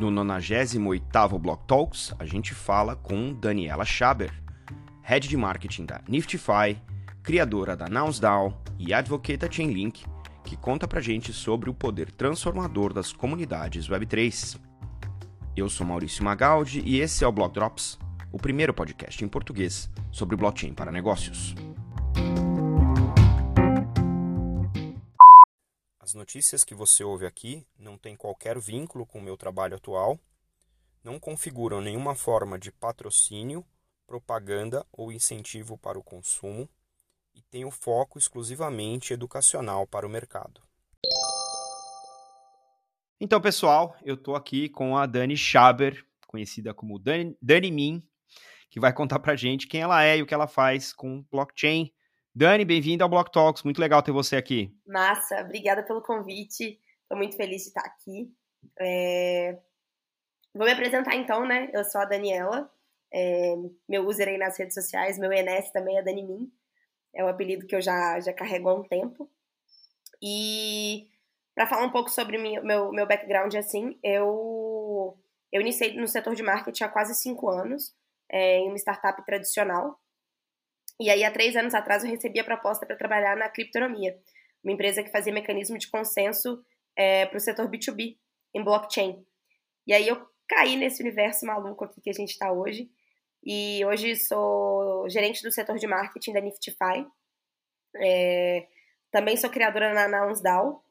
No 0.00 0.10
98º 0.10 1.38
Block 1.38 1.66
Talks, 1.66 2.14
a 2.18 2.24
gente 2.24 2.54
fala 2.54 2.96
com 2.96 3.34
Daniela 3.34 3.84
Schaber, 3.84 4.32
Head 5.02 5.28
de 5.28 5.36
Marketing 5.36 5.84
da 5.84 6.00
Niftify, 6.08 6.80
criadora 7.22 7.76
da 7.76 7.86
NowsDAO 7.86 8.58
e 8.78 8.94
advocate 8.94 9.36
da 9.36 9.50
Chainlink, 9.50 10.06
que 10.42 10.56
conta 10.56 10.88
pra 10.88 11.02
gente 11.02 11.34
sobre 11.34 11.68
o 11.68 11.74
poder 11.74 12.10
transformador 12.12 12.94
das 12.94 13.12
comunidades 13.12 13.90
Web3. 13.90 14.58
Eu 15.54 15.68
sou 15.68 15.86
Maurício 15.86 16.24
Magaldi 16.24 16.80
e 16.82 16.98
esse 16.98 17.22
é 17.22 17.28
o 17.28 17.32
Block 17.32 17.52
Drops, 17.52 17.98
o 18.32 18.38
primeiro 18.38 18.72
podcast 18.72 19.22
em 19.22 19.28
português 19.28 19.90
sobre 20.10 20.34
blockchain 20.34 20.72
para 20.72 20.90
negócios. 20.90 21.54
As 26.10 26.14
notícias 26.14 26.64
que 26.64 26.74
você 26.74 27.04
ouve 27.04 27.24
aqui 27.24 27.64
não 27.78 27.96
têm 27.96 28.16
qualquer 28.16 28.58
vínculo 28.58 29.06
com 29.06 29.20
o 29.20 29.22
meu 29.22 29.36
trabalho 29.36 29.76
atual, 29.76 30.18
não 31.04 31.20
configuram 31.20 31.80
nenhuma 31.80 32.16
forma 32.16 32.58
de 32.58 32.72
patrocínio, 32.72 33.64
propaganda 34.08 34.84
ou 34.90 35.12
incentivo 35.12 35.78
para 35.78 35.96
o 35.96 36.02
consumo 36.02 36.68
e 37.32 37.40
têm 37.42 37.64
o 37.64 37.70
foco 37.70 38.18
exclusivamente 38.18 39.12
educacional 39.12 39.86
para 39.86 40.04
o 40.04 40.10
mercado. 40.10 40.60
Então, 43.20 43.40
pessoal, 43.40 43.96
eu 44.02 44.16
estou 44.16 44.34
aqui 44.34 44.68
com 44.68 44.96
a 44.96 45.06
Dani 45.06 45.36
Schaber, 45.36 46.04
conhecida 46.26 46.74
como 46.74 46.98
Dani, 46.98 47.38
Dani 47.40 47.70
Min, 47.70 48.02
que 48.68 48.80
vai 48.80 48.92
contar 48.92 49.20
para 49.20 49.36
gente 49.36 49.68
quem 49.68 49.82
ela 49.82 50.02
é 50.02 50.18
e 50.18 50.22
o 50.22 50.26
que 50.26 50.34
ela 50.34 50.48
faz 50.48 50.92
com 50.92 51.24
blockchain 51.30 51.92
Dani, 52.34 52.64
bem-vinda 52.64 53.02
ao 53.04 53.10
Block 53.10 53.30
Talks. 53.32 53.64
Muito 53.64 53.80
legal 53.80 54.02
ter 54.02 54.12
você 54.12 54.36
aqui. 54.36 54.72
Massa, 54.86 55.40
obrigada 55.40 55.82
pelo 55.82 56.00
convite. 56.00 56.78
Estou 57.02 57.18
muito 57.18 57.36
feliz 57.36 57.62
de 57.62 57.68
estar 57.68 57.80
aqui. 57.80 58.32
É... 58.78 59.58
Vou 60.54 60.64
me 60.64 60.72
apresentar 60.72 61.16
então, 61.16 61.44
né? 61.44 61.68
Eu 61.72 61.84
sou 61.84 62.00
a 62.00 62.04
Daniela. 62.04 62.70
É... 63.12 63.54
Meu 63.88 64.06
user 64.06 64.28
aí 64.28 64.38
nas 64.38 64.56
redes 64.56 64.74
sociais, 64.74 65.18
meu 65.18 65.32
ENS 65.32 65.72
também 65.72 65.98
é 65.98 66.02
Dani 66.02 66.22
Min. 66.22 66.52
É 67.12 67.24
um 67.24 67.28
apelido 67.28 67.66
que 67.66 67.74
eu 67.74 67.82
já, 67.82 68.20
já 68.20 68.32
carrego 68.32 68.68
há 68.68 68.74
um 68.74 68.84
tempo. 68.84 69.28
E 70.22 71.08
para 71.52 71.66
falar 71.66 71.84
um 71.84 71.90
pouco 71.90 72.10
sobre 72.10 72.38
meu, 72.38 72.92
meu 72.92 73.06
background, 73.08 73.54
assim, 73.56 73.98
eu, 74.04 75.18
eu 75.52 75.60
iniciei 75.60 75.94
no 75.98 76.06
setor 76.06 76.36
de 76.36 76.44
marketing 76.44 76.84
há 76.84 76.88
quase 76.88 77.14
cinco 77.16 77.50
anos, 77.50 77.92
é, 78.30 78.58
em 78.58 78.68
uma 78.68 78.78
startup 78.78 79.24
tradicional, 79.26 79.99
e 81.00 81.08
aí, 81.08 81.24
há 81.24 81.30
três 81.30 81.56
anos 81.56 81.74
atrás, 81.74 82.04
eu 82.04 82.10
recebi 82.10 82.38
a 82.38 82.44
proposta 82.44 82.84
para 82.84 82.94
trabalhar 82.94 83.36
na 83.36 83.48
Criptonomia, 83.48 84.18
uma 84.62 84.72
empresa 84.72 85.02
que 85.02 85.10
fazia 85.10 85.32
mecanismo 85.32 85.78
de 85.78 85.88
consenso 85.88 86.62
é, 86.94 87.24
para 87.24 87.38
o 87.38 87.40
setor 87.40 87.70
B2B 87.70 88.18
em 88.54 88.62
blockchain. 88.62 89.24
E 89.86 89.94
aí 89.94 90.06
eu 90.06 90.28
caí 90.46 90.76
nesse 90.76 91.02
universo 91.02 91.46
maluco 91.46 91.84
aqui 91.84 92.00
que 92.00 92.10
a 92.10 92.12
gente 92.12 92.30
está 92.30 92.52
hoje. 92.52 92.90
E 93.42 93.82
hoje 93.86 94.14
sou 94.16 95.08
gerente 95.08 95.42
do 95.42 95.50
setor 95.50 95.78
de 95.78 95.86
marketing 95.86 96.34
da 96.34 96.40
Niftify. 96.40 97.06
É, 97.96 98.66
também 99.10 99.36
sou 99.36 99.48
criadora 99.48 99.94
na 99.94 100.06
NounsDAO. 100.06 100.84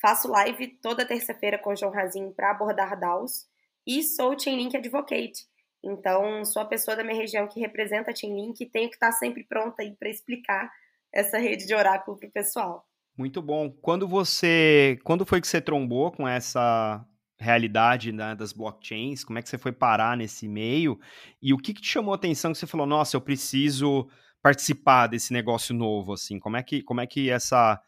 Faço 0.00 0.28
live 0.28 0.68
toda 0.82 1.06
terça-feira 1.06 1.58
com 1.58 1.70
o 1.70 1.76
João 1.76 1.90
Razin 1.90 2.32
para 2.32 2.50
abordar 2.50 2.98
DAOs. 2.98 3.48
E 3.86 4.02
sou 4.02 4.38
Chainlink 4.38 4.76
Advocate, 4.76 5.46
então, 5.84 6.44
sou 6.44 6.62
a 6.62 6.66
pessoa 6.66 6.96
da 6.96 7.04
minha 7.04 7.16
região 7.16 7.46
que 7.46 7.60
representa 7.60 8.10
a 8.10 8.14
Chainlink 8.14 8.62
e 8.62 8.70
tenho 8.70 8.88
que 8.88 8.96
estar 8.96 9.12
sempre 9.12 9.44
pronta 9.44 9.82
aí 9.82 9.94
para 9.96 10.08
explicar 10.08 10.70
essa 11.12 11.38
rede 11.38 11.66
de 11.66 11.74
oráculo 11.74 12.16
para 12.18 12.28
o 12.28 12.32
pessoal. 12.32 12.86
Muito 13.16 13.40
bom. 13.40 13.70
Quando 13.70 14.08
você, 14.08 14.98
quando 15.04 15.24
foi 15.24 15.40
que 15.40 15.46
você 15.46 15.60
trombou 15.60 16.10
com 16.10 16.26
essa 16.26 17.06
realidade 17.38 18.12
né, 18.12 18.34
das 18.34 18.52
blockchains? 18.52 19.24
Como 19.24 19.38
é 19.38 19.42
que 19.42 19.48
você 19.48 19.58
foi 19.58 19.72
parar 19.72 20.16
nesse 20.16 20.48
meio? 20.48 20.98
E 21.40 21.52
o 21.52 21.58
que, 21.58 21.74
que 21.74 21.80
te 21.80 21.88
chamou 21.88 22.12
a 22.12 22.16
atenção 22.16 22.52
que 22.52 22.58
você 22.58 22.66
falou, 22.66 22.86
nossa, 22.86 23.16
eu 23.16 23.20
preciso 23.20 24.08
participar 24.42 25.06
desse 25.06 25.32
negócio 25.32 25.74
novo, 25.74 26.12
assim? 26.12 26.38
Como 26.38 26.56
é 26.56 26.62
que, 26.62 26.82
como 26.82 27.00
é 27.00 27.06
que 27.06 27.30
essa, 27.30 27.80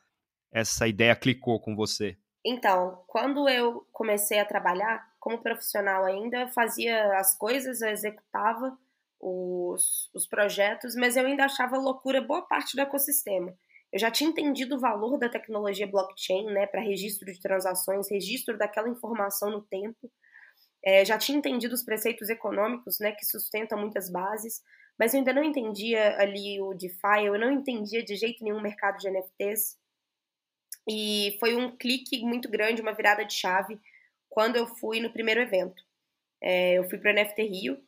essa 0.53 0.87
ideia 0.87 1.15
clicou 1.17 1.61
com 1.61 1.75
você? 1.75 2.17
Então, 2.45 3.03
quando 3.07 3.49
eu 3.49 3.87
comecei 3.93 4.39
a 4.39 4.45
trabalhar, 4.45 5.05
como 5.27 5.43
profissional 5.43 6.05
ainda, 6.05 6.47
fazia 6.51 7.19
as 7.19 7.37
coisas, 7.37 7.81
eu 7.81 7.89
executava 7.89 8.79
os, 9.21 10.09
os 10.15 10.25
projetos, 10.25 10.95
mas 10.95 11.17
eu 11.17 11.27
ainda 11.27 11.47
achava 11.47 11.77
loucura 11.77 12.21
boa 12.21 12.43
parte 12.43 12.77
do 12.77 12.83
ecossistema. 12.83 13.53
Eu 13.93 13.99
já 13.99 14.09
tinha 14.09 14.31
entendido 14.31 14.77
o 14.77 14.79
valor 14.79 15.19
da 15.19 15.29
tecnologia 15.29 15.85
blockchain, 15.85 16.45
né, 16.53 16.69
para 16.69 16.81
registro 16.81 17.27
de 17.27 17.41
transações, 17.41 18.09
registro 18.09 18.57
daquela 18.57 18.89
informação 18.89 19.51
no 19.51 19.63
tempo. 19.63 20.09
É, 20.85 21.05
já 21.05 21.19
tinha 21.19 21.37
entendido 21.37 21.75
os 21.75 21.83
preceitos 21.83 22.29
econômicos, 22.29 23.01
né, 23.01 23.11
que 23.11 23.27
sustentam 23.27 23.77
muitas 23.77 24.09
bases, 24.09 24.63
mas 24.97 25.13
eu 25.13 25.19
ainda 25.19 25.33
não 25.33 25.43
entendia 25.43 26.21
ali 26.21 26.61
o 26.61 26.73
DeFi, 26.73 27.25
eu 27.25 27.37
não 27.37 27.51
entendia 27.51 28.01
de 28.01 28.15
jeito 28.15 28.45
nenhum 28.45 28.59
o 28.59 28.63
mercado 28.63 28.97
de 28.99 29.11
NFTs. 29.11 29.77
E 30.89 31.37
foi 31.41 31.57
um 31.57 31.77
clique 31.77 32.25
muito 32.25 32.49
grande, 32.49 32.81
uma 32.81 32.95
virada 32.95 33.25
de 33.25 33.35
chave, 33.35 33.77
quando 34.37 34.57
eu 34.57 34.67
fui 34.67 35.01
no 35.01 35.11
primeiro 35.11 35.41
evento. 35.41 35.83
É, 36.43 36.75
eu 36.75 36.85
fui 36.91 36.99
para 36.99 37.11
o 37.11 37.15
NFT 37.15 37.43
Rio, 37.45 37.79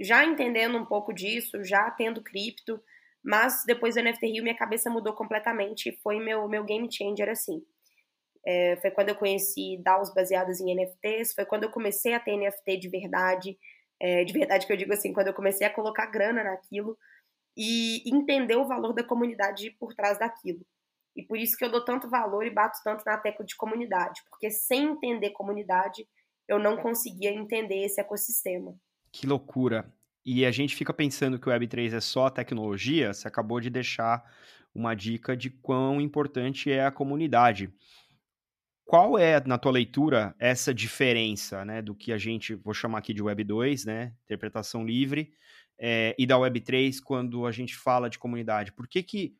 já 0.00 0.24
entendendo 0.24 0.78
um 0.78 0.86
pouco 0.86 1.12
disso, 1.12 1.62
já 1.62 1.90
tendo 1.90 2.22
cripto, 2.22 2.82
mas 3.22 3.62
depois 3.66 3.94
do 3.94 4.02
NFT 4.02 4.26
Rio 4.26 4.42
minha 4.42 4.56
cabeça 4.56 4.88
mudou 4.88 5.12
completamente 5.12 5.90
e 5.90 5.96
foi 5.98 6.18
meu, 6.18 6.48
meu 6.48 6.64
game 6.64 6.90
changer 6.90 7.28
assim. 7.28 7.62
É, 8.46 8.78
foi 8.80 8.90
quando 8.90 9.10
eu 9.10 9.16
conheci 9.16 9.78
DAOs 9.82 10.14
baseadas 10.14 10.60
em 10.60 10.74
NFTs, 10.74 11.34
foi 11.34 11.44
quando 11.44 11.64
eu 11.64 11.70
comecei 11.70 12.14
a 12.14 12.20
ter 12.20 12.38
NFT 12.38 12.78
de 12.78 12.88
verdade, 12.88 13.58
é, 14.00 14.24
de 14.24 14.32
verdade 14.32 14.66
que 14.66 14.72
eu 14.72 14.78
digo 14.78 14.94
assim, 14.94 15.12
quando 15.12 15.26
eu 15.26 15.34
comecei 15.34 15.66
a 15.66 15.74
colocar 15.74 16.06
grana 16.06 16.42
naquilo 16.42 16.96
e 17.54 18.02
entender 18.08 18.56
o 18.56 18.66
valor 18.66 18.94
da 18.94 19.04
comunidade 19.04 19.72
por 19.72 19.92
trás 19.92 20.18
daquilo. 20.18 20.64
E 21.16 21.22
por 21.22 21.38
isso 21.38 21.56
que 21.56 21.64
eu 21.64 21.70
dou 21.70 21.84
tanto 21.84 22.10
valor 22.10 22.46
e 22.46 22.50
bato 22.50 22.78
tanto 22.84 23.02
na 23.06 23.16
tecla 23.16 23.44
de 23.44 23.56
comunidade, 23.56 24.20
porque 24.28 24.50
sem 24.50 24.84
entender 24.84 25.30
comunidade, 25.30 26.06
eu 26.46 26.58
não 26.58 26.76
conseguia 26.76 27.30
entender 27.30 27.84
esse 27.84 28.00
ecossistema. 28.00 28.76
Que 29.10 29.26
loucura. 29.26 29.90
E 30.24 30.44
a 30.44 30.50
gente 30.50 30.76
fica 30.76 30.92
pensando 30.92 31.38
que 31.38 31.48
o 31.48 31.52
Web3 31.52 31.94
é 31.94 32.00
só 32.00 32.28
tecnologia, 32.28 33.14
você 33.14 33.26
acabou 33.26 33.60
de 33.60 33.70
deixar 33.70 34.22
uma 34.74 34.94
dica 34.94 35.36
de 35.36 35.48
quão 35.48 36.00
importante 36.00 36.70
é 36.70 36.84
a 36.84 36.90
comunidade. 36.90 37.72
Qual 38.84 39.18
é, 39.18 39.40
na 39.44 39.58
tua 39.58 39.72
leitura, 39.72 40.34
essa 40.38 40.72
diferença 40.74 41.64
né, 41.64 41.80
do 41.80 41.94
que 41.94 42.12
a 42.12 42.18
gente, 42.18 42.54
vou 42.54 42.74
chamar 42.74 42.98
aqui 42.98 43.14
de 43.14 43.22
Web 43.22 43.42
2, 43.42 43.84
né, 43.84 44.12
interpretação 44.24 44.84
livre, 44.84 45.32
é, 45.78 46.14
e 46.18 46.26
da 46.26 46.38
Web 46.38 46.60
3 46.60 47.00
quando 47.00 47.46
a 47.46 47.52
gente 47.52 47.74
fala 47.74 48.10
de 48.10 48.18
comunidade? 48.18 48.72
Por 48.72 48.86
que, 48.86 49.02
que 49.02 49.36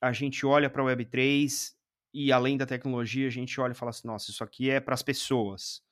a 0.00 0.12
gente 0.12 0.44
olha 0.44 0.68
para 0.68 0.82
a 0.82 0.86
Web3 0.86 1.74
e 2.12 2.32
além 2.32 2.56
da 2.56 2.64
tecnologia, 2.64 3.26
a 3.26 3.30
gente 3.30 3.60
olha 3.60 3.72
e 3.72 3.74
fala 3.74 3.90
assim, 3.90 4.06
nossa, 4.06 4.30
isso 4.30 4.42
aqui 4.42 4.70
é 4.70 4.80
para 4.80 4.94
as 4.94 5.02
pessoas. 5.02 5.82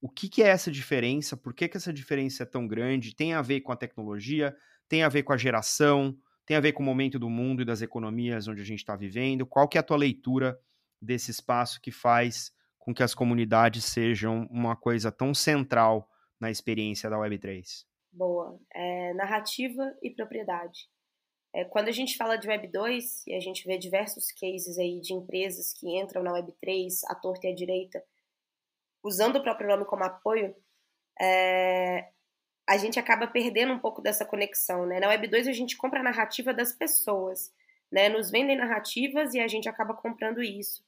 O 0.00 0.08
que, 0.08 0.28
que, 0.28 0.42
é 0.42 0.48
essa 0.48 0.70
diferença? 0.70 1.36
Por 1.36 1.54
que, 1.54 1.68
que 1.68 1.76
essa 1.76 1.92
diferença 1.92 2.42
é 2.42 2.46
tão 2.46 2.66
grande? 2.66 3.14
Tem 3.14 3.34
a 3.34 3.42
ver 3.42 3.60
com 3.60 3.72
a 3.72 3.76
tecnologia? 3.76 4.56
Tem 4.88 5.02
a 5.02 5.08
ver 5.08 5.22
com 5.22 5.32
a 5.32 5.36
geração? 5.36 6.16
Tem 6.46 6.56
a 6.56 6.60
ver 6.60 6.72
com 6.72 6.82
o 6.82 6.86
momento 6.86 7.18
do 7.18 7.28
mundo 7.28 7.62
e 7.62 7.64
das 7.64 7.82
economias 7.82 8.46
onde 8.46 8.60
a 8.60 8.64
gente 8.64 8.78
está 8.78 8.94
vivendo? 8.94 9.46
Qual 9.46 9.68
que 9.68 9.76
é 9.76 9.80
a 9.80 9.84
tua 9.84 9.96
leitura 9.96 10.58
desse 11.00 11.30
espaço 11.30 11.80
que 11.80 11.90
faz 11.90 12.52
com 12.78 12.94
que 12.94 13.02
as 13.02 13.14
comunidades 13.14 13.84
sejam 13.84 14.46
uma 14.50 14.76
coisa 14.76 15.10
tão 15.10 15.34
central 15.34 16.08
na 16.40 16.50
experiência 16.50 17.10
da 17.10 17.16
Web3? 17.16 17.84
Boa. 18.12 18.58
É, 18.72 19.12
narrativa 19.14 19.92
e 20.02 20.10
propriedade. 20.10 20.88
É, 21.56 21.64
quando 21.64 21.88
a 21.88 21.92
gente 21.92 22.18
fala 22.18 22.36
de 22.36 22.46
Web 22.46 22.68
2, 22.68 23.26
e 23.28 23.34
a 23.34 23.40
gente 23.40 23.66
vê 23.66 23.78
diversos 23.78 24.30
cases 24.30 24.78
aí 24.78 25.00
de 25.00 25.14
empresas 25.14 25.72
que 25.72 25.88
entram 25.98 26.22
na 26.22 26.34
Web 26.34 26.52
3, 26.60 27.04
à 27.04 27.14
torta 27.14 27.46
e 27.46 27.50
à 27.50 27.54
direita, 27.54 28.04
usando 29.02 29.36
o 29.36 29.42
próprio 29.42 29.66
nome 29.66 29.86
como 29.86 30.04
apoio, 30.04 30.54
é, 31.18 32.10
a 32.68 32.76
gente 32.76 32.98
acaba 32.98 33.26
perdendo 33.26 33.72
um 33.72 33.78
pouco 33.78 34.02
dessa 34.02 34.22
conexão. 34.22 34.84
Né? 34.84 35.00
Na 35.00 35.08
Web 35.08 35.28
2 35.28 35.48
a 35.48 35.52
gente 35.52 35.78
compra 35.78 36.00
a 36.00 36.02
narrativa 36.02 36.52
das 36.52 36.72
pessoas, 36.74 37.50
né? 37.90 38.10
nos 38.10 38.30
vendem 38.30 38.54
narrativas 38.54 39.32
e 39.32 39.40
a 39.40 39.48
gente 39.48 39.66
acaba 39.66 39.94
comprando 39.94 40.42
isso 40.42 40.84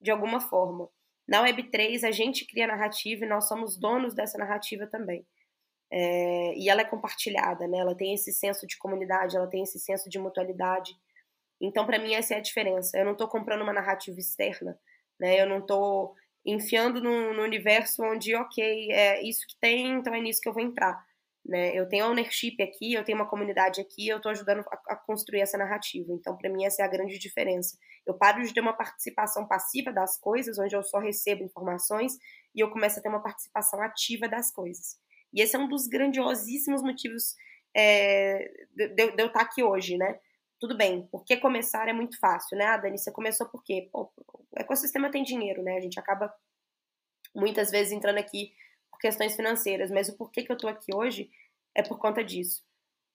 de 0.00 0.10
alguma 0.10 0.40
forma. 0.40 0.88
Na 1.28 1.42
Web 1.42 1.64
3 1.64 2.04
a 2.04 2.10
gente 2.10 2.46
cria 2.46 2.66
narrativa 2.66 3.26
e 3.26 3.28
nós 3.28 3.48
somos 3.48 3.76
donos 3.76 4.14
dessa 4.14 4.38
narrativa 4.38 4.86
também. 4.86 5.26
É, 5.90 6.54
e 6.56 6.68
ela 6.68 6.80
é 6.80 6.84
compartilhada, 6.84 7.66
né? 7.68 7.78
Ela 7.78 7.94
tem 7.94 8.14
esse 8.14 8.32
senso 8.32 8.66
de 8.66 8.76
comunidade, 8.78 9.36
ela 9.36 9.46
tem 9.46 9.62
esse 9.62 9.78
senso 9.78 10.08
de 10.08 10.18
mutualidade. 10.18 10.96
Então, 11.60 11.86
para 11.86 11.98
mim, 11.98 12.14
essa 12.14 12.34
é 12.34 12.38
a 12.38 12.42
diferença. 12.42 12.98
Eu 12.98 13.04
não 13.04 13.12
estou 13.12 13.28
comprando 13.28 13.62
uma 13.62 13.72
narrativa 13.72 14.18
externa, 14.18 14.78
né? 15.18 15.40
Eu 15.40 15.48
não 15.48 15.58
estou 15.58 16.14
enfiando 16.44 17.00
no, 17.02 17.34
no, 17.34 17.42
universo 17.42 18.02
onde, 18.04 18.34
ok, 18.34 18.92
é 18.92 19.22
isso 19.22 19.46
que 19.48 19.56
tem, 19.60 19.94
então 19.94 20.14
é 20.14 20.20
nisso 20.20 20.40
que 20.40 20.48
eu 20.48 20.52
vou 20.52 20.62
entrar. 20.62 21.04
Né? 21.44 21.76
Eu 21.76 21.88
tenho 21.88 22.06
ownership 22.06 22.56
aqui, 22.60 22.92
eu 22.92 23.04
tenho 23.04 23.18
uma 23.18 23.28
comunidade 23.28 23.80
aqui, 23.80 24.08
eu 24.08 24.16
estou 24.16 24.30
ajudando 24.30 24.60
a, 24.60 24.92
a, 24.92 24.96
construir 24.96 25.40
essa 25.40 25.56
narrativa. 25.58 26.12
Então, 26.12 26.36
para 26.36 26.50
mim, 26.50 26.64
essa 26.64 26.82
é 26.82 26.84
a 26.84 26.88
grande 26.88 27.18
diferença. 27.18 27.76
Eu 28.04 28.14
paro 28.14 28.42
de 28.42 28.52
ter 28.52 28.60
uma 28.60 28.72
participação 28.72 29.46
passiva 29.46 29.92
das 29.92 30.18
coisas, 30.18 30.58
onde 30.58 30.74
eu 30.74 30.82
só 30.82 30.98
recebo 30.98 31.44
informações, 31.44 32.16
e 32.54 32.60
eu 32.60 32.70
começo 32.70 32.98
a 32.98 33.02
ter 33.02 33.08
uma 33.08 33.22
participação 33.22 33.80
ativa 33.80 34.28
das 34.28 34.52
coisas. 34.52 34.98
E 35.32 35.42
esse 35.42 35.56
é 35.56 35.58
um 35.58 35.68
dos 35.68 35.86
grandiosíssimos 35.86 36.82
motivos 36.82 37.34
é, 37.74 38.50
de, 38.74 38.88
de, 38.88 39.14
eu 39.18 39.26
estar 39.26 39.42
aqui 39.42 39.62
hoje, 39.62 39.96
né? 39.96 40.18
Tudo 40.58 40.76
bem, 40.76 41.06
porque 41.12 41.36
começar 41.36 41.88
é 41.88 41.92
muito 41.92 42.18
fácil, 42.18 42.56
né? 42.56 42.64
Ah, 42.64 42.78
Dani, 42.78 42.98
você 42.98 43.12
começou 43.12 43.46
por 43.46 43.62
quê? 43.62 43.88
Pô, 43.92 44.10
o 44.16 44.58
ecossistema 44.58 45.10
tem 45.10 45.22
dinheiro, 45.22 45.62
né? 45.62 45.76
A 45.76 45.80
gente 45.80 46.00
acaba 46.00 46.32
muitas 47.34 47.70
vezes 47.70 47.92
entrando 47.92 48.18
aqui 48.18 48.52
por 48.90 48.98
questões 48.98 49.36
financeiras, 49.36 49.90
mas 49.90 50.08
o 50.08 50.16
porquê 50.16 50.42
que 50.42 50.50
eu 50.50 50.56
estou 50.56 50.70
aqui 50.70 50.94
hoje 50.94 51.30
é 51.74 51.82
por 51.82 51.98
conta 51.98 52.24
disso. 52.24 52.64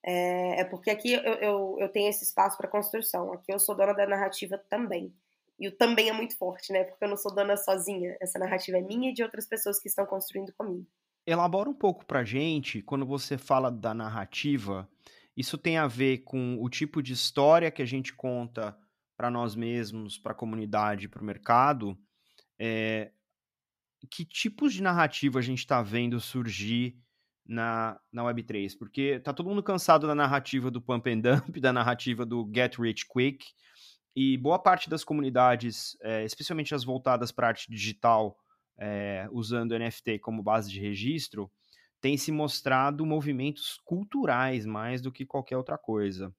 É, 0.03 0.61
é 0.61 0.63
porque 0.63 0.89
aqui 0.89 1.13
eu, 1.13 1.21
eu, 1.21 1.77
eu, 1.79 1.89
tenho 1.89 2.09
esse 2.09 2.23
espaço 2.23 2.57
para 2.57 2.67
construção. 2.67 3.33
Aqui 3.33 3.51
eu 3.51 3.59
sou 3.59 3.75
dona 3.75 3.93
da 3.93 4.07
narrativa 4.07 4.57
também. 4.69 5.13
E 5.59 5.67
o 5.67 5.75
também 5.75 6.09
é 6.09 6.13
muito 6.13 6.37
forte, 6.37 6.71
né? 6.71 6.83
Porque 6.83 7.03
eu 7.03 7.09
não 7.09 7.17
sou 7.17 7.33
dona 7.33 7.57
sozinha. 7.57 8.15
Essa 8.21 8.39
narrativa 8.39 8.77
é 8.77 8.81
minha 8.81 9.11
e 9.11 9.13
de 9.13 9.23
outras 9.23 9.47
pessoas 9.47 9.79
que 9.79 9.87
estão 9.87 10.05
construindo 10.05 10.53
comigo. 10.53 10.87
Elabora 11.25 11.69
um 11.69 11.73
pouco 11.73 12.05
pra 12.05 12.23
gente, 12.23 12.81
quando 12.81 13.05
você 13.05 13.37
fala 13.37 13.71
da 13.71 13.93
narrativa, 13.93 14.89
isso 15.35 15.57
tem 15.57 15.77
a 15.77 15.87
ver 15.87 16.19
com 16.19 16.57
o 16.61 16.69
tipo 16.69 17.01
de 17.01 17.13
história 17.13 17.71
que 17.71 17.81
a 17.81 17.85
gente 17.85 18.13
conta 18.13 18.77
para 19.15 19.29
nós 19.29 19.55
mesmos, 19.55 20.17
para 20.17 20.31
a 20.31 20.35
comunidade, 20.35 21.07
para 21.07 21.21
o 21.21 21.25
mercado. 21.25 21.97
É, 22.59 23.11
que 24.09 24.25
tipos 24.25 24.73
de 24.73 24.81
narrativa 24.81 25.39
a 25.39 25.41
gente 25.41 25.59
está 25.59 25.81
vendo 25.81 26.19
surgir 26.19 26.97
na, 27.45 27.99
na 28.11 28.23
Web3? 28.23 28.77
Porque 28.77 29.19
tá 29.19 29.31
todo 29.31 29.47
mundo 29.49 29.61
cansado 29.61 30.07
da 30.07 30.15
narrativa 30.15 30.71
do 30.71 30.81
pump 30.81 31.07
and 31.07 31.19
dump, 31.19 31.57
da 31.61 31.71
narrativa 31.71 32.25
do 32.25 32.49
get 32.53 32.77
rich 32.77 33.05
quick, 33.07 33.45
e 34.15 34.37
boa 34.37 34.59
parte 34.59 34.89
das 34.89 35.03
comunidades, 35.03 35.95
é, 36.01 36.25
especialmente 36.25 36.75
as 36.75 36.83
voltadas 36.83 37.31
para 37.31 37.47
arte 37.47 37.69
digital, 37.69 38.37
é, 38.81 39.27
usando 39.31 39.77
NFT 39.77 40.19
como 40.19 40.41
base 40.43 40.69
de 40.69 40.79
registro, 40.79 41.49
tem 42.01 42.17
se 42.17 42.31
mostrado 42.31 43.05
movimentos 43.05 43.79
culturais 43.85 44.65
mais 44.65 45.01
do 45.01 45.11
que 45.11 45.25
qualquer 45.25 45.55
outra 45.55 45.77
coisa. 45.77 46.33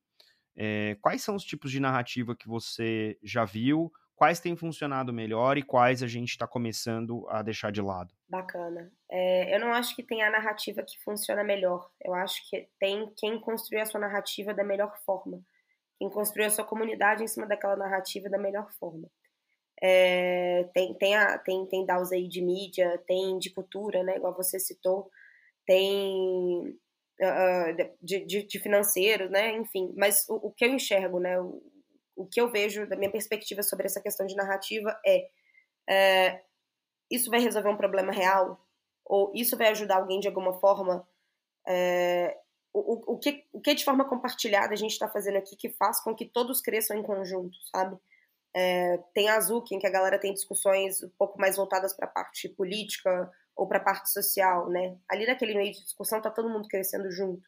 É, 0.57 0.99
quais 1.01 1.23
são 1.23 1.37
os 1.37 1.45
tipos 1.45 1.71
de 1.71 1.81
narrativa 1.81 2.37
que 2.37 2.49
você 2.49 3.17
já 3.23 3.45
viu? 3.45 3.91
quais 4.23 4.39
têm 4.39 4.55
funcionado 4.55 5.13
melhor 5.13 5.59
e 5.59 5.65
quais 5.65 6.01
a 6.01 6.07
gente 6.07 6.29
está 6.29 6.47
começando 6.47 7.27
a 7.29 7.43
deixar 7.43 7.73
de 7.73 7.83
lado? 7.83 8.15
Bacana. 8.29 8.93
É, 9.11 9.53
eu 9.53 9.59
não 9.59 9.73
acho 9.73 9.97
que 9.97 10.03
tem 10.05 10.23
a 10.23 10.31
narrativa 10.31 10.81
que 10.87 10.97
funciona 11.03 11.43
melhor. 11.43 11.91
Eu 12.01 12.15
acho 12.15 12.49
que 12.49 12.69
tem 12.79 13.13
quem 13.17 13.41
construiu 13.41 13.83
a 13.83 13.87
sua 13.87 14.01
narrativa 14.01 14.55
da 14.55 14.63
melhor 14.63 14.97
forma. 15.05 15.41
Quem 15.99 16.09
construiu 16.09 16.47
a 16.47 16.51
sua 16.51 16.65
comunidade 16.65 17.25
em 17.25 17.27
cima 17.27 17.49
daquela 17.49 17.75
narrativa 17.75 18.31
da 18.31 18.39
melhor 18.39 18.71
forma. 18.79 19.09
É, 19.83 20.65
tem, 20.73 20.95
tem, 20.95 21.17
a, 21.17 21.39
tem, 21.39 21.67
tem 21.67 21.85
DAOs 21.85 22.13
aí 22.13 22.29
de 22.29 22.41
mídia, 22.41 23.03
tem 23.07 23.37
de 23.39 23.51
cultura, 23.51 24.05
né, 24.05 24.17
igual 24.17 24.35
você 24.37 24.61
citou, 24.61 25.11
tem 25.67 26.79
uh, 27.21 27.93
de, 28.01 28.25
de, 28.25 28.43
de 28.45 28.69
né, 29.29 29.57
enfim. 29.57 29.93
Mas 29.97 30.25
o, 30.29 30.49
o 30.49 30.53
que 30.53 30.65
eu 30.65 30.73
enxergo, 30.73 31.19
né, 31.19 31.41
o, 31.41 31.61
o 32.15 32.27
que 32.27 32.41
eu 32.41 32.51
vejo 32.51 32.87
da 32.87 32.97
minha 32.97 33.11
perspectiva 33.11 33.63
sobre 33.63 33.87
essa 33.87 34.01
questão 34.01 34.25
de 34.27 34.37
narrativa 34.37 34.97
é, 35.05 35.29
é 35.89 36.43
isso 37.11 37.31
vai 37.31 37.41
resolver 37.41 37.69
um 37.69 37.77
problema 37.77 38.13
real? 38.13 38.65
Ou 39.05 39.33
isso 39.35 39.57
vai 39.57 39.69
ajudar 39.69 39.97
alguém 39.97 40.21
de 40.21 40.29
alguma 40.29 40.55
forma? 40.61 41.07
É, 41.69 42.39
o, 42.73 43.15
o, 43.15 43.19
que, 43.19 43.45
o 43.53 43.61
que 43.61 43.75
de 43.75 43.85
forma 43.85 44.09
compartilhada 44.09 44.73
a 44.73 44.77
gente 44.77 44.93
está 44.93 45.09
fazendo 45.09 45.37
aqui 45.37 45.57
que 45.57 45.69
faz 45.71 46.01
com 46.03 46.15
que 46.15 46.25
todos 46.25 46.63
cresçam 46.63 46.97
em 46.97 47.03
conjunto, 47.03 47.57
sabe? 47.71 47.99
É, 48.55 48.99
tem 49.15 49.29
a 49.31 49.41
Zuki, 49.41 49.75
em 49.75 49.79
que 49.79 49.87
a 49.87 49.91
galera 49.91 50.19
tem 50.19 50.33
discussões 50.33 51.03
um 51.03 51.11
pouco 51.19 51.41
mais 51.41 51.57
voltadas 51.57 51.95
para 51.95 52.07
a 52.07 52.11
parte 52.11 52.49
política 52.49 53.31
ou 53.57 53.67
para 53.67 53.79
a 53.79 53.83
parte 53.83 54.11
social, 54.11 54.69
né? 54.69 54.97
Ali 55.09 55.27
naquele 55.27 55.55
meio 55.55 55.73
de 55.73 55.83
discussão 55.83 56.21
tá 56.21 56.31
todo 56.31 56.51
mundo 56.51 56.69
crescendo 56.69 57.11
junto. 57.11 57.43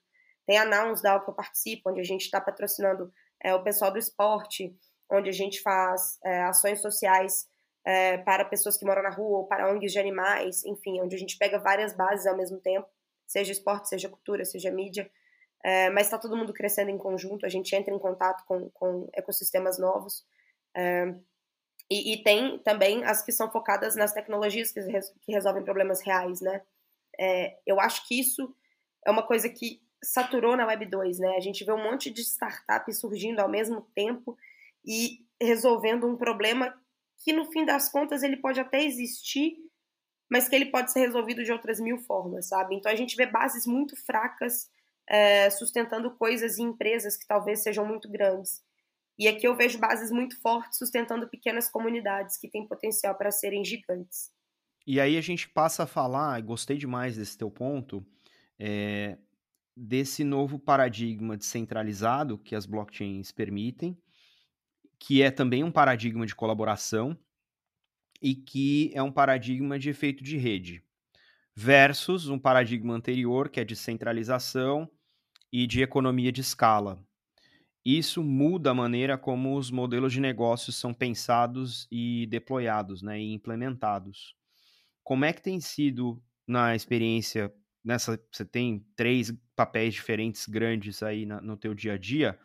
Tem 0.47 0.59
a 0.59 0.65
Nouns, 0.65 1.03
da 1.03 1.19
que 1.21 1.29
eu 1.29 1.35
participo, 1.35 1.91
onde 1.91 2.01
a 2.01 2.05
gente 2.05 2.23
está 2.23 2.41
patrocinando 2.41 3.13
é, 3.43 3.55
o 3.55 3.63
pessoal 3.63 3.91
do 3.91 3.99
esporte, 3.99 4.75
onde 5.11 5.29
a 5.29 5.33
gente 5.33 5.61
faz 5.61 6.19
é, 6.25 6.43
ações 6.45 6.81
sociais 6.81 7.47
é, 7.85 8.19
para 8.19 8.45
pessoas 8.45 8.77
que 8.77 8.85
moram 8.85 9.03
na 9.03 9.11
rua 9.11 9.39
ou 9.39 9.47
para 9.47 9.71
ONGs 9.71 9.93
de 9.93 9.99
animais, 9.99 10.65
enfim, 10.65 11.01
onde 11.01 11.15
a 11.15 11.19
gente 11.19 11.37
pega 11.37 11.59
várias 11.59 11.95
bases 11.95 12.27
ao 12.27 12.37
mesmo 12.37 12.59
tempo, 12.59 12.89
seja 13.27 13.53
esporte, 13.53 13.89
seja 13.89 14.09
cultura, 14.09 14.45
seja 14.45 14.71
mídia, 14.71 15.11
é, 15.63 15.91
mas 15.91 16.07
está 16.07 16.19
todo 16.19 16.37
mundo 16.37 16.53
crescendo 16.53 16.91
em 16.91 16.99
conjunto, 16.99 17.47
a 17.47 17.49
gente 17.49 17.75
entra 17.75 17.93
em 17.93 17.99
contato 17.99 18.45
com, 18.47 18.71
com 18.71 19.09
ecossistemas 19.15 19.79
novos. 19.79 20.25
E, 21.91 22.15
e, 22.15 22.23
tem 22.23 22.59
também 22.59 23.05
as 23.05 23.23
que 23.23 23.31
são 23.31 23.51
focadas 23.51 23.95
nas 23.95 24.13
tecnologias 24.13 24.73
que, 24.73 24.81
que 25.21 25.33
resolvem 25.33 25.63
problemas 25.63 26.01
reais, 26.01 26.41
né? 26.41 26.63
É, 27.19 27.59
eu 27.67 27.79
acho 27.79 28.09
que 28.09 28.19
isso 28.19 28.55
é 29.07 29.11
uma 29.11 29.23
coisa 29.23 29.49
que 29.49 29.81
saturou 30.03 30.57
na 30.57 30.67
Web 30.67 30.87
2, 30.87 31.19
né? 31.19 31.37
A 31.37 31.41
gente 31.41 31.65
vê 31.65 31.73
um 31.73 31.83
monte 31.83 32.11
de 32.11 32.23
startups 32.23 33.01
surgindo 33.01 33.41
ao 33.41 33.49
mesmo 33.49 33.83
tempo 33.95 34.37
e 34.85 35.25
resolvendo 35.41 36.07
um 36.07 36.17
problema 36.17 36.75
que 37.23 37.33
no 37.33 37.51
fim 37.51 37.65
das 37.65 37.89
contas 37.89 38.23
ele 38.23 38.37
pode 38.37 38.61
até 38.61 38.83
existir, 38.85 39.57
mas 40.31 40.49
que 40.49 40.55
ele 40.55 40.67
pode 40.67 40.93
ser 40.93 41.01
resolvido 41.01 41.45
de 41.45 41.53
outras 41.53 41.81
mil 41.81 41.99
formas, 41.99 42.49
sabe? 42.49 42.75
Então 42.75 42.91
a 42.91 42.97
gente 42.97 43.17
vê 43.17 43.27
bases 43.27 43.67
muito 43.67 43.97
fracas 44.05 44.71
é, 45.09 45.51
sustentando 45.51 46.11
coisas 46.11 46.59
e 46.59 46.63
empresas 46.63 47.17
que 47.17 47.27
talvez 47.27 47.63
sejam 47.63 47.87
muito 47.87 48.11
grandes. 48.11 48.63
E 49.19 49.29
aqui 49.29 49.47
eu 49.47 49.57
vejo 49.57 49.79
bases 49.79 50.11
muito 50.11 50.41
fortes 50.41 50.79
sustentando 50.79 51.29
pequenas 51.29 51.71
comunidades 51.71 52.37
que 52.37 52.49
têm 52.49 52.67
potencial 52.67 53.15
para 53.15 53.31
serem 53.31 53.65
gigantes. 53.65 54.33
E 54.87 55.01
aí 55.01 55.17
a 55.17 55.21
gente 55.21 55.49
passa 55.49 55.85
a 55.85 55.87
falar, 55.87 56.41
gostei 56.43 56.77
demais 56.77 57.17
desse 57.17 57.39
teu 57.39 57.51
ponto, 57.51 58.05
é, 58.59 59.17
desse 59.77 60.25
novo 60.25 60.59
paradigma 60.59 61.37
descentralizado 61.37 62.39
que 62.39 62.55
as 62.55 62.67
blockchains 62.67 63.33
permitem, 63.33 63.97
que 64.99 65.23
é 65.23 65.31
também 65.31 65.65
um 65.65 65.73
paradigma 65.73 66.27
de 66.27 66.35
colaboração 66.35 67.19
e 68.21 68.35
que 68.35 68.91
é 68.95 69.03
um 69.03 69.13
paradigma 69.13 69.79
de 69.79 69.91
efeito 69.91 70.23
de 70.23 70.37
rede, 70.37 70.85
versus 71.55 72.29
um 72.29 72.39
paradigma 72.39 72.95
anterior 72.95 73.49
que 73.49 73.61
é 73.61 73.65
de 73.65 73.77
centralização 73.77 74.91
e 75.53 75.67
de 75.67 75.83
economia 75.83 76.33
de 76.33 76.41
escala. 76.41 77.03
Isso 77.85 78.23
muda 78.23 78.71
a 78.71 78.75
maneira 78.75 79.19
como 79.19 79.57
os 79.57 79.71
modelos 79.71 80.13
de 80.13 80.21
negócios 80.21 80.77
são 80.77 80.95
pensados 80.95 81.87
e 81.91 82.27
deployados, 82.29 83.03
né, 83.03 83.21
e 83.21 83.33
implementados. 83.33 84.35
Como 85.03 85.25
é 85.25 85.33
que 85.33 85.43
tem 85.43 85.61
sido 85.61 86.23
na 86.47 86.75
experiência 86.75 87.53
nessa 87.85 88.19
você 88.33 88.45
tem 88.45 88.85
três 88.97 89.33
papéis 89.55 89.95
diferentes 89.95 90.47
grandes 90.47 91.03
aí 91.03 91.27
na, 91.27 91.41
no 91.41 91.57
teu 91.57 91.75
dia 91.75 91.95
a 91.95 91.99
dia. 91.99 92.39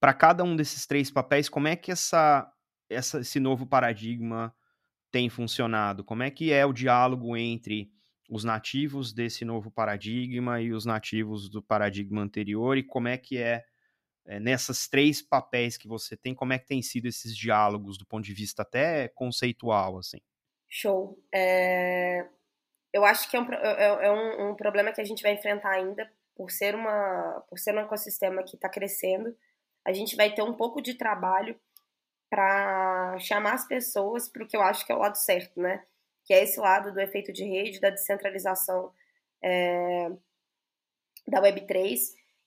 Para 0.00 0.12
cada 0.12 0.42
um 0.42 0.56
desses 0.56 0.84
três 0.86 1.10
papéis, 1.10 1.48
como 1.48 1.68
é 1.68 1.76
que 1.76 1.92
essa, 1.92 2.50
essa, 2.90 3.20
esse 3.20 3.38
novo 3.38 3.66
paradigma 3.66 4.52
tem 5.12 5.28
funcionado? 5.30 6.02
Como 6.02 6.24
é 6.24 6.30
que 6.30 6.52
é 6.52 6.66
o 6.66 6.72
diálogo 6.72 7.36
entre 7.36 7.90
os 8.28 8.42
nativos 8.42 9.12
desse 9.12 9.44
novo 9.44 9.70
paradigma 9.70 10.60
e 10.60 10.72
os 10.72 10.84
nativos 10.84 11.48
do 11.48 11.62
paradigma 11.62 12.22
anterior 12.22 12.76
e 12.76 12.82
como 12.82 13.06
é 13.06 13.16
que 13.16 13.36
é, 13.38 13.62
é 14.26 14.38
nessas 14.38 14.88
três 14.88 15.20
papéis 15.20 15.76
que 15.76 15.88
você 15.88 16.16
tem, 16.16 16.34
como 16.34 16.52
é 16.52 16.58
que 16.58 16.66
tem 16.66 16.80
sido 16.80 17.06
esses 17.06 17.36
diálogos 17.36 17.98
do 17.98 18.06
ponto 18.06 18.24
de 18.24 18.32
vista 18.32 18.62
até 18.62 19.08
conceitual, 19.08 19.98
assim? 19.98 20.18
Show. 20.68 21.18
É, 21.32 22.26
eu 22.92 23.04
acho 23.04 23.28
que 23.30 23.36
é, 23.36 23.40
um, 23.40 23.52
é, 23.52 24.06
é 24.06 24.12
um, 24.12 24.50
um, 24.50 24.54
problema 24.54 24.92
que 24.92 25.00
a 25.00 25.04
gente 25.04 25.22
vai 25.22 25.32
enfrentar 25.32 25.70
ainda 25.70 26.10
por 26.34 26.50
ser 26.50 26.74
uma 26.74 27.44
por 27.48 27.58
ser 27.58 27.74
um 27.74 27.80
ecossistema 27.80 28.42
que 28.42 28.56
está 28.56 28.68
crescendo. 28.68 29.36
A 29.84 29.92
gente 29.92 30.14
vai 30.14 30.32
ter 30.34 30.42
um 30.42 30.54
pouco 30.54 30.80
de 30.80 30.94
trabalho 30.94 31.58
para 32.30 33.18
chamar 33.18 33.54
as 33.54 33.66
pessoas 33.66 34.28
para 34.28 34.44
o 34.44 34.46
que 34.46 34.56
eu 34.56 34.62
acho 34.62 34.86
que 34.86 34.92
é 34.92 34.94
o 34.94 34.98
lado 34.98 35.16
certo, 35.16 35.60
né? 35.60 35.84
Que 36.24 36.32
é 36.32 36.42
esse 36.42 36.58
lado 36.60 36.92
do 36.92 37.00
efeito 37.00 37.32
de 37.32 37.44
rede, 37.44 37.80
da 37.80 37.90
descentralização 37.90 38.92
é, 39.42 40.08
da 41.26 41.42
Web3. 41.42 41.98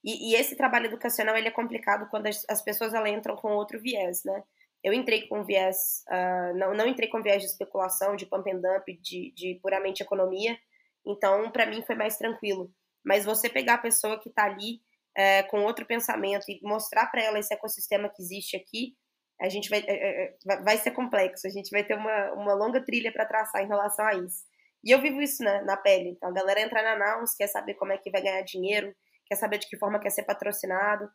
E, 0.05 0.31
e, 0.31 0.35
esse 0.35 0.55
trabalho 0.55 0.85
educacional 0.85 1.35
ele 1.35 1.47
é 1.47 1.51
complicado 1.51 2.07
quando 2.11 2.27
as, 2.27 2.45
as 2.47 2.61
pessoas 2.61 2.93
elas 2.93 3.11
entram 3.11 3.35
com 3.35 3.53
outro 3.53 3.81
viés, 3.81 4.23
né? 4.23 4.43
Eu 4.83 4.93
entrei 4.93 5.27
com 5.27 5.43
viés, 5.43 6.03
uh, 6.07 6.55
não, 6.55 6.75
não 6.75 6.85
entrei 6.85 7.09
com 7.09 7.23
viés 7.23 7.41
de 7.41 7.47
especulação, 7.47 8.15
de 8.15 8.27
pump 8.27 8.47
and 8.47 8.59
dump, 8.59 8.85
de, 9.01 9.33
de 9.35 9.59
puramente 9.63 10.03
economia, 10.03 10.55
então 11.03 11.49
para 11.51 11.65
mim 11.65 11.81
foi 11.81 11.95
mais 11.95 12.17
tranquilo. 12.17 12.71
Mas 13.03 13.25
você 13.25 13.49
pegar 13.49 13.75
a 13.75 13.79
pessoa 13.79 14.19
que 14.19 14.29
está 14.29 14.45
ali 14.45 14.79
é, 15.15 15.41
com 15.43 15.63
outro 15.63 15.87
pensamento 15.87 16.45
e 16.49 16.59
mostrar 16.61 17.07
para 17.07 17.23
ela 17.23 17.39
esse 17.39 17.53
ecossistema 17.53 18.09
que 18.09 18.21
existe 18.21 18.55
aqui, 18.55 18.95
a 19.41 19.49
gente 19.49 19.69
vai, 19.69 19.83
é, 19.87 20.35
vai 20.63 20.77
ser 20.77 20.91
complexo, 20.91 21.47
a 21.47 21.49
gente 21.49 21.69
vai 21.71 21.83
ter 21.83 21.95
uma, 21.95 22.33
uma 22.33 22.53
longa 22.53 22.83
trilha 22.83 23.11
para 23.11 23.25
traçar 23.25 23.63
em 23.63 23.67
relação 23.67 24.05
a 24.05 24.13
isso. 24.13 24.43
E 24.83 24.91
eu 24.91 25.01
vivo 25.01 25.19
isso 25.21 25.43
né, 25.43 25.61
na 25.63 25.75
pele. 25.75 26.09
Então 26.09 26.29
a 26.29 26.33
galera 26.33 26.61
entra 26.61 26.83
na 26.83 26.95
Nouns, 26.95 27.33
quer 27.33 27.47
saber 27.47 27.73
como 27.73 27.91
é 27.91 27.97
que 27.97 28.11
vai 28.11 28.21
ganhar 28.21 28.41
dinheiro, 28.43 28.95
quer 29.25 29.35
saber 29.35 29.57
de 29.57 29.67
que 29.67 29.77
forma 29.77 29.99
quer 29.99 30.09
ser 30.09 30.23
patrocinado. 30.23 31.09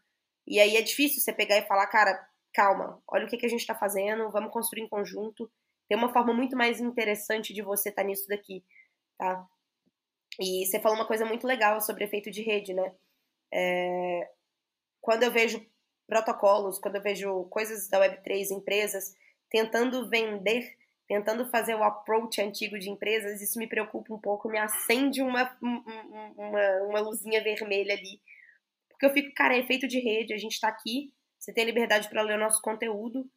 E 0.47 0.59
aí 0.59 0.77
é 0.77 0.83
difícil 0.83 1.21
você 1.21 1.33
pegar 1.33 1.59
e 1.59 1.67
falar, 1.67 1.87
cara, 1.87 2.27
calma, 2.53 3.03
olha 3.09 3.27
o 3.27 3.29
que, 3.29 3.37
que 3.37 3.47
a 3.47 3.49
gente 3.49 3.61
está 3.61 3.75
fazendo, 3.75 4.31
vamos 4.31 4.53
construir 4.53 4.83
em 4.83 4.89
conjunto. 4.89 5.51
Tem 5.89 5.97
uma 5.97 6.13
forma 6.13 6.33
muito 6.33 6.57
mais 6.57 6.81
interessante 6.81 7.53
de 7.53 7.63
você 7.63 7.89
estar 7.89 8.03
tá 8.03 8.09
nisso 8.09 8.27
daqui, 8.29 8.65
tá? 9.19 9.47
E 10.41 10.67
você 10.67 10.81
falou 10.81 10.97
uma 10.97 11.07
coisa 11.07 11.25
muito 11.25 11.47
legal 11.47 11.81
sobre 11.81 12.05
efeito 12.05 12.31
de 12.31 12.43
rede, 12.43 12.73
né? 12.73 12.95
É... 13.53 14.31
Quando 15.01 15.23
eu 15.23 15.31
vejo 15.31 15.65
protocolos, 16.07 16.79
quando 16.79 16.97
eu 16.97 17.03
vejo 17.03 17.45
coisas 17.45 17.89
da 17.89 18.01
Web3, 18.01 18.51
empresas 18.51 19.15
tentando 19.51 20.09
vender, 20.09 20.77
tentando 21.11 21.45
fazer 21.51 21.75
o 21.75 21.83
approach 21.83 22.41
antigo 22.41 22.79
de 22.79 22.89
empresas, 22.89 23.41
isso 23.41 23.59
me 23.59 23.67
preocupa 23.67 24.15
um 24.15 24.21
pouco, 24.21 24.49
me 24.49 24.61
acende 24.61 25.21
uma, 25.21 25.59
uma, 25.61 26.83
uma 26.85 27.01
luzinha 27.01 27.43
vermelha 27.43 27.95
ali. 27.95 28.23
Porque 28.89 29.07
eu 29.07 29.11
fico, 29.11 29.35
cara, 29.35 29.57
é 29.57 29.59
efeito 29.59 29.89
de 29.89 29.99
rede, 29.99 30.33
a 30.33 30.39
gente 30.39 30.53
está 30.53 30.69
aqui, 30.69 31.13
você 31.37 31.53
tem 31.53 31.65
liberdade 31.65 32.09
para 32.09 32.23
ler 32.23 32.37
o 32.37 32.41
nosso 32.41 32.63
conteúdo, 32.63 33.29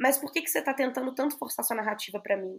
mas 0.00 0.16
por 0.16 0.32
que, 0.32 0.40
que 0.40 0.48
você 0.48 0.60
está 0.60 0.72
tentando 0.72 1.14
tanto 1.14 1.36
forçar 1.36 1.62
sua 1.62 1.76
narrativa 1.76 2.18
para 2.18 2.38
mim? 2.38 2.58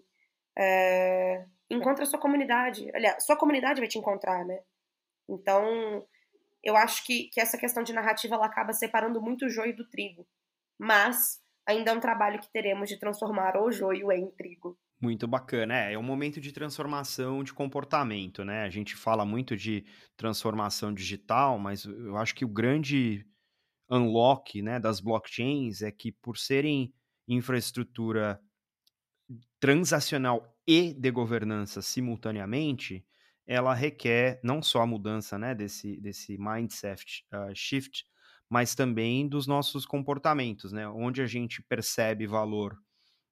É... 0.56 1.44
Encontra 1.68 2.04
a 2.04 2.06
sua 2.06 2.20
comunidade. 2.20 2.88
Aliás, 2.94 3.26
sua 3.26 3.36
comunidade 3.36 3.82
vai 3.82 3.88
te 3.88 3.98
encontrar, 3.98 4.46
né? 4.46 4.60
Então, 5.28 6.06
eu 6.64 6.78
acho 6.78 7.04
que, 7.04 7.30
que 7.30 7.42
essa 7.42 7.58
questão 7.58 7.82
de 7.82 7.94
narrativa 7.94 8.36
ela 8.36 8.46
acaba 8.46 8.74
separando 8.74 9.20
muito 9.20 9.48
o 9.48 9.50
joio 9.50 9.76
do 9.76 9.90
trigo. 9.90 10.28
Mas 10.78 11.44
ainda 11.68 11.92
é 11.92 11.94
um 11.94 12.00
trabalho 12.00 12.40
que 12.40 12.52
teremos 12.52 12.90
de 12.90 13.00
transformar 13.00 13.58
o 13.58 13.72
joio 13.72 14.12
em 14.12 14.30
trigo. 14.32 14.78
Muito 15.02 15.28
bacana, 15.28 15.78
é, 15.78 15.94
é 15.94 15.98
um 15.98 16.04
momento 16.04 16.40
de 16.40 16.52
transformação 16.52 17.44
de 17.44 17.54
comportamento, 17.54 18.46
né? 18.46 18.64
A 18.64 18.70
gente 18.70 18.96
fala 18.96 19.26
muito 19.26 19.56
de 19.56 19.86
transformação 20.16 20.94
digital, 20.94 21.60
mas 21.60 21.86
eu 21.86 22.16
acho 22.18 22.34
que 22.34 22.46
o 22.46 22.50
grande 22.50 23.26
unlock 23.90 24.62
né, 24.62 24.80
das 24.80 25.00
blockchains 25.00 25.82
é 25.82 25.92
que 25.92 26.12
por 26.12 26.38
serem 26.38 26.94
infraestrutura 27.28 28.40
transacional 29.60 30.56
e 30.68 30.94
de 30.94 31.12
governança 31.12 31.82
simultaneamente, 31.82 33.06
ela 33.48 33.74
requer 33.74 34.40
não 34.44 34.62
só 34.62 34.82
a 34.82 34.88
mudança 34.88 35.38
né, 35.38 35.54
desse, 35.54 36.00
desse 36.00 36.38
mindset 36.38 37.26
uh, 37.34 37.54
shift, 37.54 38.06
mas 38.50 38.76
também 38.76 39.28
dos 39.28 39.48
nossos 39.48 39.86
comportamentos, 39.86 40.72
né? 40.72 40.88
Onde 40.88 41.22
a 41.22 41.26
gente 41.26 41.62
percebe 41.64 42.28
valor 42.28 42.78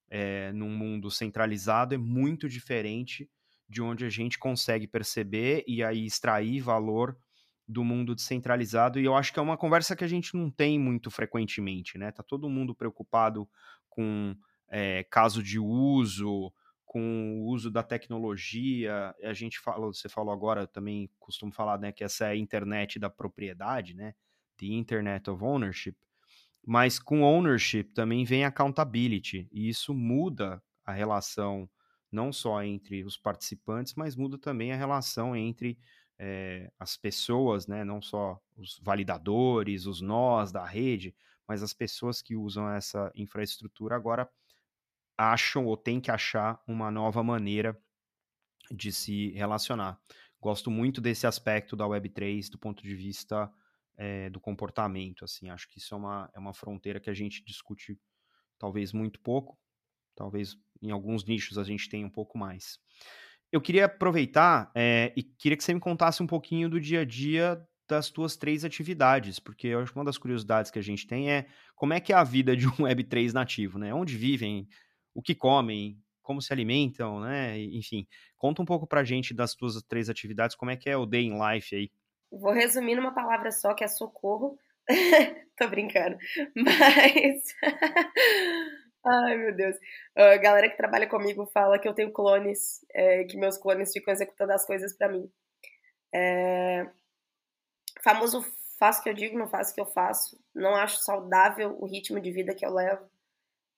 é, 0.10 0.51
num 0.53 0.70
mundo 0.70 1.10
centralizado 1.10 1.96
é 1.96 1.98
muito 1.98 2.48
diferente 2.50 3.29
de 3.67 3.82
onde 3.82 4.05
a 4.05 4.10
gente 4.10 4.38
consegue 4.38 4.88
perceber 4.88 5.63
e 5.67 5.84
aí 5.84 6.05
extrair 6.05 6.62
valor 6.62 7.17
do 7.67 7.84
mundo 7.84 8.13
descentralizado. 8.13 9.00
E 9.00 9.05
eu 9.05 9.15
acho 9.15 9.32
que 9.32 9.39
é 9.39 9.41
uma 9.41 9.58
conversa 9.58 9.96
que 9.96 10.03
a 10.03 10.08
gente 10.08 10.36
não 10.36 10.51
tem 10.51 10.77
muito 10.77 11.10
frequentemente, 11.10 11.98
né? 11.98 12.12
Tá 12.12 12.22
todo 12.22 12.50
mundo 12.50 12.75
preocupado 12.75 13.50
com 13.89 14.36
é, 14.70 15.03
caso 15.05 15.41
de 15.41 15.60
uso, 15.60 16.51
com 16.86 17.39
o 17.39 17.46
uso 17.48 17.72
da 17.72 17.82
tecnologia. 17.82 19.15
A 19.24 19.34
gente 19.34 19.60
falou, 19.60 19.93
você 19.93 20.10
falou 20.10 20.34
agora, 20.34 20.67
também 20.67 21.10
costumo 21.20 21.51
falar, 21.51 21.79
né, 21.79 21.91
que 21.91 22.03
essa 22.03 22.25
é 22.25 22.32
a 22.32 22.36
internet 22.36 23.00
da 23.00 23.10
propriedade, 23.10 23.96
né? 23.96 24.13
The 24.57 24.67
Internet 24.67 25.29
of 25.29 25.43
Ownership. 25.43 25.95
Mas 26.65 26.98
com 26.98 27.22
ownership 27.22 27.86
também 27.93 28.24
vem 28.24 28.45
accountability, 28.45 29.50
e 29.51 29.67
isso 29.67 29.93
muda 29.93 30.63
a 30.86 30.93
relação 30.93 31.69
não 32.12 32.31
só 32.31 32.63
entre 32.63 33.03
os 33.03 33.17
participantes, 33.17 33.95
mas 33.95 34.15
muda 34.15 34.38
também 34.38 34.72
a 34.72 34.75
relação 34.75 35.36
entre 35.36 35.77
é, 36.17 36.72
as 36.79 36.95
pessoas, 36.95 37.67
né, 37.67 37.83
não 37.83 38.01
só 38.01 38.39
os 38.55 38.79
validadores, 38.81 39.86
os 39.86 40.00
nós 40.00 40.51
da 40.51 40.65
rede, 40.65 41.13
mas 41.48 41.62
as 41.63 41.74
pessoas 41.74 42.22
que 42.22 42.36
usam 42.36 42.69
essa 42.69 43.12
infraestrutura 43.15 43.95
agora 43.95 44.29
acham 45.17 45.65
ou 45.65 45.75
têm 45.75 46.00
que 46.00 46.12
achar 46.12 46.62
uma 46.67 46.89
nova 46.89 47.24
maneira 47.24 47.77
de 48.72 48.91
se 48.91 49.31
relacionar. 49.31 50.00
Gosto 50.39 50.72
muito 50.72 51.01
desse 51.01 51.27
aspecto 51.27 51.75
da 51.75 51.86
Web3 51.86 52.50
do 52.50 52.57
ponto 52.57 52.83
de 52.83 52.95
vista 52.95 53.51
é, 53.97 54.29
do 54.29 54.39
comportamento, 54.39 55.23
assim, 55.23 55.50
acho 55.50 55.67
que 55.69 55.77
isso 55.79 55.93
é 55.93 55.97
uma, 55.97 56.29
é 56.33 56.39
uma 56.39 56.53
fronteira 56.53 57.00
que 57.00 57.09
a 57.09 57.13
gente 57.13 57.43
discute 57.43 57.97
talvez 58.57 58.93
muito 58.93 59.19
pouco, 59.19 59.57
talvez 60.15 60.55
em 60.81 60.91
alguns 60.91 61.25
nichos 61.25 61.57
a 61.57 61.63
gente 61.63 61.89
tenha 61.89 62.05
um 62.05 62.09
pouco 62.09 62.38
mais. 62.38 62.79
Eu 63.51 63.62
queria 63.62 63.85
aproveitar 63.85 64.71
é, 64.75 65.13
e 65.15 65.23
queria 65.23 65.57
que 65.57 65.63
você 65.63 65.73
me 65.73 65.79
contasse 65.79 66.23
um 66.23 66.27
pouquinho 66.27 66.69
do 66.69 66.79
dia 66.79 67.01
a 67.01 67.05
dia 67.05 67.63
das 67.88 68.09
tuas 68.09 68.35
três 68.35 68.65
atividades, 68.65 69.39
porque 69.39 69.67
eu 69.67 69.79
acho 69.79 69.91
que 69.91 69.97
uma 69.97 70.05
das 70.05 70.17
curiosidades 70.17 70.71
que 70.71 70.79
a 70.79 70.81
gente 70.81 71.05
tem 71.05 71.31
é 71.31 71.45
como 71.75 71.93
é 71.93 72.00
que 72.00 72.12
é 72.12 72.15
a 72.15 72.23
vida 72.23 72.55
de 72.55 72.67
um 72.67 72.71
Web3 72.88 73.33
nativo, 73.33 73.77
né? 73.77 73.93
Onde 73.93 74.17
vivem, 74.17 74.67
o 75.13 75.21
que 75.21 75.35
comem, 75.35 76.00
como 76.21 76.41
se 76.41 76.51
alimentam, 76.51 77.19
né? 77.19 77.59
Enfim, 77.62 78.07
conta 78.38 78.62
um 78.62 78.65
pouco 78.65 78.88
pra 78.88 79.03
gente 79.03 79.33
das 79.33 79.53
tuas 79.53 79.81
três 79.83 80.09
atividades, 80.09 80.55
como 80.55 80.71
é 80.71 80.77
que 80.77 80.89
é 80.89 80.97
o 80.97 81.05
day 81.05 81.25
in 81.25 81.38
life 81.38 81.75
aí. 81.75 81.91
Vou 82.39 82.51
resumir 82.51 82.95
numa 82.95 83.13
palavra 83.13 83.51
só, 83.51 83.73
que 83.73 83.83
é 83.83 83.87
socorro. 83.87 84.57
Tô 85.57 85.67
brincando. 85.67 86.17
Mas. 86.55 87.55
Ai, 89.05 89.37
meu 89.37 89.53
Deus. 89.55 89.75
A 90.15 90.37
galera 90.37 90.69
que 90.69 90.77
trabalha 90.77 91.07
comigo 91.07 91.45
fala 91.47 91.77
que 91.77 91.87
eu 91.87 91.93
tenho 91.93 92.11
clones, 92.11 92.85
é, 92.93 93.25
que 93.25 93.37
meus 93.37 93.57
clones 93.57 93.91
ficam 93.91 94.13
executando 94.13 94.53
as 94.53 94.65
coisas 94.65 94.95
para 94.95 95.09
mim. 95.09 95.29
É... 96.13 96.87
Famoso 98.01 98.43
faço 98.79 99.01
o 99.01 99.03
que 99.03 99.09
eu 99.09 99.13
digo, 99.13 99.37
não 99.37 99.47
faço 99.47 99.71
o 99.71 99.75
que 99.75 99.81
eu 99.81 99.85
faço. 99.85 100.39
Não 100.55 100.75
acho 100.75 100.97
saudável 101.03 101.75
o 101.79 101.85
ritmo 101.85 102.19
de 102.19 102.31
vida 102.31 102.55
que 102.55 102.65
eu 102.65 102.73
levo. 102.73 103.05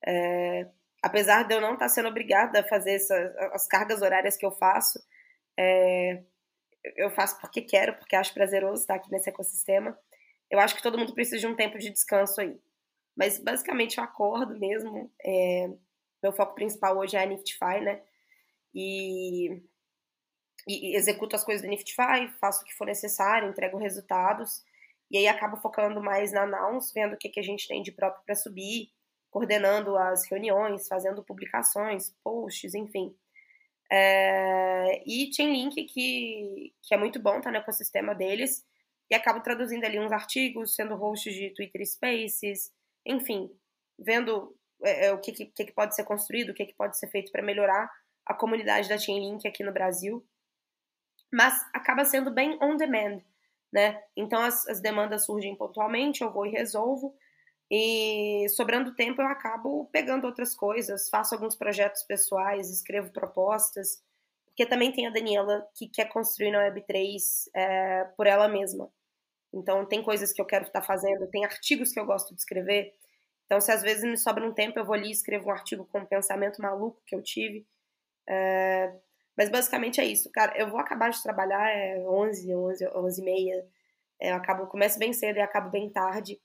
É... 0.06 0.68
Apesar 1.04 1.44
de 1.44 1.54
eu 1.54 1.62
não 1.62 1.74
estar 1.74 1.90
sendo 1.90 2.08
obrigada 2.08 2.62
a 2.62 2.68
fazer 2.68 2.96
essa, 2.96 3.16
as 3.54 3.68
cargas 3.68 4.02
horárias 4.02 4.38
que 4.38 4.46
eu 4.46 4.52
faço, 4.52 5.00
é, 5.58 6.24
eu 6.96 7.10
faço 7.10 7.40
porque 7.40 7.62
quero, 7.62 7.96
porque 7.98 8.16
acho 8.16 8.34
prazeroso 8.34 8.82
estar 8.82 8.96
aqui 8.96 9.12
nesse 9.12 9.30
ecossistema. 9.30 9.98
Eu 10.50 10.60
acho 10.60 10.76
que 10.76 10.84
todo 10.84 10.98
mundo 10.98 11.14
precisa 11.14 11.40
de 11.40 11.48
um 11.48 11.56
tempo 11.56 11.78
de 11.78 11.90
descanso 11.90 12.40
aí. 12.42 12.60
Mas 13.16 13.40
basicamente 13.40 13.98
eu 13.98 14.04
acordo 14.04 14.58
mesmo. 14.60 15.12
É, 15.24 15.70
meu 16.22 16.34
foco 16.34 16.56
principal 16.56 16.98
hoje 16.98 17.16
é 17.16 17.24
a 17.24 17.26
Niftify, 17.26 17.80
né? 17.82 18.02
E, 18.74 19.62
e, 20.68 20.96
executo 20.96 21.36
as 21.36 21.44
coisas 21.44 21.62
da 21.62 21.70
Niftify, 21.70 22.28
faço 22.40 22.62
o 22.62 22.66
que 22.66 22.74
for 22.74 22.86
necessário, 22.86 23.50
entrego 23.50 23.78
resultados. 23.78 24.64
E 25.10 25.18
aí 25.18 25.28
acabo 25.28 25.58
focando 25.58 26.02
mais 26.02 26.32
na 26.32 26.46
Nouns, 26.46 26.92
vendo 26.92 27.14
o 27.14 27.18
que, 27.18 27.30
que 27.30 27.40
a 27.40 27.44
gente 27.44 27.68
tem 27.68 27.82
de 27.82 27.92
próprio 27.92 28.24
para 28.26 28.36
subir, 28.36 28.90
coordenando 29.30 29.96
as 29.98 30.30
reuniões, 30.30 30.88
fazendo 30.88 31.24
publicações, 31.24 32.14
posts, 32.24 32.74
enfim. 32.74 33.16
É, 33.92 35.04
e 35.06 35.32
Chainlink, 35.34 35.84
que, 35.86 36.74
que 36.82 36.94
é 36.94 36.98
muito 36.98 37.20
bom, 37.20 37.40
tá 37.40 37.52
no 37.52 37.58
ecossistema 37.58 38.16
deles, 38.16 38.66
e 39.10 39.16
acabo 39.16 39.42
traduzindo 39.42 39.86
ali 39.86 40.00
uns 40.00 40.12
artigos, 40.12 40.76
sendo 40.76 40.96
host 40.96 41.32
de 41.32 41.52
Twitter 41.52 41.86
Spaces, 41.86 42.72
enfim, 43.06 43.50
vendo 43.98 44.56
é, 44.84 45.08
é 45.08 45.14
o 45.14 45.20
que, 45.20 45.32
que, 45.32 45.46
que, 45.46 45.72
pode 45.72 45.96
ser 45.96 46.04
construído, 46.04 46.50
o 46.50 46.54
que, 46.54 46.66
que 46.66 46.76
pode 46.76 46.98
ser 46.98 47.08
feito 47.08 47.32
para 47.32 47.44
melhorar 47.44 47.90
a 48.26 48.34
comunidade 48.34 48.90
da 48.90 48.98
Chainlink 48.98 49.48
aqui 49.48 49.64
no 49.64 49.72
Brasil. 49.72 50.26
Mas 51.32 51.54
acaba 51.74 52.06
sendo 52.06 52.32
bem 52.32 52.58
on 52.62 52.76
demand, 52.76 53.22
né? 53.72 54.02
Então 54.16 54.42
as, 54.42 54.68
as 54.68 54.82
demandas 54.82 55.26
surgem 55.26 55.56
pontualmente, 55.56 56.22
eu 56.22 56.32
vou 56.32 56.46
e 56.46 56.52
resolvo. 56.52 57.16
E 57.72 58.48
sobrando 58.50 58.96
tempo 58.96 59.22
eu 59.22 59.28
acabo 59.28 59.86
pegando 59.92 60.26
outras 60.26 60.56
coisas, 60.56 61.10
faço 61.10 61.34
alguns 61.34 61.56
projetos 61.56 62.04
pessoais, 62.04 62.70
escrevo 62.70 63.12
propostas, 63.12 64.04
porque 64.46 64.66
também 64.66 64.92
tem 64.92 65.08
a 65.08 65.10
Daniela 65.10 65.68
que 65.76 65.88
quer 65.90 66.06
construir 66.06 66.52
na 66.52 66.60
Web3 66.70 67.20
é, 67.56 68.04
por 68.16 68.28
ela 68.28 68.48
mesma. 68.48 68.90
Então, 69.54 69.86
tem 69.86 70.04
coisas 70.04 70.34
que 70.34 70.42
eu 70.42 70.46
quero 70.46 70.66
estar 70.66 70.82
fazendo, 70.82 71.28
tem 71.28 71.46
artigos 71.46 71.92
que 71.92 72.00
eu 72.00 72.06
gosto 72.06 72.34
de 72.36 72.42
escrever. 72.42 72.94
Então, 73.46 73.62
se 73.62 73.72
às 73.72 73.82
vezes 73.82 74.04
me 74.04 74.18
sobra 74.18 74.46
um 74.46 74.54
tempo, 74.54 74.80
eu 74.80 74.86
vou 74.86 74.96
ali 74.96 75.10
e 75.10 75.12
escrevo 75.12 75.48
um 75.50 75.52
artigo 75.52 75.86
com 75.86 76.00
um 76.00 76.06
pensamento 76.06 76.62
maluco 76.62 77.02
que 77.06 77.16
eu 77.16 77.22
tive. 77.22 77.66
É... 78.28 78.94
Mas 79.38 79.50
basicamente 79.50 80.02
é 80.02 80.06
isso, 80.06 80.32
cara. 80.32 80.58
Eu 80.58 80.70
vou 80.70 80.80
acabar 80.80 81.10
de 81.10 81.22
trabalhar 81.22 81.70
é 81.70 82.00
11, 82.08 82.56
11, 82.56 82.88
11 82.96 83.22
e 83.22 83.26
meia. 83.26 83.68
É, 84.20 84.32
eu 84.32 84.36
acabo, 84.36 84.68
começo 84.68 84.98
bem 85.00 85.14
cedo 85.14 85.38
e 85.38 85.42
acabo 85.42 85.70
bem 85.70 85.90
tarde. 85.90 86.40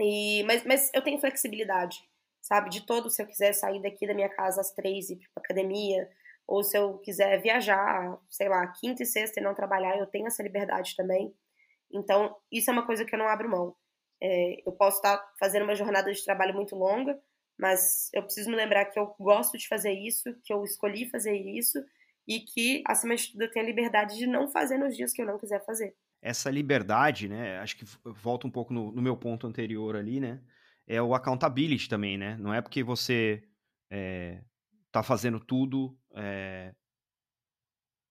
E, 0.00 0.42
mas, 0.44 0.64
mas 0.64 0.90
eu 0.94 1.02
tenho 1.02 1.18
flexibilidade, 1.18 1.98
sabe? 2.40 2.70
De 2.70 2.86
todo, 2.86 3.10
se 3.10 3.20
eu 3.22 3.26
quiser 3.26 3.52
sair 3.52 3.82
daqui 3.82 4.06
da 4.06 4.14
minha 4.14 4.28
casa 4.28 4.60
às 4.60 4.70
três 4.72 5.10
e 5.10 5.14
ir 5.14 5.18
pra 5.34 5.42
academia, 5.42 6.08
ou 6.46 6.62
se 6.62 6.78
eu 6.78 6.98
quiser 6.98 7.40
viajar, 7.42 8.18
sei 8.30 8.48
lá, 8.48 8.66
quinta 8.68 9.02
e 9.02 9.06
sexta 9.06 9.40
e 9.40 9.42
não 9.42 9.54
trabalhar, 9.54 9.98
eu 9.98 10.06
tenho 10.06 10.26
essa 10.26 10.42
liberdade 10.42 10.94
também. 10.96 11.34
Então, 11.92 12.36
isso 12.50 12.70
é 12.70 12.72
uma 12.72 12.86
coisa 12.86 13.04
que 13.04 13.14
eu 13.14 13.18
não 13.18 13.28
abro 13.28 13.48
mão. 13.50 13.76
É, 14.22 14.62
eu 14.66 14.72
posso 14.72 14.96
estar 14.98 15.18
fazendo 15.38 15.64
uma 15.64 15.74
jornada 15.74 16.12
de 16.12 16.24
trabalho 16.24 16.54
muito 16.54 16.76
longa, 16.76 17.20
mas 17.58 18.10
eu 18.14 18.22
preciso 18.22 18.50
me 18.50 18.56
lembrar 18.56 18.86
que 18.86 18.98
eu 18.98 19.14
gosto 19.18 19.58
de 19.58 19.68
fazer 19.68 19.92
isso, 19.92 20.34
que 20.44 20.52
eu 20.52 20.64
escolhi 20.64 21.08
fazer 21.10 21.34
isso, 21.36 21.78
e 22.26 22.40
que, 22.40 22.82
acima 22.86 23.16
de 23.16 23.32
tudo, 23.32 23.42
eu 23.42 23.50
tenho 23.50 23.64
a 23.64 23.68
liberdade 23.68 24.16
de 24.16 24.26
não 24.26 24.48
fazer 24.48 24.78
nos 24.78 24.96
dias 24.96 25.12
que 25.12 25.22
eu 25.22 25.26
não 25.26 25.38
quiser 25.38 25.64
fazer. 25.64 25.94
Essa 26.20 26.50
liberdade, 26.50 27.28
né? 27.28 27.58
Acho 27.58 27.76
que 27.76 27.84
volta 28.04 28.46
um 28.46 28.50
pouco 28.50 28.72
no, 28.72 28.90
no 28.92 29.00
meu 29.02 29.16
ponto 29.16 29.46
anterior 29.46 29.96
ali, 29.96 30.20
né? 30.20 30.40
É 30.86 31.00
o 31.00 31.14
accountability 31.14 31.88
também, 31.88 32.18
né? 32.18 32.36
Não 32.38 32.52
é 32.52 32.60
porque 32.60 32.82
você 32.82 33.42
é, 33.90 34.42
tá 34.90 35.02
fazendo 35.02 35.38
tudo 35.38 35.96
é, 36.14 36.74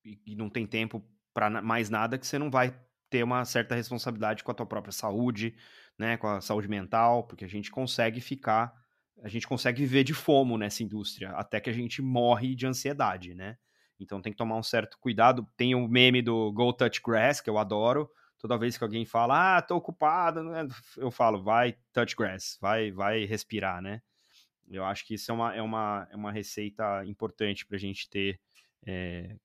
e, 0.06 0.22
e 0.26 0.36
não 0.36 0.50
tem 0.50 0.66
tempo 0.66 1.04
para 1.34 1.62
mais 1.62 1.90
nada 1.90 2.18
que 2.18 2.26
você 2.26 2.40
não 2.40 2.50
vai 2.50 2.74
ter 3.10 3.24
uma 3.24 3.46
certa 3.46 3.76
responsabilidade 3.76 4.44
com 4.44 4.52
a 4.52 4.56
tua 4.56 4.66
própria 4.66 4.92
saúde, 4.92 5.56
né, 5.98 6.18
com 6.18 6.28
a 6.28 6.42
saúde 6.42 6.68
mental, 6.68 7.24
porque 7.24 7.46
a 7.46 7.48
gente 7.48 7.72
consegue 7.72 8.20
ficar, 8.20 8.74
a 9.22 9.30
gente 9.30 9.48
consegue 9.48 9.82
viver 9.82 10.04
de 10.04 10.14
fomo 10.14 10.58
nessa 10.58 10.84
indústria, 10.84 11.32
até 11.32 11.60
que 11.60 11.70
a 11.70 11.74
gente 11.74 12.02
morre 12.02 12.56
de 12.56 12.66
ansiedade, 12.68 13.34
né? 13.34 13.58
Então 14.00 14.22
tem 14.22 14.32
que 14.32 14.38
tomar 14.38 14.58
um 14.58 14.64
certo 14.64 14.98
cuidado. 15.00 15.48
Tem 15.56 15.76
o 15.76 15.80
um 15.80 15.88
meme 15.88 16.22
do 16.22 16.52
Go 16.52 16.72
Touch 16.74 17.02
Grass, 17.04 17.42
que 17.42 17.50
eu 17.50 17.58
adoro. 17.58 18.10
Toda 18.38 18.58
vez 18.58 18.78
que 18.78 18.84
alguém 18.84 19.06
fala, 19.06 19.58
ah, 19.58 19.62
tô 19.62 19.76
ocupado, 19.76 20.44
né", 20.44 20.68
eu 20.96 21.10
falo, 21.10 21.42
vai 21.42 21.76
touch 21.92 22.16
grass, 22.16 22.58
vai, 22.62 22.92
vai 22.92 23.26
respirar, 23.26 23.82
né? 23.82 24.02
Eu 24.70 24.86
acho 24.86 25.06
que 25.06 25.16
isso 25.16 25.32
é 25.32 25.34
uma, 25.34 25.56
é 25.56 25.62
uma, 25.62 26.08
é 26.12 26.16
uma 26.16 26.32
receita 26.32 27.04
importante 27.06 27.66
para 27.66 27.78
a 27.78 27.80
gente 27.80 28.10
ter. 28.10 28.40
É... 28.86 29.36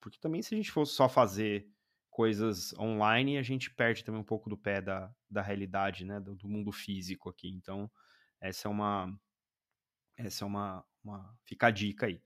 Porque 0.00 0.18
também, 0.18 0.42
se 0.42 0.54
a 0.54 0.56
gente 0.56 0.72
fosse 0.72 0.94
só 0.94 1.08
fazer 1.08 1.68
coisas 2.10 2.72
online, 2.78 3.36
a 3.36 3.42
gente 3.42 3.70
perde 3.70 4.02
também 4.02 4.20
um 4.20 4.24
pouco 4.24 4.48
do 4.48 4.56
pé 4.56 4.80
da, 4.80 5.14
da 5.30 5.42
realidade, 5.42 6.04
né? 6.04 6.18
Do, 6.18 6.34
do 6.34 6.48
mundo 6.48 6.72
físico 6.72 7.28
aqui. 7.28 7.48
Então, 7.48 7.90
essa 8.40 8.66
é 8.66 8.70
uma. 8.70 9.14
Essa 10.16 10.44
é 10.44 10.46
uma. 10.46 10.84
uma 11.04 11.38
fica 11.44 11.66
a 11.66 11.70
dica 11.70 12.06
aí. 12.06 12.22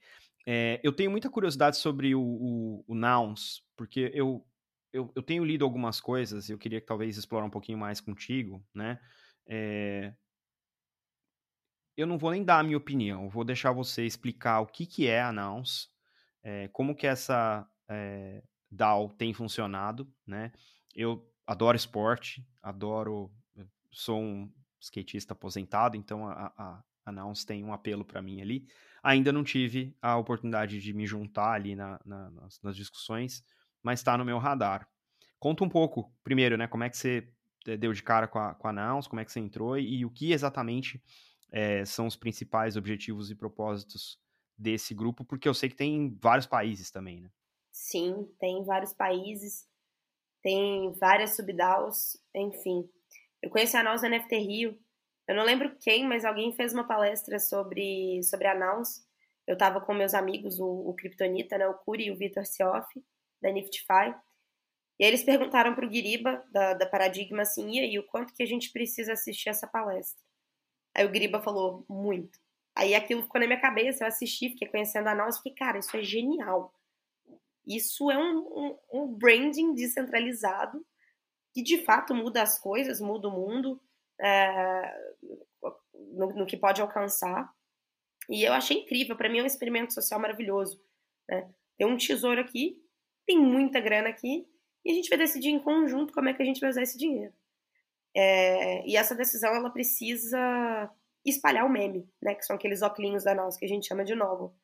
É, 0.52 0.80
eu 0.82 0.92
tenho 0.92 1.12
muita 1.12 1.30
curiosidade 1.30 1.76
sobre 1.76 2.12
o, 2.12 2.20
o, 2.20 2.84
o 2.88 2.92
Nouns, 2.92 3.62
porque 3.76 4.10
eu, 4.12 4.44
eu, 4.92 5.12
eu, 5.14 5.22
tenho 5.22 5.44
lido 5.44 5.64
algumas 5.64 6.00
coisas 6.00 6.48
e 6.48 6.52
eu 6.52 6.58
queria 6.58 6.80
talvez 6.80 7.16
explorar 7.16 7.46
um 7.46 7.50
pouquinho 7.50 7.78
mais 7.78 8.00
contigo, 8.00 8.60
né? 8.74 8.98
É, 9.46 10.12
eu 11.96 12.04
não 12.04 12.18
vou 12.18 12.32
nem 12.32 12.42
dar 12.42 12.58
a 12.58 12.62
minha 12.64 12.76
opinião, 12.76 13.30
vou 13.30 13.44
deixar 13.44 13.70
você 13.70 14.04
explicar 14.04 14.58
o 14.58 14.66
que, 14.66 14.86
que 14.86 15.06
é 15.06 15.22
a 15.22 15.30
Nouns, 15.30 15.88
é, 16.42 16.66
como 16.72 16.96
que 16.96 17.06
essa 17.06 17.64
é, 17.88 18.42
DAO 18.68 19.08
tem 19.10 19.32
funcionado, 19.32 20.12
né? 20.26 20.50
Eu 20.96 21.32
adoro 21.46 21.76
esporte, 21.76 22.44
adoro, 22.60 23.32
sou 23.92 24.20
um 24.20 24.52
skatista 24.80 25.32
aposentado, 25.32 25.96
então 25.96 26.26
a, 26.26 26.52
a, 26.58 26.82
a 27.04 27.12
Nouns 27.12 27.44
tem 27.44 27.62
um 27.62 27.72
apelo 27.72 28.04
para 28.04 28.20
mim 28.20 28.40
ali. 28.40 28.66
Ainda 29.02 29.32
não 29.32 29.42
tive 29.42 29.96
a 30.00 30.16
oportunidade 30.16 30.80
de 30.80 30.92
me 30.92 31.06
juntar 31.06 31.52
ali 31.52 31.74
na, 31.74 31.98
na, 32.04 32.30
nas, 32.30 32.60
nas, 32.62 32.76
discussões, 32.76 33.42
mas 33.82 34.00
está 34.00 34.16
no 34.16 34.24
meu 34.24 34.38
radar. 34.38 34.86
Conta 35.38 35.64
um 35.64 35.68
pouco, 35.68 36.12
primeiro, 36.22 36.56
né? 36.56 36.66
Como 36.66 36.84
é 36.84 36.90
que 36.90 36.96
você 36.96 37.32
eh, 37.66 37.76
deu 37.76 37.92
de 37.92 38.02
cara 38.02 38.28
com 38.28 38.38
a, 38.38 38.54
com 38.54 38.68
a 38.68 38.72
Nouns, 38.72 39.06
como 39.06 39.20
é 39.20 39.24
que 39.24 39.32
você 39.32 39.40
entrou 39.40 39.78
e, 39.78 40.00
e 40.00 40.04
o 40.04 40.10
que 40.10 40.32
exatamente 40.32 41.02
é, 41.50 41.84
são 41.84 42.06
os 42.06 42.16
principais 42.16 42.76
objetivos 42.76 43.30
e 43.30 43.34
propósitos 43.34 44.18
desse 44.56 44.94
grupo, 44.94 45.24
porque 45.24 45.48
eu 45.48 45.54
sei 45.54 45.70
que 45.70 45.76
tem 45.76 45.96
em 45.96 46.18
vários 46.20 46.46
países 46.46 46.90
também, 46.90 47.22
né? 47.22 47.30
Sim, 47.72 48.28
tem 48.38 48.62
vários 48.64 48.92
países, 48.92 49.66
tem 50.42 50.92
várias 51.00 51.36
subDAOs, 51.36 52.18
enfim. 52.34 52.88
Eu 53.42 53.48
conheci 53.48 53.76
a 53.76 53.82
Naus 53.82 54.02
NFT 54.02 54.36
Rio, 54.36 54.78
eu 55.30 55.36
não 55.36 55.44
lembro 55.44 55.76
quem, 55.78 56.08
mas 56.08 56.24
alguém 56.24 56.52
fez 56.52 56.72
uma 56.72 56.82
palestra 56.82 57.38
sobre, 57.38 58.20
sobre 58.24 58.48
a 58.48 58.54
Naus. 58.54 59.00
Eu 59.46 59.52
estava 59.52 59.80
com 59.80 59.94
meus 59.94 60.12
amigos, 60.12 60.58
o, 60.58 60.66
o 60.66 60.92
Kryptonita, 60.92 61.56
né, 61.56 61.68
o 61.68 61.74
Curi 61.74 62.06
e 62.06 62.10
o 62.10 62.16
Vitor 62.16 62.44
Sioff, 62.44 63.00
da 63.40 63.52
Niftify. 63.52 64.12
E 64.98 65.04
eles 65.04 65.22
perguntaram 65.22 65.72
para 65.72 65.86
o 65.86 65.88
Guiriba, 65.88 66.44
da, 66.50 66.74
da 66.74 66.84
Paradigma, 66.84 67.42
assim, 67.42 67.76
e 67.76 67.78
aí, 67.78 67.96
o 67.96 68.06
quanto 68.08 68.34
que 68.34 68.42
a 68.42 68.46
gente 68.46 68.72
precisa 68.72 69.12
assistir 69.12 69.50
essa 69.50 69.68
palestra? 69.68 70.20
Aí 70.92 71.06
o 71.06 71.12
Griba 71.12 71.40
falou, 71.40 71.84
muito. 71.88 72.36
Aí 72.74 72.92
aquilo 72.92 73.22
ficou 73.22 73.40
na 73.40 73.46
minha 73.46 73.60
cabeça, 73.60 74.02
eu 74.02 74.08
assisti, 74.08 74.48
fiquei 74.48 74.66
conhecendo 74.66 75.06
a 75.06 75.14
Naus, 75.14 75.36
fiquei, 75.36 75.54
cara, 75.54 75.78
isso 75.78 75.96
é 75.96 76.02
genial. 76.02 76.74
Isso 77.64 78.10
é 78.10 78.18
um, 78.18 78.38
um, 78.38 78.78
um, 78.92 79.06
branding 79.06 79.74
descentralizado 79.74 80.84
que 81.54 81.62
de 81.62 81.84
fato 81.84 82.16
muda 82.16 82.42
as 82.42 82.58
coisas, 82.58 83.00
muda 83.00 83.28
o 83.28 83.30
mundo 83.30 83.80
é, 84.20 84.94
no, 86.12 86.28
no, 86.34 86.46
que 86.46 86.56
pode 86.56 86.80
alcançar. 86.80 87.50
E 88.28 88.44
eu 88.44 88.52
achei 88.52 88.78
incrível, 88.78 89.16
para 89.16 89.28
mim 89.28 89.38
é 89.38 89.42
um 89.42 89.46
experimento 89.46 89.92
social 89.92 90.20
maravilhoso. 90.20 90.80
Né? 91.28 91.50
Tem 91.76 91.86
um 91.86 91.96
tesouro 91.96 92.40
aqui, 92.40 92.76
tem 93.26 93.38
muita 93.38 93.80
grana 93.80 94.08
aqui, 94.08 94.46
e 94.84 94.92
a 94.92 94.94
gente 94.94 95.08
vai 95.08 95.18
decidir 95.18 95.48
em 95.48 95.58
conjunto 95.58 96.12
como 96.12 96.28
é 96.28 96.34
que 96.34 96.42
a 96.42 96.44
gente 96.44 96.60
vai 96.60 96.70
usar 96.70 96.82
esse 96.82 96.98
dinheiro. 96.98 97.32
É, 98.14 98.86
e 98.86 98.96
essa 98.96 99.14
decisão 99.14 99.54
ela 99.54 99.70
precisa 99.70 100.90
espalhar 101.24 101.66
o 101.66 101.70
meme, 101.70 102.08
né? 102.20 102.34
Que 102.34 102.44
são 102.44 102.56
aqueles 102.56 102.82
óculos 102.82 103.24
da 103.24 103.34
Naus 103.34 103.56
que 103.56 103.64
a 103.64 103.68
gente 103.68 103.86
chama 103.86 104.04
de 104.04 104.14
novo. 104.14 104.56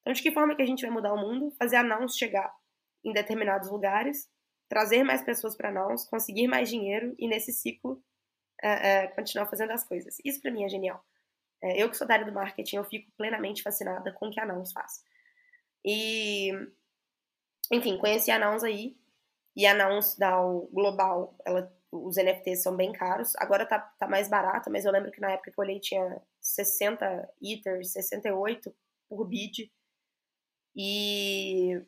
Então, 0.00 0.12
de 0.12 0.22
que 0.22 0.32
forma 0.32 0.54
que 0.54 0.62
a 0.62 0.66
gente 0.66 0.82
vai 0.82 0.90
mudar 0.90 1.12
o 1.12 1.20
mundo? 1.20 1.50
Fazer 1.58 1.76
a 1.76 1.82
Naus 1.82 2.16
chegar 2.16 2.54
em 3.04 3.12
determinados 3.12 3.70
lugares, 3.70 4.28
trazer 4.68 5.02
mais 5.02 5.22
pessoas 5.22 5.56
para 5.56 5.72
Naus, 5.72 6.06
conseguir 6.06 6.46
mais 6.46 6.68
dinheiro 6.68 7.14
e 7.18 7.28
nesse 7.28 7.52
ciclo 7.52 8.02
continuar 9.14 9.46
fazendo 9.46 9.72
as 9.72 9.84
coisas. 9.84 10.18
Isso 10.24 10.40
para 10.40 10.50
mim 10.50 10.64
é 10.64 10.68
genial. 10.68 11.04
É, 11.62 11.82
eu 11.82 11.88
que 11.90 11.96
sou 11.96 12.06
da 12.06 12.14
área 12.14 12.26
do 12.26 12.32
marketing, 12.32 12.76
eu 12.76 12.84
fico 12.84 13.10
plenamente 13.16 13.62
fascinada 13.62 14.12
com 14.12 14.28
o 14.28 14.30
que 14.30 14.40
a 14.40 14.46
Naus 14.46 14.72
faz. 14.72 15.02
E, 15.84 16.50
enfim, 17.72 17.98
conheci 17.98 18.30
a 18.30 18.38
Naus 18.38 18.62
aí. 18.64 18.96
E 19.56 19.66
a 19.66 19.74
Naus 19.74 20.16
da 20.16 20.36
Global, 20.72 21.36
ela 21.44 21.72
os 21.94 22.16
NFTs 22.16 22.62
são 22.62 22.76
bem 22.76 22.92
caros. 22.92 23.34
Agora 23.36 23.64
tá, 23.64 23.78
tá 23.78 24.08
mais 24.08 24.28
barato, 24.28 24.70
mas 24.70 24.84
eu 24.84 24.92
lembro 24.92 25.12
que 25.12 25.20
na 25.20 25.30
época 25.30 25.50
que 25.52 25.58
eu 25.58 25.62
olhei 25.62 25.78
tinha 25.78 26.20
60 26.40 27.30
Ethers, 27.40 27.92
68 27.92 28.74
por 29.08 29.24
bid. 29.26 29.70
E, 30.74 31.80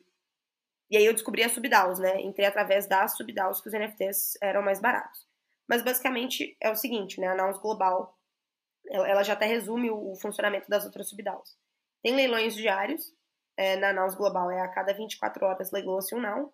e 0.89 0.97
aí 0.97 1.05
eu 1.05 1.13
descobri 1.13 1.43
a 1.43 1.49
Subdaus, 1.49 1.99
né? 1.99 2.21
Entrei 2.21 2.45
através 2.47 2.87
das 2.87 3.17
Subdaus 3.17 3.59
que 3.59 3.67
os 3.67 3.73
NFTs 3.73 4.37
eram 4.41 4.61
mais 4.61 4.79
baratos. 4.79 5.26
Mas 5.67 5.83
basicamente 5.83 6.55
é 6.61 6.71
o 6.71 6.75
seguinte, 6.75 7.19
né? 7.19 7.27
A 7.27 7.35
Nouns 7.35 7.57
Global, 7.57 8.17
ela 8.89 9.23
já 9.23 9.33
até 9.33 9.45
resume 9.45 9.89
o 9.91 10.15
funcionamento 10.15 10.69
das 10.69 10.85
outras 10.85 11.09
Subdaus. 11.09 11.57
Tem 12.01 12.15
leilões 12.15 12.55
diários, 12.55 13.13
é, 13.57 13.75
na 13.75 13.91
Nouns 13.91 14.15
Global 14.15 14.51
é 14.51 14.61
a 14.61 14.67
cada 14.67 14.93
24 14.93 15.45
horas 15.45 15.71
leiloa-se 15.71 16.15
um 16.15 16.21
Now, 16.21 16.53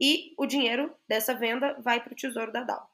e 0.00 0.34
o 0.36 0.46
dinheiro 0.46 0.94
dessa 1.08 1.34
venda 1.34 1.74
vai 1.80 2.02
para 2.02 2.12
o 2.12 2.16
tesouro 2.16 2.52
da 2.52 2.62
DAO. 2.62 2.88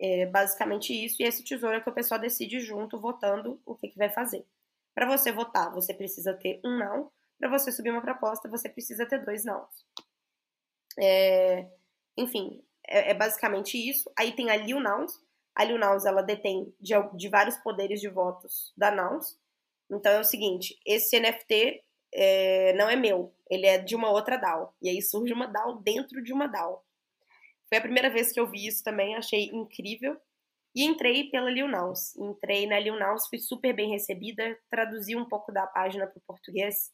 É 0.00 0.26
basicamente 0.26 0.92
isso, 0.92 1.20
e 1.20 1.26
esse 1.26 1.44
tesouro 1.44 1.76
é 1.76 1.80
que 1.80 1.90
o 1.90 1.94
pessoal 1.94 2.20
decide 2.20 2.60
junto, 2.60 3.00
votando 3.00 3.60
o 3.66 3.74
que, 3.74 3.88
que 3.88 3.98
vai 3.98 4.08
fazer. 4.08 4.46
Para 4.94 5.06
você 5.06 5.32
votar, 5.32 5.72
você 5.72 5.92
precisa 5.92 6.34
ter 6.34 6.60
um 6.64 6.78
não. 6.78 7.10
Para 7.38 7.48
você 7.48 7.70
subir 7.70 7.90
uma 7.90 8.00
proposta, 8.00 8.48
você 8.48 8.68
precisa 8.68 9.06
ter 9.06 9.24
dois 9.24 9.44
não. 9.44 9.68
É, 10.98 11.68
enfim, 12.16 12.62
é, 12.88 13.10
é, 13.10 13.14
basicamente 13.14 13.76
isso. 13.76 14.10
Aí 14.18 14.32
tem 14.32 14.50
a 14.50 14.56
Liu 14.56 14.80
Nouns. 14.80 15.12
A 15.54 15.64
Liu 15.64 15.78
Nouns, 15.78 16.04
ela 16.04 16.22
detém 16.22 16.72
de, 16.80 16.94
de 17.16 17.28
vários 17.28 17.56
poderes 17.58 18.00
de 18.00 18.08
votos 18.08 18.72
da 18.76 18.90
Nouns. 18.90 19.38
Então 19.90 20.12
é 20.12 20.20
o 20.20 20.24
seguinte, 20.24 20.78
esse 20.84 21.18
NFT 21.18 21.82
é, 22.12 22.72
não 22.74 22.88
é 22.88 22.96
meu, 22.96 23.34
ele 23.50 23.66
é 23.66 23.78
de 23.78 23.96
uma 23.96 24.10
outra 24.10 24.36
DAO. 24.36 24.74
E 24.82 24.88
aí 24.88 25.00
surge 25.00 25.32
uma 25.32 25.46
DAO 25.46 25.80
dentro 25.80 26.22
de 26.22 26.32
uma 26.32 26.46
DAO. 26.46 26.84
Foi 27.68 27.78
a 27.78 27.82
primeira 27.82 28.10
vez 28.10 28.32
que 28.32 28.40
eu 28.40 28.46
vi 28.46 28.66
isso 28.66 28.82
também, 28.82 29.14
achei 29.14 29.44
incrível. 29.46 30.16
E 30.74 30.84
entrei 30.84 31.30
pela 31.30 31.50
Lil 31.50 31.68
Naus. 31.68 32.14
Entrei 32.16 32.66
na 32.66 32.78
Lil 32.78 32.96
Naus, 32.96 33.26
fui 33.28 33.38
super 33.38 33.74
bem 33.74 33.90
recebida, 33.90 34.58
traduzi 34.70 35.16
um 35.16 35.28
pouco 35.28 35.52
da 35.52 35.66
página 35.66 36.06
para 36.06 36.18
o 36.18 36.22
português. 36.26 36.92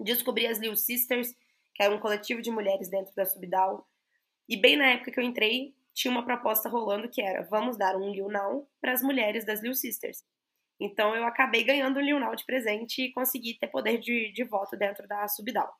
Descobri 0.00 0.46
as 0.46 0.58
Lil 0.58 0.76
Sisters, 0.76 1.28
que 1.74 1.82
era 1.82 1.94
um 1.94 2.00
coletivo 2.00 2.42
de 2.42 2.50
mulheres 2.50 2.90
dentro 2.90 3.14
da 3.14 3.24
Subdao. 3.24 3.86
E 4.52 4.56
bem 4.58 4.76
na 4.76 4.84
época 4.84 5.10
que 5.10 5.18
eu 5.18 5.24
entrei, 5.24 5.74
tinha 5.94 6.12
uma 6.12 6.26
proposta 6.26 6.68
rolando 6.68 7.08
que 7.08 7.22
era: 7.22 7.42
vamos 7.44 7.74
dar 7.78 7.96
um 7.96 8.12
Lil 8.12 8.28
Now 8.28 8.68
para 8.82 8.92
as 8.92 9.02
mulheres 9.02 9.46
das 9.46 9.62
Lil 9.62 9.74
Sisters. 9.74 10.22
Então 10.78 11.16
eu 11.16 11.24
acabei 11.24 11.64
ganhando 11.64 11.96
o 11.96 12.02
Lionel 12.02 12.36
de 12.36 12.44
presente 12.44 13.00
e 13.00 13.12
consegui 13.12 13.54
ter 13.54 13.68
poder 13.68 13.96
de, 13.96 14.30
de 14.30 14.44
voto 14.44 14.76
dentro 14.76 15.08
da 15.08 15.26
Subdal. 15.26 15.74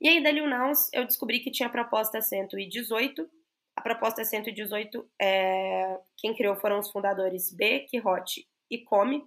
E 0.00 0.08
aí 0.08 0.22
da 0.22 0.30
Lionel 0.30 0.72
eu 0.90 1.04
descobri 1.04 1.40
que 1.40 1.50
tinha 1.50 1.68
a 1.68 1.70
proposta 1.70 2.22
118. 2.22 3.28
A 3.76 3.82
proposta 3.82 4.24
118, 4.24 5.06
é, 5.20 6.00
quem 6.16 6.34
criou 6.34 6.56
foram 6.56 6.78
os 6.78 6.90
fundadores 6.90 7.52
B, 7.52 7.80
Quixote 7.80 8.48
e 8.70 8.78
Come, 8.78 9.22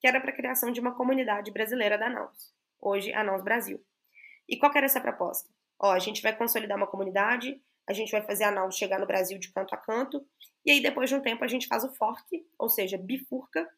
que 0.00 0.08
era 0.08 0.22
para 0.22 0.30
a 0.30 0.34
criação 0.34 0.72
de 0.72 0.80
uma 0.80 0.94
comunidade 0.94 1.52
brasileira 1.52 1.98
da 1.98 2.08
Naus, 2.08 2.50
hoje 2.80 3.12
a 3.12 3.22
Naus 3.22 3.44
Brasil. 3.44 3.78
E 4.48 4.56
qual 4.56 4.72
era 4.74 4.86
essa 4.86 5.02
proposta? 5.02 5.52
Ó, 5.82 5.90
a 5.90 5.98
gente 5.98 6.22
vai 6.22 6.36
consolidar 6.36 6.76
uma 6.76 6.86
comunidade, 6.86 7.60
a 7.88 7.92
gente 7.92 8.12
vai 8.12 8.22
fazer 8.22 8.44
a 8.44 8.50
Naus 8.50 8.76
chegar 8.76 9.00
no 9.00 9.06
Brasil 9.06 9.38
de 9.38 9.52
canto 9.52 9.74
a 9.74 9.78
canto, 9.78 10.24
e 10.64 10.70
aí, 10.70 10.80
depois 10.80 11.10
de 11.10 11.16
um 11.16 11.20
tempo, 11.20 11.44
a 11.44 11.48
gente 11.48 11.66
faz 11.66 11.82
o 11.82 11.92
fork, 11.94 12.24
ou 12.58 12.68
seja, 12.68 12.96
bifurca, 12.96 13.68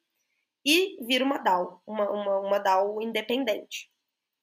e 0.66 0.96
vira 1.06 1.24
uma 1.24 1.38
DAO, 1.38 1.82
uma, 1.86 2.10
uma, 2.10 2.40
uma 2.40 2.58
DAO 2.58 3.00
independente. 3.00 3.90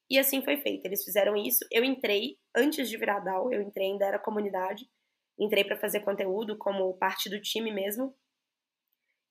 E 0.09 0.19
assim 0.19 0.43
foi 0.43 0.57
feito. 0.57 0.85
Eles 0.85 1.03
fizeram 1.03 1.35
isso. 1.35 1.65
Eu 1.71 1.83
entrei 1.83 2.37
antes 2.55 2.89
de 2.89 2.97
virar 2.97 3.19
DAO, 3.19 3.51
eu 3.51 3.61
entrei 3.61 3.91
ainda 3.91 4.05
era 4.05 4.19
comunidade. 4.19 4.85
Entrei 5.39 5.63
para 5.63 5.77
fazer 5.77 6.01
conteúdo 6.01 6.57
como 6.57 6.93
parte 6.97 7.29
do 7.29 7.41
time 7.41 7.71
mesmo. 7.71 8.15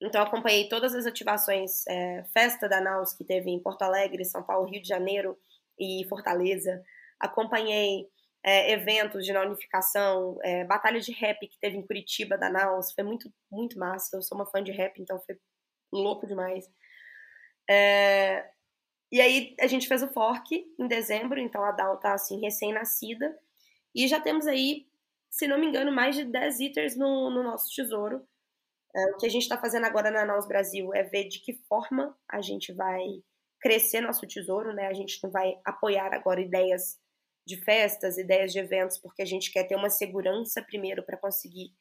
Então 0.03 0.23
acompanhei 0.23 0.69
todas 0.69 0.95
as 0.95 1.05
ativações, 1.05 1.87
é, 1.87 2.25
festa 2.33 2.69
da 2.69 2.81
Naus 2.81 3.13
que 3.13 3.25
teve 3.25 3.51
em 3.51 3.63
Porto 3.63 3.83
Alegre, 3.83 4.25
São 4.25 4.43
Paulo, 4.43 4.69
Rio 4.69 4.81
de 4.81 4.89
Janeiro 4.89 5.39
e 5.79 6.07
Fortaleza. 6.09 6.83
Acompanhei 7.21 8.09
é, 8.45 8.73
eventos 8.73 9.25
de 9.25 9.33
unificação, 9.37 10.39
é, 10.43 10.65
batalha 10.65 11.01
de 11.01 11.13
rap 11.13 11.47
que 11.47 11.59
teve 11.61 11.77
em 11.77 11.87
Curitiba 11.87 12.39
da 12.39 12.51
Naus, 12.51 12.93
foi 12.93 13.05
muito, 13.05 13.33
muito 13.51 13.79
massa. 13.79 14.17
Eu 14.17 14.23
sou 14.23 14.37
uma 14.37 14.47
fã 14.47 14.63
de 14.63 14.73
rap, 14.73 15.01
então 15.01 15.21
foi 15.21 15.39
louco 15.93 16.27
demais. 16.27 16.65
É, 17.69 18.49
e 19.13 19.21
aí 19.21 19.55
a 19.61 19.67
gente 19.67 19.89
fez 19.89 20.03
o 20.03 20.13
fork 20.13 20.65
em 20.79 20.89
dezembro, 20.89 21.39
então 21.39 21.65
a 21.65 21.73
DAO 21.73 21.99
tá 21.99 22.15
assim, 22.15 22.41
recém-nascida. 22.41 23.37
E 23.95 24.07
já 24.09 24.21
temos 24.21 24.47
aí, 24.47 24.87
se 25.31 25.47
não 25.47 25.59
me 25.59 25.67
engano, 25.67 25.93
mais 25.93 26.15
de 26.17 26.25
10 26.25 26.61
iters 26.61 26.97
no, 26.97 27.31
no 27.31 27.43
nosso 27.43 27.67
tesouro. 27.75 28.27
É, 28.95 29.05
o 29.13 29.17
que 29.19 29.27
a 29.27 29.29
gente 29.29 29.43
está 29.43 29.59
fazendo 29.59 29.85
agora 29.85 30.11
na 30.11 30.25
Naus 30.25 30.47
Brasil 30.47 30.93
é 30.95 31.03
ver 31.03 31.29
de 31.29 31.41
que 31.41 31.55
forma 31.69 32.17
a 32.29 32.41
gente 32.41 32.73
vai 32.73 33.01
crescer 33.61 34.01
nosso 34.01 34.27
tesouro, 34.27 34.73
né? 34.73 34.87
A 34.87 34.95
gente 34.95 35.23
não 35.23 35.31
vai 35.31 35.61
apoiar 35.65 36.13
agora 36.15 36.41
ideias 36.41 36.99
de 37.47 37.57
festas, 37.57 38.19
ideias 38.19 38.53
de 38.53 38.59
eventos, 38.59 38.99
porque 38.99 39.23
a 39.23 39.27
gente 39.27 39.51
quer 39.51 39.65
ter 39.65 39.77
uma 39.77 39.91
segurança 39.91 40.63
primeiro 40.63 41.03
para 41.03 41.17
conseguir 41.17 41.73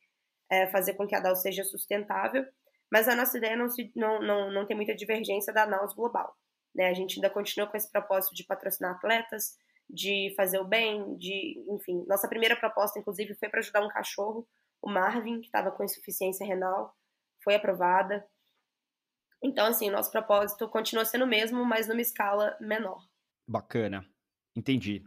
é, 0.49 0.67
fazer 0.67 0.93
com 0.93 1.07
que 1.07 1.15
a 1.15 1.19
DAO 1.19 1.35
seja 1.35 1.63
sustentável. 1.63 2.45
Mas 2.91 3.07
a 3.07 3.15
nossa 3.15 3.37
ideia 3.37 3.55
não, 3.55 3.69
se, 3.69 3.91
não, 3.95 4.21
não, 4.21 4.51
não 4.51 4.65
tem 4.65 4.75
muita 4.75 4.95
divergência 4.95 5.53
da 5.53 5.65
Naus 5.65 5.93
global. 5.93 6.35
Né? 6.73 6.87
A 6.87 6.93
gente 6.93 7.17
ainda 7.17 7.29
continua 7.29 7.67
com 7.67 7.77
esse 7.77 7.91
propósito 7.91 8.33
de 8.33 8.43
patrocinar 8.43 8.95
atletas, 8.95 9.57
de 9.89 10.33
fazer 10.35 10.59
o 10.59 10.65
bem, 10.65 11.15
de, 11.17 11.63
enfim. 11.69 12.03
Nossa 12.07 12.27
primeira 12.27 12.55
proposta, 12.55 12.99
inclusive, 12.99 13.35
foi 13.35 13.49
para 13.49 13.59
ajudar 13.59 13.83
um 13.83 13.89
cachorro, 13.89 14.47
o 14.81 14.89
Marvin, 14.89 15.41
que 15.41 15.47
estava 15.47 15.71
com 15.71 15.83
insuficiência 15.83 16.45
renal, 16.45 16.95
foi 17.43 17.55
aprovada. 17.55 18.25
Então, 19.41 19.65
assim, 19.65 19.89
nosso 19.89 20.11
propósito 20.11 20.69
continua 20.69 21.05
sendo 21.05 21.25
o 21.25 21.27
mesmo, 21.27 21.63
mas 21.65 21.87
numa 21.87 22.01
escala 22.01 22.57
menor. 22.59 23.07
Bacana, 23.47 24.05
entendi. 24.55 25.03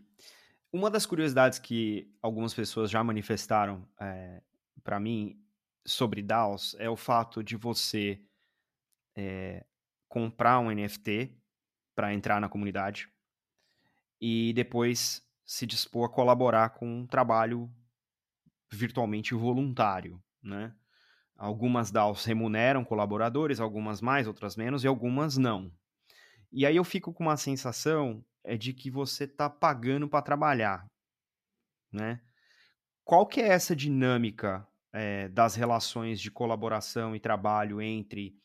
Uma 0.72 0.88
das 0.88 1.04
curiosidades 1.04 1.58
que 1.58 2.11
algumas 2.22 2.54
pessoas 2.54 2.90
já 2.90 3.04
manifestaram 3.04 3.87
é, 4.00 4.06
eh, 4.06 4.42
para 4.82 4.98
mim 4.98 5.38
sobre 5.85 6.22
DAOs 6.22 6.74
é 6.78 6.88
o 6.88 6.96
fato 6.96 7.44
de 7.44 7.56
você 7.56 8.18
é, 9.14 9.66
comprar 10.08 10.61
um 10.61 10.70
NFT 10.70 11.37
para 11.94 12.14
entrar 12.14 12.40
na 12.40 12.48
comunidade 12.48 13.12
e 14.18 14.54
depois 14.54 15.22
se 15.44 15.66
dispor 15.66 16.06
a 16.06 16.12
colaborar 16.12 16.70
com 16.70 17.00
um 17.00 17.06
trabalho 17.06 17.70
virtualmente 18.70 19.35
voluntário, 19.35 20.22
né? 20.42 20.74
Algumas 21.37 21.90
DAOs 21.90 22.24
remuneram 22.24 22.85
colaboradores, 22.85 23.61
algumas 23.61 24.00
mais, 24.00 24.26
outras 24.26 24.56
menos, 24.56 24.85
e 24.85 24.87
algumas 24.87 25.37
não. 25.37 25.70
E 26.50 26.64
aí 26.64 26.76
eu 26.76 26.85
fico 26.85 27.12
com 27.12 27.24
uma 27.24 27.37
sensação 27.37 28.24
é 28.44 28.57
de 28.57 28.72
que 28.72 28.90
você 28.90 29.24
está 29.24 29.48
pagando 29.48 30.09
para 30.09 30.22
trabalhar, 30.22 30.87
né? 31.92 32.20
Qual 33.05 33.26
que 33.26 33.40
é 33.40 33.48
essa 33.48 33.74
dinâmica 33.74 34.66
é, 34.92 35.28
das 35.28 35.55
relações 35.55 36.20
de 36.20 36.31
colaboração 36.31 37.16
e 37.16 37.20
trabalho 37.20 37.81
entre 37.81 38.37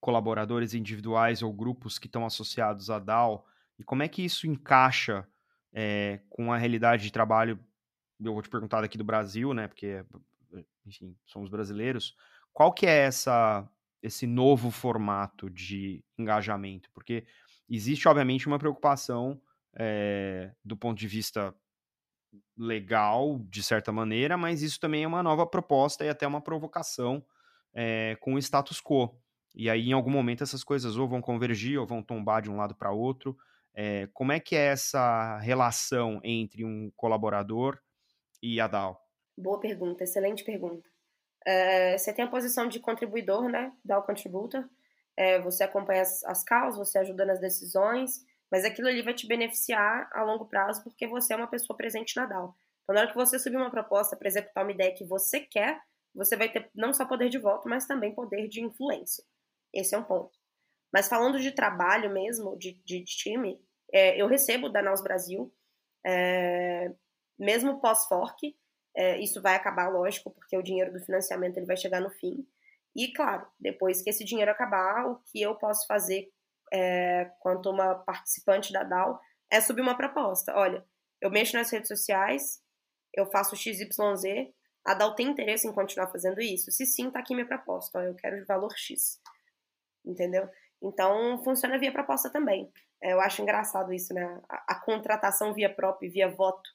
colaboradores 0.00 0.74
individuais 0.74 1.42
ou 1.42 1.52
grupos 1.52 1.98
que 1.98 2.06
estão 2.06 2.26
associados 2.26 2.90
à 2.90 2.98
DAO 2.98 3.46
e 3.78 3.84
como 3.84 4.02
é 4.02 4.08
que 4.08 4.24
isso 4.24 4.46
encaixa 4.46 5.26
é, 5.72 6.20
com 6.28 6.52
a 6.52 6.58
realidade 6.58 7.04
de 7.04 7.12
trabalho, 7.12 7.58
eu 8.20 8.32
vou 8.32 8.42
te 8.42 8.48
perguntar 8.48 8.80
daqui 8.80 8.98
do 8.98 9.04
Brasil, 9.04 9.54
né, 9.54 9.66
porque, 9.66 10.04
enfim, 10.84 11.16
somos 11.24 11.48
brasileiros, 11.48 12.16
qual 12.52 12.72
que 12.72 12.86
é 12.86 13.04
essa, 13.04 13.68
esse 14.02 14.26
novo 14.26 14.70
formato 14.70 15.48
de 15.48 16.04
engajamento? 16.18 16.90
Porque 16.92 17.24
existe, 17.68 18.08
obviamente, 18.08 18.46
uma 18.46 18.58
preocupação 18.58 19.40
é, 19.74 20.52
do 20.64 20.76
ponto 20.76 20.98
de 20.98 21.06
vista 21.06 21.54
legal, 22.56 23.38
de 23.48 23.62
certa 23.62 23.92
maneira, 23.92 24.36
mas 24.36 24.62
isso 24.62 24.80
também 24.80 25.04
é 25.04 25.06
uma 25.06 25.22
nova 25.22 25.46
proposta 25.46 26.04
e 26.04 26.08
até 26.08 26.26
uma 26.26 26.40
provocação 26.40 27.24
é, 27.74 28.16
com 28.20 28.34
o 28.34 28.38
status 28.38 28.80
quo. 28.80 29.14
E 29.54 29.68
aí, 29.68 29.90
em 29.90 29.92
algum 29.92 30.10
momento, 30.10 30.42
essas 30.42 30.64
coisas 30.64 30.96
ou 30.96 31.08
vão 31.08 31.20
convergir 31.20 31.78
ou 31.78 31.86
vão 31.86 32.02
tombar 32.02 32.42
de 32.42 32.50
um 32.50 32.56
lado 32.56 32.74
para 32.74 32.90
outro. 32.90 33.36
É, 33.74 34.08
como 34.12 34.32
é 34.32 34.40
que 34.40 34.56
é 34.56 34.66
essa 34.66 35.38
relação 35.38 36.20
entre 36.22 36.64
um 36.64 36.90
colaborador 36.96 37.78
e 38.42 38.60
a 38.60 38.66
DAO? 38.66 38.98
Boa 39.36 39.58
pergunta, 39.58 40.04
excelente 40.04 40.44
pergunta. 40.44 40.88
É, 41.44 41.98
você 41.98 42.12
tem 42.12 42.24
a 42.24 42.28
posição 42.28 42.68
de 42.68 42.78
contribuidor, 42.80 43.48
né? 43.48 43.72
DAO 43.84 44.02
Contributor. 44.02 44.68
É, 45.16 45.40
você 45.40 45.64
acompanha 45.64 46.02
as, 46.02 46.24
as 46.24 46.42
causas, 46.42 46.78
você 46.78 46.98
ajuda 46.98 47.24
nas 47.24 47.40
decisões, 47.40 48.24
mas 48.50 48.64
aquilo 48.64 48.88
ali 48.88 49.02
vai 49.02 49.14
te 49.14 49.26
beneficiar 49.26 50.08
a 50.12 50.22
longo 50.22 50.46
prazo 50.46 50.82
porque 50.82 51.06
você 51.06 51.32
é 51.32 51.36
uma 51.36 51.46
pessoa 51.46 51.76
presente 51.76 52.16
na 52.16 52.26
DAO. 52.26 52.54
Então, 52.82 52.94
na 52.94 53.02
hora 53.02 53.10
que 53.10 53.16
você 53.16 53.38
subir 53.38 53.56
uma 53.56 53.70
proposta 53.70 54.16
para 54.16 54.28
executar 54.28 54.64
uma 54.64 54.72
ideia 54.72 54.94
que 54.94 55.04
você 55.04 55.40
quer, 55.40 55.80
você 56.14 56.36
vai 56.36 56.50
ter 56.50 56.70
não 56.74 56.92
só 56.92 57.06
poder 57.06 57.28
de 57.28 57.38
voto, 57.38 57.68
mas 57.68 57.86
também 57.86 58.14
poder 58.14 58.48
de 58.48 58.62
influência. 58.62 59.24
Esse 59.72 59.94
é 59.94 59.98
um 59.98 60.04
ponto. 60.04 60.38
Mas 60.92 61.08
falando 61.08 61.40
de 61.40 61.52
trabalho 61.52 62.10
mesmo, 62.10 62.56
de, 62.58 62.74
de, 62.84 63.00
de 63.00 63.16
time, 63.16 63.58
é, 63.92 64.20
eu 64.20 64.26
recebo 64.26 64.68
da 64.68 64.82
Naus 64.82 65.02
Brasil, 65.02 65.52
é, 66.04 66.92
mesmo 67.38 67.80
pós-fork, 67.80 68.54
é, 68.94 69.18
isso 69.18 69.40
vai 69.40 69.54
acabar, 69.54 69.88
lógico, 69.88 70.30
porque 70.30 70.56
o 70.56 70.62
dinheiro 70.62 70.92
do 70.92 71.00
financiamento 71.00 71.56
ele 71.56 71.66
vai 71.66 71.76
chegar 71.76 72.00
no 72.00 72.10
fim. 72.10 72.46
E, 72.94 73.12
claro, 73.12 73.46
depois 73.58 74.02
que 74.02 74.10
esse 74.10 74.24
dinheiro 74.24 74.50
acabar, 74.50 75.06
o 75.06 75.20
que 75.26 75.40
eu 75.40 75.54
posso 75.56 75.86
fazer 75.86 76.28
é, 76.72 77.30
quanto 77.40 77.70
uma 77.70 77.94
participante 77.94 78.72
da 78.72 78.82
DAO, 78.82 79.18
é 79.50 79.60
subir 79.60 79.82
uma 79.82 79.96
proposta. 79.96 80.54
Olha, 80.56 80.84
eu 81.20 81.30
mexo 81.30 81.56
nas 81.56 81.70
redes 81.70 81.88
sociais, 81.88 82.60
eu 83.14 83.26
faço 83.30 83.56
XYZ, 83.56 84.24
a 84.84 84.94
DAO 84.94 85.14
tem 85.14 85.28
interesse 85.28 85.68
em 85.68 85.72
continuar 85.72 86.10
fazendo 86.10 86.40
isso? 86.40 86.70
Se 86.72 86.84
sim, 86.84 87.10
tá 87.10 87.20
aqui 87.20 87.34
minha 87.34 87.46
proposta, 87.46 87.98
ó, 87.98 88.02
eu 88.02 88.14
quero 88.14 88.44
valor 88.46 88.72
X. 88.76 89.20
Entendeu? 90.04 90.48
Então, 90.82 91.42
funciona 91.44 91.78
via 91.78 91.92
proposta 91.92 92.28
também. 92.28 92.70
É, 93.00 93.12
eu 93.12 93.20
acho 93.20 93.40
engraçado 93.40 93.92
isso, 93.92 94.12
né? 94.12 94.40
A, 94.48 94.72
a 94.74 94.80
contratação 94.80 95.54
via 95.54 95.72
próprio, 95.72 96.10
via 96.10 96.28
voto. 96.28 96.68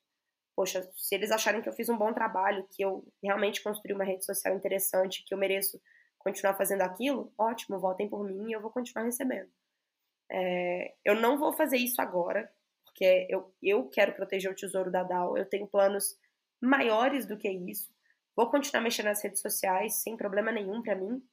Poxa, 0.56 0.90
se 0.96 1.14
eles 1.14 1.32
acharem 1.32 1.62
que 1.62 1.68
eu 1.68 1.74
fiz 1.74 1.90
um 1.90 1.98
bom 1.98 2.14
trabalho, 2.14 2.68
que 2.72 2.84
eu 2.84 3.06
realmente 3.22 3.62
construí 3.62 3.94
uma 3.94 4.06
rede 4.06 4.26
social 4.26 4.56
interessante, 4.56 5.24
que 5.26 5.34
eu 5.34 5.38
mereço 5.38 5.80
continuar 6.28 6.56
fazendo 6.56 6.82
aquilo, 6.82 7.32
ótimo, 7.38 7.80
votem 7.80 8.10
por 8.10 8.24
mim 8.26 8.50
e 8.50 8.54
eu 8.54 8.62
vou 8.62 8.70
continuar 8.70 9.06
recebendo. 9.06 9.50
É, 10.30 10.94
eu 11.06 11.16
não 11.16 11.38
vou 11.38 11.54
fazer 11.54 11.78
isso 11.78 12.02
agora, 12.02 12.52
porque 12.84 13.26
eu, 13.30 13.54
eu 13.64 13.88
quero 13.88 14.14
proteger 14.14 14.52
o 14.52 14.56
tesouro 14.56 14.92
da 14.92 15.04
DAO, 15.04 15.38
eu 15.38 15.46
tenho 15.46 15.66
planos 15.68 16.18
maiores 16.62 17.26
do 17.26 17.38
que 17.38 17.50
isso. 17.50 17.90
Vou 18.36 18.52
continuar 18.52 18.82
mexendo 18.82 19.06
nas 19.06 19.24
redes 19.24 19.42
sociais, 19.42 20.02
sem 20.02 20.18
problema 20.18 20.52
nenhum 20.52 20.82
para 20.82 20.96
mim, 20.96 21.24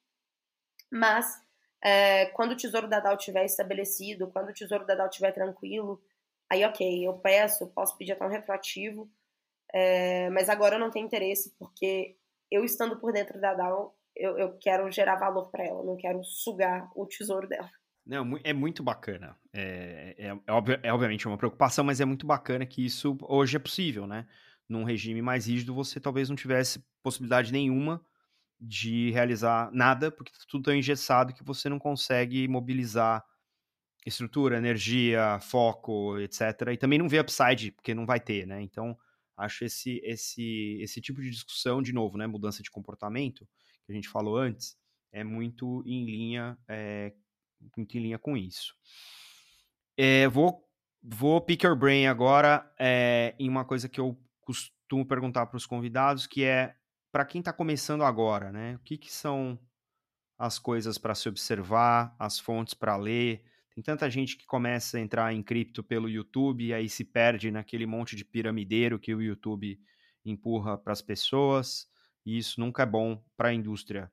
mas 0.92 1.42
é, 1.82 2.26
quando 2.26 2.52
o 2.52 2.56
tesouro 2.56 2.86
da 2.86 3.00
DAO 3.00 3.16
estiver 3.16 3.44
estabelecido, 3.44 4.30
quando 4.30 4.50
o 4.50 4.54
tesouro 4.54 4.86
da 4.86 4.94
DAO 4.94 5.08
estiver 5.08 5.32
tranquilo, 5.32 6.00
aí 6.48 6.64
ok, 6.64 7.04
eu 7.04 7.14
peço, 7.18 7.66
posso 7.68 7.96
pedir 7.98 8.12
até 8.12 8.24
um 8.24 8.30
retroativo, 8.30 9.10
é, 9.72 10.30
mas 10.30 10.48
agora 10.48 10.76
eu 10.76 10.80
não 10.80 10.90
tenho 10.90 11.04
interesse, 11.06 11.52
porque 11.58 12.16
eu 12.48 12.64
estando 12.64 12.96
por 13.00 13.12
dentro 13.12 13.40
da 13.40 13.54
DAO, 13.54 13.92
eu, 14.16 14.38
eu 14.38 14.56
quero 14.58 14.90
gerar 14.90 15.16
valor 15.16 15.50
para 15.50 15.64
ela, 15.64 15.82
não 15.84 15.96
quero 15.96 16.22
sugar 16.24 16.90
o 16.94 17.06
tesouro 17.06 17.48
dela. 17.48 17.70
Não, 18.06 18.38
é 18.44 18.52
muito 18.52 18.82
bacana. 18.82 19.36
É, 19.52 20.14
é, 20.18 20.28
é, 20.28 20.80
é, 20.82 20.92
obviamente 20.92 21.26
uma 21.26 21.38
preocupação, 21.38 21.84
mas 21.84 22.00
é 22.00 22.04
muito 22.04 22.26
bacana 22.26 22.66
que 22.66 22.84
isso 22.84 23.16
hoje 23.22 23.56
é 23.56 23.60
possível, 23.60 24.06
né? 24.06 24.26
Num 24.68 24.84
regime 24.84 25.22
mais 25.22 25.46
rígido, 25.46 25.74
você 25.74 25.98
talvez 25.98 26.28
não 26.28 26.36
tivesse 26.36 26.84
possibilidade 27.02 27.52
nenhuma 27.52 28.04
de 28.60 29.10
realizar 29.10 29.70
nada, 29.72 30.10
porque 30.10 30.32
tá 30.32 30.38
tudo 30.48 30.64
tão 30.64 30.74
engessado 30.74 31.34
que 31.34 31.44
você 31.44 31.68
não 31.68 31.78
consegue 31.78 32.46
mobilizar 32.46 33.24
estrutura, 34.06 34.58
energia, 34.58 35.38
foco, 35.40 36.18
etc. 36.18 36.42
E 36.72 36.76
também 36.76 36.98
não 36.98 37.08
vê 37.08 37.20
upside, 37.20 37.70
porque 37.72 37.94
não 37.94 38.04
vai 38.04 38.20
ter, 38.20 38.46
né? 38.46 38.60
Então, 38.60 38.96
acho 39.36 39.64
esse, 39.64 40.00
esse, 40.04 40.78
esse 40.80 41.00
tipo 41.00 41.22
de 41.22 41.30
discussão, 41.30 41.82
de 41.82 41.92
novo, 41.92 42.18
né? 42.18 42.26
Mudança 42.26 42.62
de 42.62 42.70
comportamento, 42.70 43.48
que 43.84 43.92
a 43.92 43.94
gente 43.94 44.08
falou 44.08 44.36
antes, 44.36 44.76
é 45.12 45.22
muito 45.22 45.82
em 45.86 46.04
linha 46.04 46.58
é, 46.68 47.12
muito 47.76 47.96
em 47.96 48.00
linha 48.00 48.18
com 48.18 48.36
isso. 48.36 48.74
É, 49.96 50.28
vou, 50.28 50.64
vou 51.02 51.40
pick 51.40 51.62
your 51.62 51.76
brain 51.76 52.06
agora 52.06 52.70
é, 52.78 53.34
em 53.38 53.48
uma 53.48 53.64
coisa 53.64 53.88
que 53.88 54.00
eu 54.00 54.18
costumo 54.40 55.06
perguntar 55.06 55.46
para 55.46 55.56
os 55.56 55.66
convidados, 55.66 56.26
que 56.26 56.44
é 56.44 56.74
para 57.12 57.24
quem 57.24 57.38
está 57.38 57.52
começando 57.52 58.02
agora, 58.02 58.50
né? 58.50 58.74
O 58.74 58.78
que, 58.80 58.98
que 58.98 59.12
são 59.12 59.58
as 60.36 60.58
coisas 60.58 60.98
para 60.98 61.14
se 61.14 61.28
observar, 61.28 62.14
as 62.18 62.38
fontes 62.38 62.74
para 62.74 62.96
ler? 62.96 63.44
Tem 63.74 63.82
tanta 63.82 64.10
gente 64.10 64.36
que 64.36 64.46
começa 64.46 64.98
a 64.98 65.00
entrar 65.00 65.32
em 65.32 65.42
cripto 65.42 65.82
pelo 65.82 66.08
YouTube 66.08 66.64
e 66.64 66.74
aí 66.74 66.88
se 66.88 67.04
perde 67.04 67.50
naquele 67.50 67.86
monte 67.86 68.14
de 68.16 68.24
piramideiro 68.24 68.98
que 68.98 69.14
o 69.14 69.22
YouTube 69.22 69.80
empurra 70.24 70.76
para 70.76 70.92
as 70.92 71.02
pessoas, 71.02 71.86
e 72.24 72.38
isso 72.38 72.60
nunca 72.60 72.82
é 72.82 72.86
bom 72.86 73.22
para 73.36 73.48
a 73.48 73.54
indústria. 73.54 74.10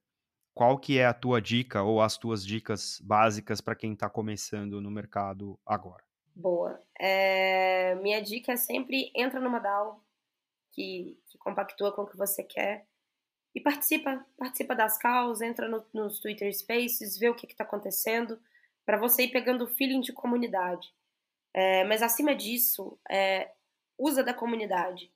Qual 0.53 0.77
que 0.77 0.97
é 0.97 1.05
a 1.05 1.13
tua 1.13 1.41
dica 1.41 1.81
ou 1.81 2.01
as 2.01 2.17
tuas 2.17 2.45
dicas 2.45 2.99
básicas 3.01 3.61
para 3.61 3.75
quem 3.75 3.93
está 3.93 4.09
começando 4.09 4.81
no 4.81 4.91
mercado 4.91 5.59
agora? 5.65 6.03
Boa. 6.35 6.79
É, 6.99 7.95
minha 7.95 8.21
dica 8.21 8.53
é 8.53 8.57
sempre 8.57 9.11
entra 9.15 9.39
numa 9.39 9.59
DAO 9.59 10.03
que, 10.71 11.17
que 11.27 11.37
compactua 11.37 11.91
com 11.93 12.03
o 12.03 12.07
que 12.07 12.17
você 12.17 12.43
quer 12.43 12.85
e 13.53 13.59
participa, 13.59 14.25
participa 14.37 14.75
das 14.75 14.97
causas, 14.97 15.41
entra 15.41 15.67
no, 15.67 15.85
nos 15.93 16.19
Twitter 16.19 16.53
Spaces, 16.53 17.17
vê 17.17 17.29
o 17.29 17.35
que 17.35 17.45
está 17.45 17.63
acontecendo, 17.63 18.39
para 18.85 18.97
você 18.97 19.23
ir 19.23 19.31
pegando 19.31 19.65
o 19.65 19.67
feeling 19.67 20.01
de 20.01 20.13
comunidade. 20.13 20.93
É, 21.53 21.83
mas 21.83 22.01
acima 22.01 22.33
disso, 22.33 22.97
é, 23.09 23.51
usa 23.97 24.23
da 24.23 24.33
comunidade. 24.33 25.11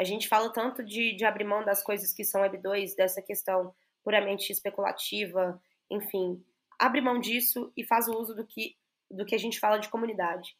A 0.00 0.04
gente 0.04 0.28
fala 0.28 0.50
tanto 0.50 0.82
de, 0.82 1.14
de 1.14 1.26
abrir 1.26 1.44
mão 1.44 1.62
das 1.62 1.82
coisas 1.82 2.10
que 2.10 2.24
são 2.24 2.40
Web 2.40 2.56
2, 2.56 2.96
dessa 2.96 3.20
questão 3.20 3.74
puramente 4.02 4.50
especulativa, 4.50 5.60
enfim. 5.90 6.42
Abre 6.78 7.02
mão 7.02 7.20
disso 7.20 7.70
e 7.76 7.84
faz 7.84 8.08
o 8.08 8.18
uso 8.18 8.34
do 8.34 8.46
que, 8.46 8.76
do 9.10 9.26
que 9.26 9.34
a 9.34 9.38
gente 9.38 9.60
fala 9.60 9.76
de 9.76 9.90
comunidade. 9.90 10.56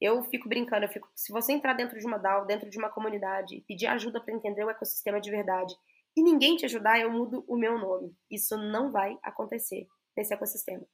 Eu 0.00 0.24
fico 0.24 0.48
brincando, 0.48 0.86
eu 0.86 0.88
fico, 0.88 1.08
se 1.14 1.32
você 1.32 1.52
entrar 1.52 1.74
dentro 1.74 2.00
de 2.00 2.04
uma 2.04 2.18
DAO, 2.18 2.44
dentro 2.46 2.68
de 2.68 2.78
uma 2.78 2.90
comunidade, 2.90 3.62
pedir 3.68 3.86
ajuda 3.86 4.20
para 4.20 4.34
entender 4.34 4.64
o 4.64 4.70
ecossistema 4.70 5.20
de 5.20 5.30
verdade, 5.30 5.72
e 6.16 6.20
ninguém 6.20 6.56
te 6.56 6.64
ajudar, 6.64 6.98
eu 6.98 7.12
mudo 7.12 7.44
o 7.46 7.56
meu 7.56 7.78
nome. 7.78 8.12
Isso 8.28 8.56
não 8.56 8.90
vai 8.90 9.16
acontecer 9.22 9.86
nesse 10.16 10.34
ecossistema. 10.34 10.84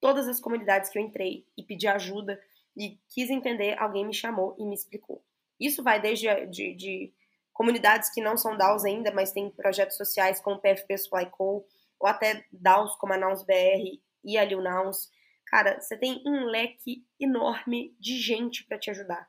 Todas 0.00 0.28
as 0.28 0.38
comunidades 0.38 0.90
que 0.90 0.96
eu 0.96 1.02
entrei 1.02 1.44
e 1.58 1.64
pedi 1.64 1.88
ajuda 1.88 2.40
e 2.76 3.00
quis 3.08 3.30
entender, 3.30 3.76
alguém 3.80 4.06
me 4.06 4.14
chamou 4.14 4.54
e 4.60 4.64
me 4.64 4.76
explicou. 4.76 5.24
Isso 5.58 5.82
vai 5.82 6.00
desde 6.00 6.46
de, 6.46 6.74
de 6.76 7.12
comunidades 7.52 8.12
que 8.12 8.20
não 8.20 8.36
são 8.36 8.56
DAOs 8.56 8.84
ainda, 8.84 9.12
mas 9.12 9.32
têm 9.32 9.50
projetos 9.50 9.96
sociais 9.96 10.40
como 10.40 10.56
o 10.56 10.60
PFP 10.60 10.98
Supply 10.98 11.30
Co, 11.30 11.66
ou 12.00 12.08
até 12.08 12.44
DAOs 12.52 12.96
como 12.96 13.12
a 13.12 13.18
Nouns 13.18 13.44
BR 13.44 14.00
e 14.24 14.38
a 14.38 14.44
Lil 14.44 14.62
Nouns. 14.62 15.08
Cara, 15.46 15.80
você 15.80 15.96
tem 15.96 16.22
um 16.26 16.44
leque 16.46 17.04
enorme 17.20 17.94
de 18.00 18.18
gente 18.18 18.64
para 18.66 18.78
te 18.78 18.90
ajudar. 18.90 19.28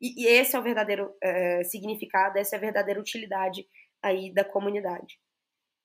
E, 0.00 0.24
e, 0.24 0.26
esse 0.26 0.56
é 0.56 0.58
o 0.58 0.62
verdadeiro 0.62 1.16
é, 1.22 1.62
significado, 1.64 2.38
essa 2.38 2.56
é 2.56 2.58
a 2.58 2.60
verdadeira 2.60 3.00
utilidade 3.00 3.66
aí 4.02 4.34
da 4.34 4.44
comunidade. 4.44 5.18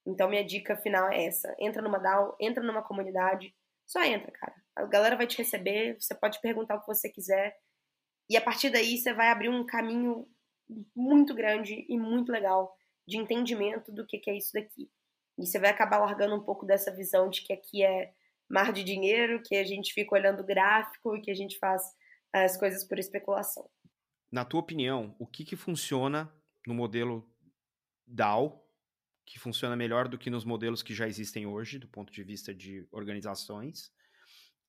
Então, 0.05 0.29
minha 0.29 0.43
dica 0.43 0.75
final 0.75 1.11
é 1.11 1.25
essa: 1.25 1.55
entra 1.59 1.81
numa 1.81 1.99
DAO, 1.99 2.35
entra 2.39 2.63
numa 2.63 2.81
comunidade, 2.81 3.53
só 3.85 4.03
entra, 4.03 4.31
cara. 4.31 4.55
A 4.75 4.85
galera 4.85 5.15
vai 5.15 5.27
te 5.27 5.37
receber, 5.37 5.97
você 5.99 6.15
pode 6.15 6.41
perguntar 6.41 6.75
o 6.75 6.81
que 6.81 6.87
você 6.87 7.09
quiser, 7.09 7.55
e 8.29 8.35
a 8.35 8.41
partir 8.41 8.69
daí 8.69 8.97
você 8.97 9.13
vai 9.13 9.29
abrir 9.29 9.49
um 9.49 9.65
caminho 9.65 10.27
muito 10.95 11.33
grande 11.33 11.85
e 11.87 11.97
muito 11.97 12.31
legal 12.31 12.75
de 13.07 13.17
entendimento 13.17 13.91
do 13.91 14.05
que, 14.05 14.17
que 14.17 14.29
é 14.29 14.37
isso 14.37 14.51
daqui. 14.53 14.89
E 15.37 15.45
você 15.45 15.59
vai 15.59 15.69
acabar 15.69 15.99
largando 15.99 16.35
um 16.35 16.43
pouco 16.43 16.65
dessa 16.65 16.93
visão 16.93 17.29
de 17.29 17.41
que 17.41 17.53
aqui 17.53 17.83
é 17.83 18.11
mar 18.49 18.73
de 18.73 18.83
dinheiro, 18.83 19.41
que 19.43 19.55
a 19.55 19.63
gente 19.63 19.93
fica 19.93 20.15
olhando 20.15 20.41
o 20.41 20.45
gráfico 20.45 21.15
e 21.15 21.21
que 21.21 21.31
a 21.31 21.35
gente 21.35 21.57
faz 21.59 21.81
as 22.33 22.57
coisas 22.57 22.87
por 22.87 22.99
especulação. 22.99 23.69
Na 24.31 24.43
tua 24.43 24.59
opinião, 24.59 25.15
o 25.19 25.25
que, 25.25 25.45
que 25.45 25.55
funciona 25.55 26.31
no 26.65 26.73
modelo 26.73 27.29
DAO 28.05 28.67
que 29.27 29.37
funciona 29.37 29.75
melhor 29.75 30.07
do 30.07 30.17
que 30.17 30.29
nos 30.29 30.45
modelos 30.45 30.81
que 30.81 30.93
já 30.93 31.05
existem 31.05 31.45
hoje, 31.45 31.77
do 31.77 31.87
ponto 31.87 32.13
de 32.13 32.23
vista 32.23 32.55
de 32.55 32.87
organizações, 32.89 33.91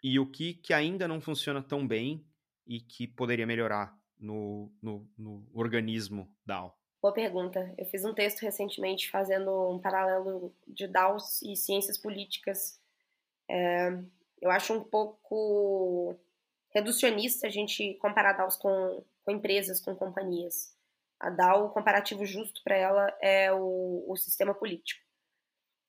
e 0.02 0.18
o 0.18 0.26
que, 0.26 0.54
que 0.54 0.74
ainda 0.74 1.06
não 1.06 1.20
funciona 1.20 1.62
tão 1.62 1.86
bem 1.86 2.26
e 2.66 2.80
que 2.80 3.06
poderia 3.06 3.46
melhorar 3.46 3.96
no, 4.20 4.70
no, 4.82 5.08
no 5.16 5.46
organismo 5.54 6.28
DAO? 6.44 6.76
Boa 7.00 7.14
pergunta. 7.14 7.72
Eu 7.78 7.86
fiz 7.86 8.04
um 8.04 8.12
texto 8.12 8.40
recentemente 8.40 9.08
fazendo 9.10 9.70
um 9.70 9.78
paralelo 9.78 10.52
de 10.66 10.88
DAOs 10.88 11.40
e 11.42 11.54
ciências 11.54 11.96
políticas. 11.96 12.80
É, 13.48 13.90
eu 14.42 14.50
acho 14.50 14.74
um 14.74 14.82
pouco 14.82 16.18
reducionista 16.74 17.46
a 17.46 17.50
gente 17.50 17.94
comparar 17.94 18.32
DAOs 18.32 18.56
com, 18.56 19.04
com 19.24 19.30
empresas, 19.30 19.80
com 19.80 19.94
companhias. 19.94 20.76
A 21.20 21.30
DAO, 21.30 21.66
o 21.66 21.70
comparativo 21.70 22.26
justo 22.26 22.62
para 22.64 22.76
ela 22.76 23.16
é 23.20 23.52
o, 23.52 24.04
o, 24.08 24.16
sistema 24.16 24.52
político. 24.52 25.04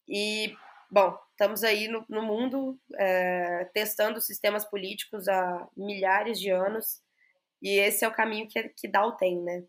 E, 0.07 0.55
bom, 0.91 1.17
estamos 1.31 1.63
aí 1.63 1.87
no, 1.87 2.05
no 2.07 2.21
mundo 2.21 2.79
é, 2.97 3.65
testando 3.73 4.21
sistemas 4.21 4.63
políticos 4.63 5.27
há 5.27 5.67
milhares 5.75 6.39
de 6.39 6.51
anos 6.51 7.01
e 7.61 7.77
esse 7.79 8.05
é 8.05 8.07
o 8.07 8.13
caminho 8.13 8.47
que, 8.47 8.69
que 8.69 8.87
DAO 8.87 9.13
tem, 9.13 9.41
né? 9.41 9.63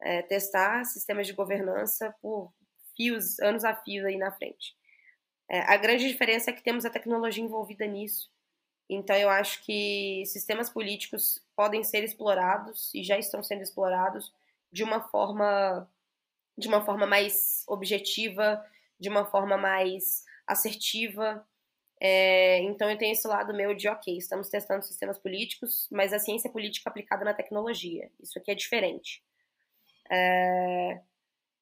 É 0.00 0.22
testar 0.22 0.84
sistemas 0.84 1.26
de 1.26 1.32
governança 1.32 2.14
por 2.20 2.52
fios, 2.96 3.38
anos 3.40 3.64
a 3.64 3.74
fio 3.74 4.06
aí 4.06 4.16
na 4.16 4.32
frente. 4.32 4.76
É, 5.48 5.60
a 5.60 5.76
grande 5.76 6.08
diferença 6.08 6.50
é 6.50 6.52
que 6.52 6.62
temos 6.62 6.84
a 6.84 6.90
tecnologia 6.90 7.44
envolvida 7.44 7.86
nisso. 7.86 8.30
Então, 8.88 9.16
eu 9.16 9.28
acho 9.28 9.62
que 9.64 10.24
sistemas 10.26 10.68
políticos 10.68 11.42
podem 11.56 11.82
ser 11.84 12.04
explorados 12.04 12.92
e 12.94 13.02
já 13.02 13.18
estão 13.18 13.42
sendo 13.42 13.62
explorados 13.62 14.32
de 14.70 14.82
uma 14.82 15.00
forma 15.00 15.88
de 16.56 16.68
uma 16.68 16.84
forma 16.84 17.06
mais 17.06 17.64
objetiva, 17.66 18.62
de 19.00 19.08
uma 19.08 19.24
forma 19.24 19.56
mais 19.56 20.22
assertiva, 20.46 21.46
é, 22.04 22.58
então 22.62 22.90
eu 22.90 22.98
tenho 22.98 23.12
esse 23.12 23.28
lado 23.28 23.54
meu 23.54 23.72
de, 23.76 23.88
ok, 23.88 24.18
estamos 24.18 24.48
testando 24.48 24.84
sistemas 24.84 25.20
políticos, 25.20 25.88
mas 25.88 26.12
a 26.12 26.18
ciência 26.18 26.50
política 26.50 26.90
aplicada 26.90 27.24
na 27.24 27.32
tecnologia. 27.32 28.10
Isso 28.20 28.36
aqui 28.36 28.50
é 28.50 28.56
diferente. 28.56 29.22
É, 30.10 31.00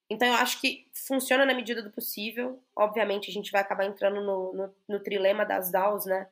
então 0.09 0.27
eu 0.27 0.33
acho 0.33 0.59
que 0.59 0.89
funciona 0.95 1.45
na 1.45 1.53
medida 1.53 1.83
do 1.83 1.91
possível. 1.91 2.59
Obviamente 2.75 3.31
a 3.31 3.33
gente 3.35 3.53
vai 3.53 3.61
acabar 3.61 3.85
entrando 3.85 4.23
no, 4.23 4.55
no, 4.55 4.75
no 4.89 5.01
trilema 5.01 5.45
das 5.45 5.71
DAOs, 5.71 6.07
né? 6.07 6.27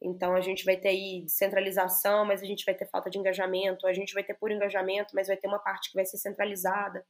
Então 0.00 0.36
a 0.36 0.40
gente 0.40 0.64
vai 0.64 0.76
ter 0.76 0.90
aí 0.90 1.22
descentralização, 1.22 2.24
mas 2.24 2.40
a 2.40 2.46
gente 2.46 2.64
vai 2.64 2.76
ter 2.76 2.86
falta 2.86 3.10
de 3.10 3.18
engajamento, 3.18 3.88
a 3.88 3.92
gente 3.92 4.14
vai 4.14 4.22
ter 4.22 4.34
puro 4.34 4.52
engajamento, 4.52 5.16
mas 5.16 5.26
vai 5.26 5.36
ter 5.36 5.48
uma 5.48 5.58
parte 5.58 5.90
que 5.90 5.96
vai 5.96 6.06
ser 6.06 6.18
centralizada. 6.18 7.04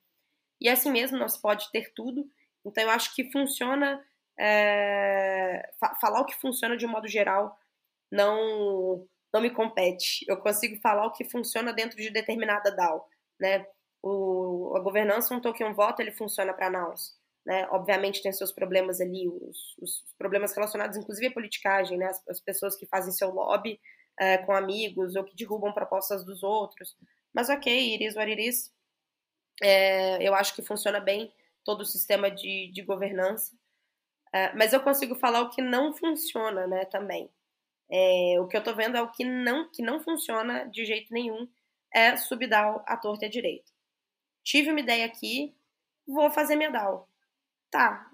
E 0.58 0.66
assim 0.66 0.90
mesmo, 0.90 1.18
nós 1.18 1.36
pode 1.36 1.70
ter 1.70 1.92
tudo. 1.92 2.26
Então 2.64 2.82
eu 2.84 2.88
acho 2.88 3.14
que 3.14 3.30
funciona 3.30 4.02
é, 4.38 5.70
fa 5.80 5.94
falar 6.00 6.20
o 6.20 6.26
que 6.26 6.36
funciona 6.36 6.76
de 6.76 6.86
um 6.86 6.90
modo 6.90 7.08
geral 7.08 7.58
não 8.10 9.06
não 9.32 9.42
me 9.42 9.50
compete. 9.50 10.24
Eu 10.26 10.38
consigo 10.38 10.80
falar 10.80 11.06
o 11.06 11.12
que 11.12 11.24
funciona 11.24 11.72
dentro 11.72 11.98
de 11.98 12.10
determinada 12.10 12.74
DAO, 12.74 13.06
né? 13.38 13.66
O, 14.02 14.74
a 14.76 14.80
governança, 14.80 15.34
um 15.34 15.40
token, 15.40 15.66
um 15.68 15.74
voto, 15.74 16.00
ele 16.00 16.12
funciona 16.12 16.54
para 16.54 16.70
nós. 16.70 17.18
Né? 17.44 17.66
Obviamente 17.70 18.22
tem 18.22 18.32
seus 18.32 18.52
problemas 18.52 19.00
ali, 19.00 19.28
os, 19.28 19.76
os, 19.80 20.04
problemas 20.18 20.54
relacionados 20.54 20.96
inclusive 20.96 21.28
à 21.28 21.32
politicagem, 21.32 21.98
né? 21.98 22.06
As, 22.06 22.26
as 22.28 22.40
pessoas 22.40 22.76
que 22.76 22.86
fazem 22.86 23.12
seu 23.12 23.30
lobby 23.30 23.80
é, 24.18 24.38
com 24.38 24.52
amigos 24.52 25.14
ou 25.16 25.24
que 25.24 25.36
derrubam 25.36 25.72
propostas 25.72 26.24
dos 26.24 26.42
outros. 26.42 26.96
Mas 27.32 27.48
ok, 27.48 27.94
iris 27.94 28.16
what 28.16 28.30
it 28.30 28.42
is. 28.42 28.72
É, 29.62 30.22
eu 30.22 30.34
acho 30.34 30.54
que 30.54 30.62
funciona 30.62 31.00
bem 31.00 31.32
todo 31.64 31.80
o 31.82 31.86
sistema 31.86 32.30
de, 32.30 32.70
de 32.72 32.82
governança. 32.82 33.57
É, 34.32 34.54
mas 34.54 34.72
eu 34.72 34.80
consigo 34.80 35.14
falar 35.14 35.40
o 35.42 35.50
que 35.50 35.62
não 35.62 35.92
funciona, 35.92 36.66
né, 36.66 36.84
também. 36.84 37.30
É, 37.90 38.36
o 38.40 38.46
que 38.46 38.56
eu 38.56 38.62
tô 38.62 38.74
vendo 38.74 38.96
é 38.96 39.02
o 39.02 39.10
que 39.10 39.24
não, 39.24 39.70
que 39.70 39.82
não 39.82 40.00
funciona 40.00 40.64
de 40.64 40.84
jeito 40.84 41.12
nenhum 41.12 41.48
é 41.94 42.16
subdal 42.16 42.84
a 42.86 42.96
torta 42.96 43.24
e 43.24 43.28
a 43.28 43.30
direita. 43.30 43.70
Tive 44.44 44.70
uma 44.70 44.80
ideia 44.80 45.06
aqui, 45.06 45.56
vou 46.06 46.30
fazer 46.30 46.56
minha 46.56 46.70
DAO. 46.70 47.08
Tá, 47.70 48.10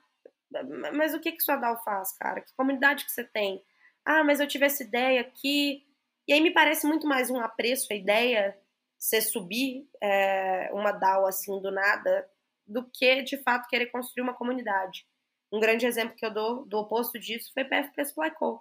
mas 0.92 1.14
o 1.14 1.20
que 1.20 1.32
que 1.32 1.42
sua 1.42 1.56
DAO 1.56 1.76
faz, 1.82 2.16
cara? 2.16 2.40
Que 2.40 2.54
comunidade 2.54 3.04
que 3.04 3.12
você 3.12 3.24
tem? 3.24 3.64
Ah, 4.04 4.22
mas 4.22 4.40
eu 4.40 4.46
tive 4.46 4.66
essa 4.66 4.82
ideia 4.82 5.20
aqui. 5.20 5.84
E 6.26 6.32
aí 6.32 6.40
me 6.40 6.52
parece 6.52 6.86
muito 6.86 7.06
mais 7.06 7.30
um 7.30 7.40
apreço 7.40 7.92
a 7.92 7.96
ideia 7.96 8.56
você 8.98 9.20
subir 9.20 9.88
é, 10.00 10.70
uma 10.72 10.92
DAO 10.92 11.26
assim 11.26 11.60
do 11.60 11.70
nada 11.70 12.28
do 12.66 12.88
que 12.90 13.22
de 13.22 13.36
fato 13.42 13.68
querer 13.68 13.86
construir 13.86 14.22
uma 14.22 14.34
comunidade. 14.34 15.06
Um 15.54 15.60
grande 15.60 15.86
exemplo 15.86 16.16
que 16.16 16.26
eu 16.26 16.34
dou 16.34 16.66
do 16.66 16.78
oposto 16.78 17.16
disso 17.16 17.52
foi 17.54 17.62
PFP 17.62 18.06
Supply 18.06 18.32
Co. 18.32 18.60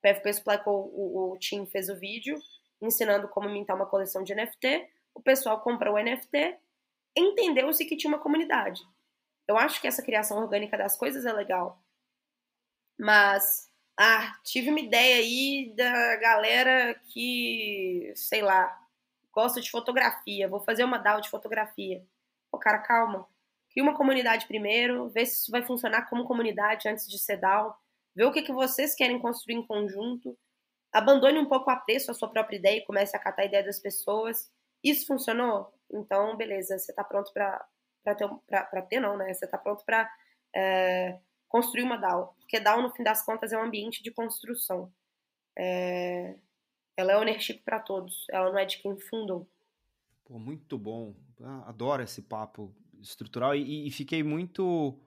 PFP 0.00 0.34
Supply 0.34 0.62
Co, 0.62 0.70
o, 0.70 1.32
o 1.32 1.38
Tim 1.38 1.66
fez 1.66 1.88
o 1.88 1.98
vídeo 1.98 2.38
ensinando 2.80 3.26
como 3.26 3.48
mintar 3.48 3.74
uma 3.74 3.86
coleção 3.86 4.22
de 4.22 4.36
NFT. 4.36 4.88
O 5.16 5.20
pessoal 5.20 5.60
comprou 5.60 5.96
o 5.96 5.98
NFT, 5.98 6.56
entendeu-se 7.16 7.84
que 7.84 7.96
tinha 7.96 8.12
uma 8.12 8.22
comunidade. 8.22 8.80
Eu 9.48 9.56
acho 9.56 9.80
que 9.80 9.88
essa 9.88 10.00
criação 10.00 10.38
orgânica 10.38 10.78
das 10.78 10.96
coisas 10.96 11.26
é 11.26 11.32
legal. 11.32 11.82
Mas, 12.96 13.68
ah, 13.98 14.38
tive 14.44 14.70
uma 14.70 14.78
ideia 14.78 15.16
aí 15.16 15.74
da 15.74 16.16
galera 16.18 16.94
que, 17.12 18.12
sei 18.14 18.42
lá, 18.42 18.80
gosta 19.32 19.60
de 19.60 19.72
fotografia. 19.72 20.46
Vou 20.46 20.60
fazer 20.60 20.84
uma 20.84 20.98
DAO 20.98 21.20
de 21.20 21.30
fotografia. 21.30 22.06
Pô, 22.48 22.58
cara, 22.60 22.78
calma. 22.78 23.26
Cria 23.70 23.82
uma 23.82 23.96
comunidade 23.96 24.46
primeiro, 24.46 25.08
vê 25.08 25.24
se 25.26 25.42
isso 25.42 25.50
vai 25.50 25.62
funcionar 25.62 26.08
como 26.08 26.24
comunidade 26.24 26.88
antes 26.88 27.06
de 27.06 27.18
ser 27.18 27.36
DAO, 27.36 27.76
vê 28.14 28.24
o 28.24 28.32
que, 28.32 28.42
que 28.42 28.52
vocês 28.52 28.94
querem 28.94 29.18
construir 29.18 29.56
em 29.56 29.66
conjunto. 29.66 30.36
abandone 30.92 31.38
um 31.38 31.48
pouco 31.48 31.70
o 31.70 31.72
apreço 31.72 32.10
à 32.10 32.14
sua 32.14 32.28
própria 32.28 32.56
ideia 32.56 32.78
e 32.78 32.84
comece 32.84 33.16
a 33.16 33.20
catar 33.20 33.42
a 33.42 33.46
ideia 33.46 33.64
das 33.64 33.78
pessoas. 33.78 34.50
Isso 34.82 35.06
funcionou? 35.06 35.72
Então, 35.90 36.36
beleza, 36.36 36.78
você 36.78 36.92
está 36.92 37.04
pronto 37.04 37.32
para 37.32 37.64
ter, 38.04 38.86
ter, 38.88 39.00
não, 39.00 39.16
né? 39.16 39.32
Você 39.34 39.44
está 39.44 39.58
pronto 39.58 39.84
para 39.84 40.10
é, 40.54 41.18
construir 41.48 41.82
uma 41.82 41.96
DAO. 41.96 42.34
Porque 42.40 42.60
DAO, 42.60 42.82
no 42.82 42.90
fim 42.90 43.02
das 43.02 43.24
contas, 43.24 43.52
é 43.52 43.58
um 43.58 43.64
ambiente 43.64 44.02
de 44.02 44.10
construção. 44.10 44.92
É, 45.56 46.36
ela 46.96 47.12
é 47.12 47.16
ownership 47.16 47.62
para 47.64 47.78
todos, 47.78 48.26
ela 48.30 48.50
não 48.50 48.58
é 48.58 48.64
de 48.64 48.78
quem 48.78 48.98
fundou. 48.98 49.48
Pô, 50.24 50.38
muito 50.38 50.76
bom. 50.76 51.14
Ah, 51.40 51.68
adoro 51.68 52.02
esse 52.02 52.22
papo 52.22 52.74
estrutural 53.00 53.54
e, 53.54 53.86
e 53.86 53.90
fiquei 53.90 54.22
muito 54.22 55.00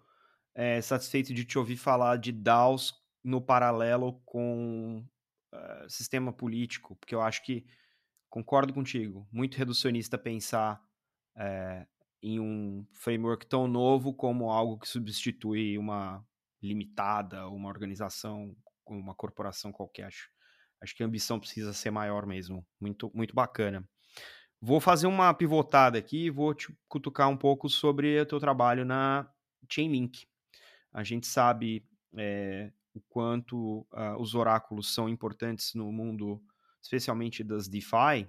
é, 0.55 0.81
satisfeito 0.81 1.33
de 1.33 1.45
te 1.45 1.57
ouvir 1.57 1.77
falar 1.77 2.17
de 2.17 2.31
DAOs 2.31 2.93
no 3.23 3.41
paralelo 3.41 4.21
com 4.25 5.05
uh, 5.53 5.89
sistema 5.89 6.33
político, 6.33 6.95
porque 6.95 7.13
eu 7.13 7.21
acho 7.21 7.43
que 7.43 7.65
concordo 8.29 8.73
contigo, 8.73 9.27
muito 9.31 9.57
reducionista 9.57 10.17
pensar 10.17 10.81
é, 11.37 11.85
em 12.21 12.39
um 12.39 12.85
framework 12.93 13.45
tão 13.47 13.67
novo 13.67 14.13
como 14.13 14.49
algo 14.49 14.79
que 14.79 14.87
substitui 14.87 15.77
uma 15.77 16.25
limitada, 16.61 17.47
uma 17.49 17.69
organização, 17.69 18.55
uma 18.85 19.15
corporação 19.15 19.71
qualquer. 19.71 20.05
Acho, 20.05 20.29
acho 20.81 20.95
que 20.95 21.03
a 21.03 21.05
ambição 21.05 21.39
precisa 21.39 21.73
ser 21.73 21.91
maior 21.91 22.25
mesmo. 22.25 22.65
Muito, 22.79 23.11
muito 23.13 23.33
bacana. 23.33 23.87
Vou 24.61 24.79
fazer 24.79 25.07
uma 25.07 25.33
pivotada 25.33 25.97
aqui 25.97 26.25
e 26.25 26.29
vou 26.29 26.53
te 26.53 26.71
cutucar 26.87 27.27
um 27.27 27.35
pouco 27.35 27.67
sobre 27.67 28.21
o 28.21 28.25
teu 28.27 28.39
trabalho 28.39 28.85
na 28.85 29.27
Chainlink. 29.67 30.27
A 30.93 31.03
gente 31.03 31.25
sabe 31.25 31.83
é, 32.15 32.71
o 32.93 33.01
quanto 33.01 33.87
uh, 33.91 34.19
os 34.19 34.35
oráculos 34.35 34.93
são 34.93 35.09
importantes 35.09 35.73
no 35.73 35.91
mundo, 35.91 36.39
especialmente 36.79 37.43
das 37.43 37.67
DeFi. 37.67 38.27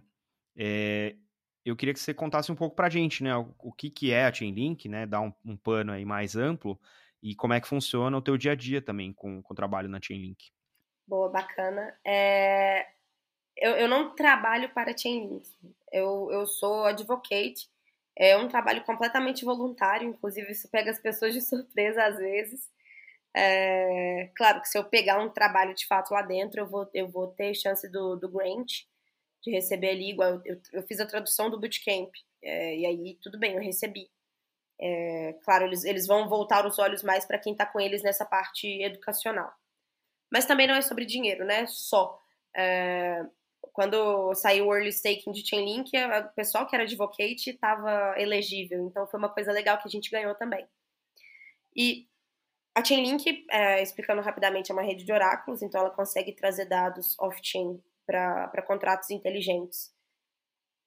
É, 0.57 1.17
eu 1.65 1.77
queria 1.77 1.93
que 1.93 2.01
você 2.01 2.15
contasse 2.15 2.51
um 2.51 2.57
pouco 2.57 2.75
para 2.75 2.87
a 2.87 2.91
gente, 2.91 3.23
né, 3.23 3.37
o, 3.37 3.55
o, 3.59 3.73
que, 3.73 3.91
que 3.91 4.11
é 4.11 4.25
a 4.25 4.33
Chainlink, 4.33 4.89
né, 4.89 5.07
dar 5.07 5.21
um, 5.21 5.33
um, 5.45 5.57
pano 5.57 5.93
aí 5.93 6.05
mais 6.05 6.35
amplo 6.35 6.81
e 7.23 7.35
como 7.35 7.53
é 7.53 7.61
que 7.61 7.69
funciona 7.69 8.17
o 8.17 8.23
teu 8.23 8.39
dia 8.39 8.53
a 8.53 8.57
dia 8.57 8.81
também 8.81 9.13
com, 9.13 9.43
com 9.43 9.53
o 9.53 9.57
trabalho 9.57 9.89
na 9.89 10.01
Chainlink. 10.01 10.51
Boa, 11.07 11.29
bacana. 11.29 11.95
É, 12.07 12.87
eu, 13.57 13.73
eu 13.73 13.89
não 13.89 14.15
trabalho 14.15 14.71
para 14.71 14.97
Chainlink. 14.97 15.49
Eu, 15.93 16.29
eu 16.31 16.47
sou 16.47 16.85
advocate. 16.85 17.71
É 18.17 18.37
um 18.37 18.49
trabalho 18.49 18.85
completamente 18.85 19.45
voluntário, 19.45 20.09
inclusive 20.09 20.53
isso 20.53 20.69
pega 20.69 20.91
as 20.91 20.99
pessoas 20.99 21.33
de 21.33 21.41
surpresa 21.41 22.05
às 22.05 22.19
vezes. 22.19 22.71
É, 23.35 24.31
claro 24.37 24.61
que 24.61 24.69
se 24.69 24.77
eu 24.77 24.85
pegar 24.85 25.19
um 25.19 25.31
trabalho 25.31 25.75
de 25.75 25.87
fato 25.87 26.13
lá 26.13 26.21
dentro, 26.23 26.61
eu 26.61 26.67
vou, 26.67 26.89
eu 26.93 27.09
vou 27.09 27.29
ter 27.29 27.55
chance 27.55 27.89
do, 27.89 28.17
do 28.17 28.29
grant, 28.29 28.71
de 29.43 29.51
receber 29.51 29.91
ali, 29.91 30.11
igual 30.11 30.41
eu, 30.45 30.61
eu 30.73 30.83
fiz 30.83 31.01
a 31.01 31.07
tradução 31.07 31.49
do 31.51 31.59
bootcamp, 31.59 32.13
é, 32.43 32.77
e 32.77 32.87
aí 32.87 33.19
tudo 33.23 33.39
bem, 33.39 33.55
eu 33.55 33.63
recebi. 33.63 34.11
É, 34.81 35.35
claro, 35.45 35.65
eles, 35.65 35.85
eles 35.85 36.07
vão 36.07 36.29
voltar 36.29 36.67
os 36.67 36.79
olhos 36.79 37.03
mais 37.03 37.25
para 37.25 37.39
quem 37.39 37.53
está 37.53 37.65
com 37.65 37.81
eles 37.81 38.03
nessa 38.03 38.25
parte 38.25 38.67
educacional. 38.83 39.53
Mas 40.31 40.45
também 40.47 40.67
não 40.67 40.75
é 40.75 40.83
sobre 40.83 41.05
dinheiro, 41.05 41.45
né? 41.45 41.67
Só. 41.67 42.21
É, 42.57 43.25
quando 43.73 44.35
saiu 44.35 44.67
o 44.67 44.75
early 44.75 44.91
staking 44.91 45.33
de 45.33 45.47
Chainlink, 45.47 45.91
o 45.97 46.35
pessoal 46.35 46.67
que 46.67 46.75
era 46.75 46.85
advocate 46.85 47.51
estava 47.51 48.15
elegível, 48.19 48.87
então 48.87 49.07
foi 49.07 49.19
uma 49.19 49.29
coisa 49.29 49.53
legal 49.53 49.79
que 49.79 49.89
a 49.89 49.91
gente 49.91 50.11
ganhou 50.11 50.35
também. 50.35 50.67
E 51.75 52.07
a 52.75 52.85
Chainlink, 52.85 53.47
é, 53.51 53.83
explicando 53.83 54.23
rapidamente, 54.23 54.71
é 54.71 54.75
uma 54.75 54.83
rede 54.83 55.05
de 55.05 55.13
oráculos, 55.13 55.63
então 55.63 55.81
ela 55.81 55.91
consegue 55.91 56.33
trazer 56.33 56.65
dados 56.67 57.19
off-chain 57.19 57.83
para 58.07 58.63
contratos 58.67 59.11
inteligentes 59.11 59.95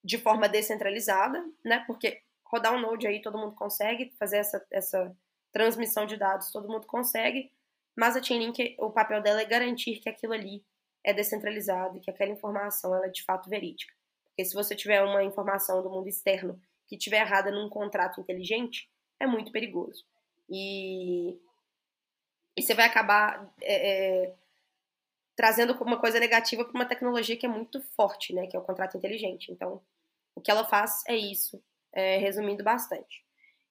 de 0.03 0.17
forma 0.17 0.47
descentralizada, 0.47 1.43
né? 1.63 1.83
Porque 1.87 2.21
rodar 2.45 2.73
um 2.73 2.79
node 2.79 3.07
aí 3.07 3.21
todo 3.21 3.37
mundo 3.37 3.55
consegue, 3.55 4.13
fazer 4.19 4.37
essa, 4.37 4.65
essa 4.71 5.15
transmissão 5.51 6.05
de 6.05 6.17
dados 6.17 6.51
todo 6.51 6.67
mundo 6.67 6.85
consegue, 6.85 7.51
mas 7.95 8.15
a 8.15 8.21
Chainlink, 8.21 8.75
o 8.77 8.91
papel 8.91 9.21
dela 9.21 9.41
é 9.41 9.45
garantir 9.45 9.99
que 9.99 10.09
aquilo 10.09 10.33
ali 10.33 10.63
é 11.05 11.13
descentralizado 11.13 11.97
e 11.97 12.01
que 12.01 12.09
aquela 12.09 12.31
informação 12.31 12.93
ela 12.93 13.05
é 13.05 13.09
de 13.09 13.23
fato 13.23 13.47
verídica. 13.47 13.93
Porque 14.25 14.43
se 14.43 14.55
você 14.55 14.75
tiver 14.75 15.01
uma 15.03 15.23
informação 15.23 15.83
do 15.83 15.89
mundo 15.89 16.09
externo 16.09 16.59
que 16.87 16.95
estiver 16.95 17.21
errada 17.21 17.51
num 17.51 17.69
contrato 17.69 18.19
inteligente, 18.19 18.89
é 19.19 19.27
muito 19.27 19.51
perigoso. 19.51 20.03
E, 20.49 21.39
e 22.57 22.61
você 22.61 22.73
vai 22.73 22.85
acabar 22.85 23.53
é, 23.61 24.23
é, 24.23 24.35
trazendo 25.35 25.73
uma 25.81 25.99
coisa 25.99 26.19
negativa 26.19 26.65
para 26.65 26.73
uma 26.73 26.87
tecnologia 26.87 27.37
que 27.37 27.45
é 27.45 27.49
muito 27.49 27.81
forte, 27.95 28.33
né? 28.33 28.47
Que 28.47 28.57
é 28.57 28.59
o 28.59 28.65
contrato 28.65 28.97
inteligente. 28.97 29.51
Então, 29.51 29.81
o 30.35 30.41
que 30.41 30.49
ela 30.49 30.65
faz 30.65 31.03
é 31.07 31.15
isso, 31.15 31.63
é, 31.93 32.17
resumindo 32.17 32.63
bastante. 32.63 33.23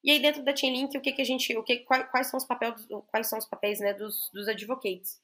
E 0.05 0.11
aí 0.11 0.21
dentro 0.21 0.45
da 0.45 0.55
Chainlink, 0.55 0.97
o 0.97 1.01
que, 1.01 1.13
que 1.13 1.23
a 1.23 1.25
gente, 1.25 1.57
o 1.57 1.65
que, 1.65 1.79
quais, 1.79 2.09
quais 2.11 2.27
são 2.29 2.39
os 2.39 2.45
papéis, 2.45 2.87
quais 3.09 3.27
são 3.27 3.39
os 3.39 3.47
papéis, 3.47 3.81
né, 3.81 3.93
dos, 3.93 4.31
dos 4.33 4.47
advocates? 4.49 5.21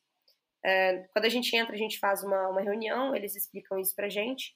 É, 0.64 1.08
quando 1.12 1.24
a 1.24 1.28
gente 1.28 1.54
entra, 1.56 1.74
a 1.74 1.78
gente 1.78 1.98
faz 1.98 2.22
uma, 2.22 2.48
uma 2.48 2.60
reunião, 2.60 3.14
eles 3.14 3.34
explicam 3.34 3.78
isso 3.78 3.94
pra 3.94 4.08
gente. 4.08 4.54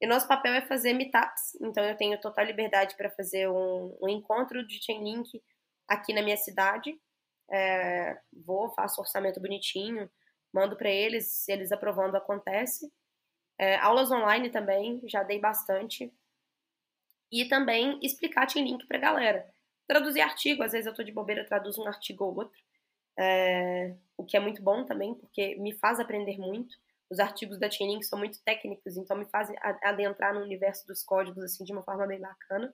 E 0.00 0.06
nosso 0.06 0.28
papel 0.28 0.54
é 0.54 0.60
fazer 0.60 0.92
meetups, 0.92 1.56
então 1.60 1.84
eu 1.84 1.96
tenho 1.96 2.20
total 2.20 2.44
liberdade 2.44 2.96
para 2.96 3.10
fazer 3.10 3.48
um, 3.48 3.96
um, 4.00 4.08
encontro 4.08 4.64
de 4.64 4.82
Chainlink 4.84 5.42
aqui 5.88 6.12
na 6.12 6.22
minha 6.22 6.36
cidade. 6.36 6.94
É, 7.50 8.16
vou, 8.44 8.70
faço 8.74 9.00
orçamento 9.00 9.40
bonitinho, 9.40 10.08
mando 10.52 10.76
para 10.76 10.90
eles, 10.90 11.32
se 11.32 11.50
eles 11.50 11.72
aprovando 11.72 12.16
acontece. 12.16 12.92
É, 13.58 13.76
aulas 13.78 14.12
online 14.12 14.50
também, 14.50 15.00
já 15.08 15.24
dei 15.24 15.40
bastante. 15.40 16.12
E 17.32 17.48
também 17.48 17.98
explicar 18.02 18.48
Chainlink 18.48 18.86
pra 18.86 18.98
galera. 18.98 19.50
Traduzir 19.88 20.20
artigo, 20.20 20.62
às 20.62 20.72
vezes 20.72 20.86
eu 20.86 20.94
tô 20.94 21.02
de 21.02 21.12
bobeira, 21.12 21.44
traduzo 21.44 21.82
um 21.82 21.88
artigo 21.88 22.24
ou 22.24 22.36
outro 22.36 22.67
é, 23.18 23.94
o 24.16 24.24
que 24.24 24.36
é 24.36 24.40
muito 24.40 24.62
bom 24.62 24.84
também, 24.84 25.14
porque 25.14 25.56
me 25.56 25.74
faz 25.74 25.98
aprender 25.98 26.38
muito. 26.38 26.76
Os 27.10 27.18
artigos 27.18 27.58
da 27.58 27.70
Chainlink 27.70 28.04
são 28.04 28.18
muito 28.18 28.40
técnicos, 28.44 28.96
então 28.96 29.16
me 29.16 29.24
fazem 29.26 29.56
adentrar 29.82 30.34
no 30.34 30.40
universo 30.40 30.86
dos 30.86 31.02
códigos 31.02 31.42
assim 31.42 31.64
de 31.64 31.72
uma 31.72 31.82
forma 31.82 32.06
bem 32.06 32.20
bacana. 32.20 32.72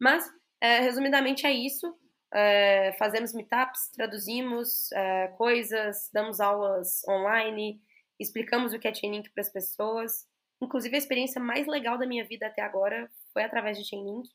Mas, 0.00 0.28
é, 0.60 0.80
resumidamente, 0.80 1.46
é 1.46 1.52
isso. 1.52 1.96
É, 2.32 2.92
fazemos 2.98 3.32
meetups, 3.32 3.90
traduzimos 3.92 4.90
é, 4.92 5.28
coisas, 5.36 6.10
damos 6.12 6.40
aulas 6.40 7.02
online, 7.06 7.80
explicamos 8.18 8.72
o 8.72 8.78
que 8.78 8.88
é 8.88 8.94
Chainlink 8.94 9.30
para 9.30 9.42
as 9.42 9.52
pessoas. 9.52 10.26
Inclusive, 10.60 10.96
a 10.96 10.98
experiência 10.98 11.40
mais 11.40 11.66
legal 11.66 11.96
da 11.96 12.06
minha 12.06 12.24
vida 12.24 12.46
até 12.46 12.62
agora 12.62 13.08
foi 13.32 13.44
através 13.44 13.78
de 13.78 13.84
Chainlink. 13.84 14.28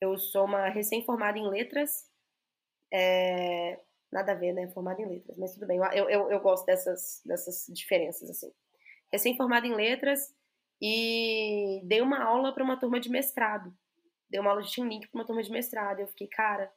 Eu 0.00 0.18
sou 0.18 0.44
uma 0.44 0.68
recém-formada 0.68 1.38
em 1.38 1.48
letras, 1.48 2.10
é, 2.92 3.78
Nada 4.12 4.32
a 4.32 4.34
ver, 4.34 4.52
né? 4.52 4.68
Formada 4.68 5.00
em 5.00 5.08
letras, 5.08 5.36
mas 5.38 5.54
tudo 5.54 5.66
bem. 5.66 5.78
Eu, 5.78 6.08
eu, 6.10 6.30
eu 6.30 6.40
gosto 6.40 6.66
dessas, 6.66 7.22
dessas 7.24 7.66
diferenças, 7.68 8.28
assim. 8.28 8.52
Recém-formada 9.10 9.66
em 9.66 9.74
letras 9.74 10.34
e 10.80 11.80
dei 11.84 12.02
uma 12.02 12.22
aula 12.22 12.52
para 12.52 12.62
uma 12.62 12.78
turma 12.78 13.00
de 13.00 13.08
mestrado. 13.08 13.72
Dei 14.28 14.40
uma 14.40 14.50
aula 14.50 14.62
de 14.62 14.74
Team 14.74 14.88
Link 14.88 15.08
para 15.08 15.18
uma 15.18 15.26
turma 15.26 15.42
de 15.42 15.50
mestrado. 15.50 16.00
Eu 16.00 16.08
fiquei, 16.08 16.26
cara, 16.26 16.70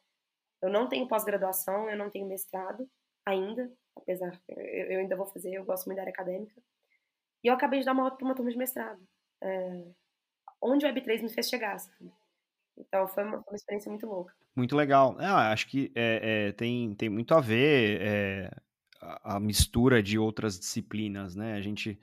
eu 0.62 0.70
não 0.70 0.88
tenho 0.88 1.08
pós-graduação, 1.08 1.90
eu 1.90 1.98
não 1.98 2.10
tenho 2.10 2.28
mestrado 2.28 2.90
ainda, 3.26 3.72
apesar, 3.96 4.40
eu, 4.48 4.58
eu, 4.58 5.00
ainda 5.00 5.16
vou 5.16 5.26
fazer, 5.26 5.54
eu 5.54 5.66
gosto 5.66 5.86
muito 5.88 5.98
da 5.98 6.04
área 6.04 6.12
acadêmica. 6.12 6.62
E 7.44 7.48
eu 7.48 7.54
acabei 7.54 7.80
de 7.80 7.86
dar 7.86 7.94
uma 7.94 8.04
aula 8.04 8.16
para 8.16 8.26
uma 8.26 8.36
turma 8.36 8.52
de 8.52 8.58
mestrado. 8.58 9.02
É, 9.42 9.84
onde 10.62 10.86
o 10.86 10.90
Web3 10.90 11.22
me 11.22 11.30
fez 11.30 11.50
chegar, 11.50 11.78
sabe? 11.80 12.12
Então 12.78 13.08
foi 13.08 13.24
uma, 13.24 13.38
uma 13.38 13.56
experiência 13.56 13.90
muito 13.90 14.06
louca. 14.06 14.34
Muito 14.56 14.76
legal. 14.76 15.16
Ah, 15.20 15.52
acho 15.52 15.68
que 15.68 15.92
é, 15.96 16.48
é, 16.48 16.52
tem, 16.52 16.94
tem 16.96 17.10
muito 17.10 17.34
a 17.34 17.42
ver 17.42 18.02
é, 18.02 18.52
a, 19.02 19.36
a, 19.36 19.40
mistura 19.40 20.02
de 20.02 20.18
outras 20.18 20.60
disciplinas, 20.60 21.36
né? 21.36 21.54
A 21.54 21.62
gente 21.62 22.00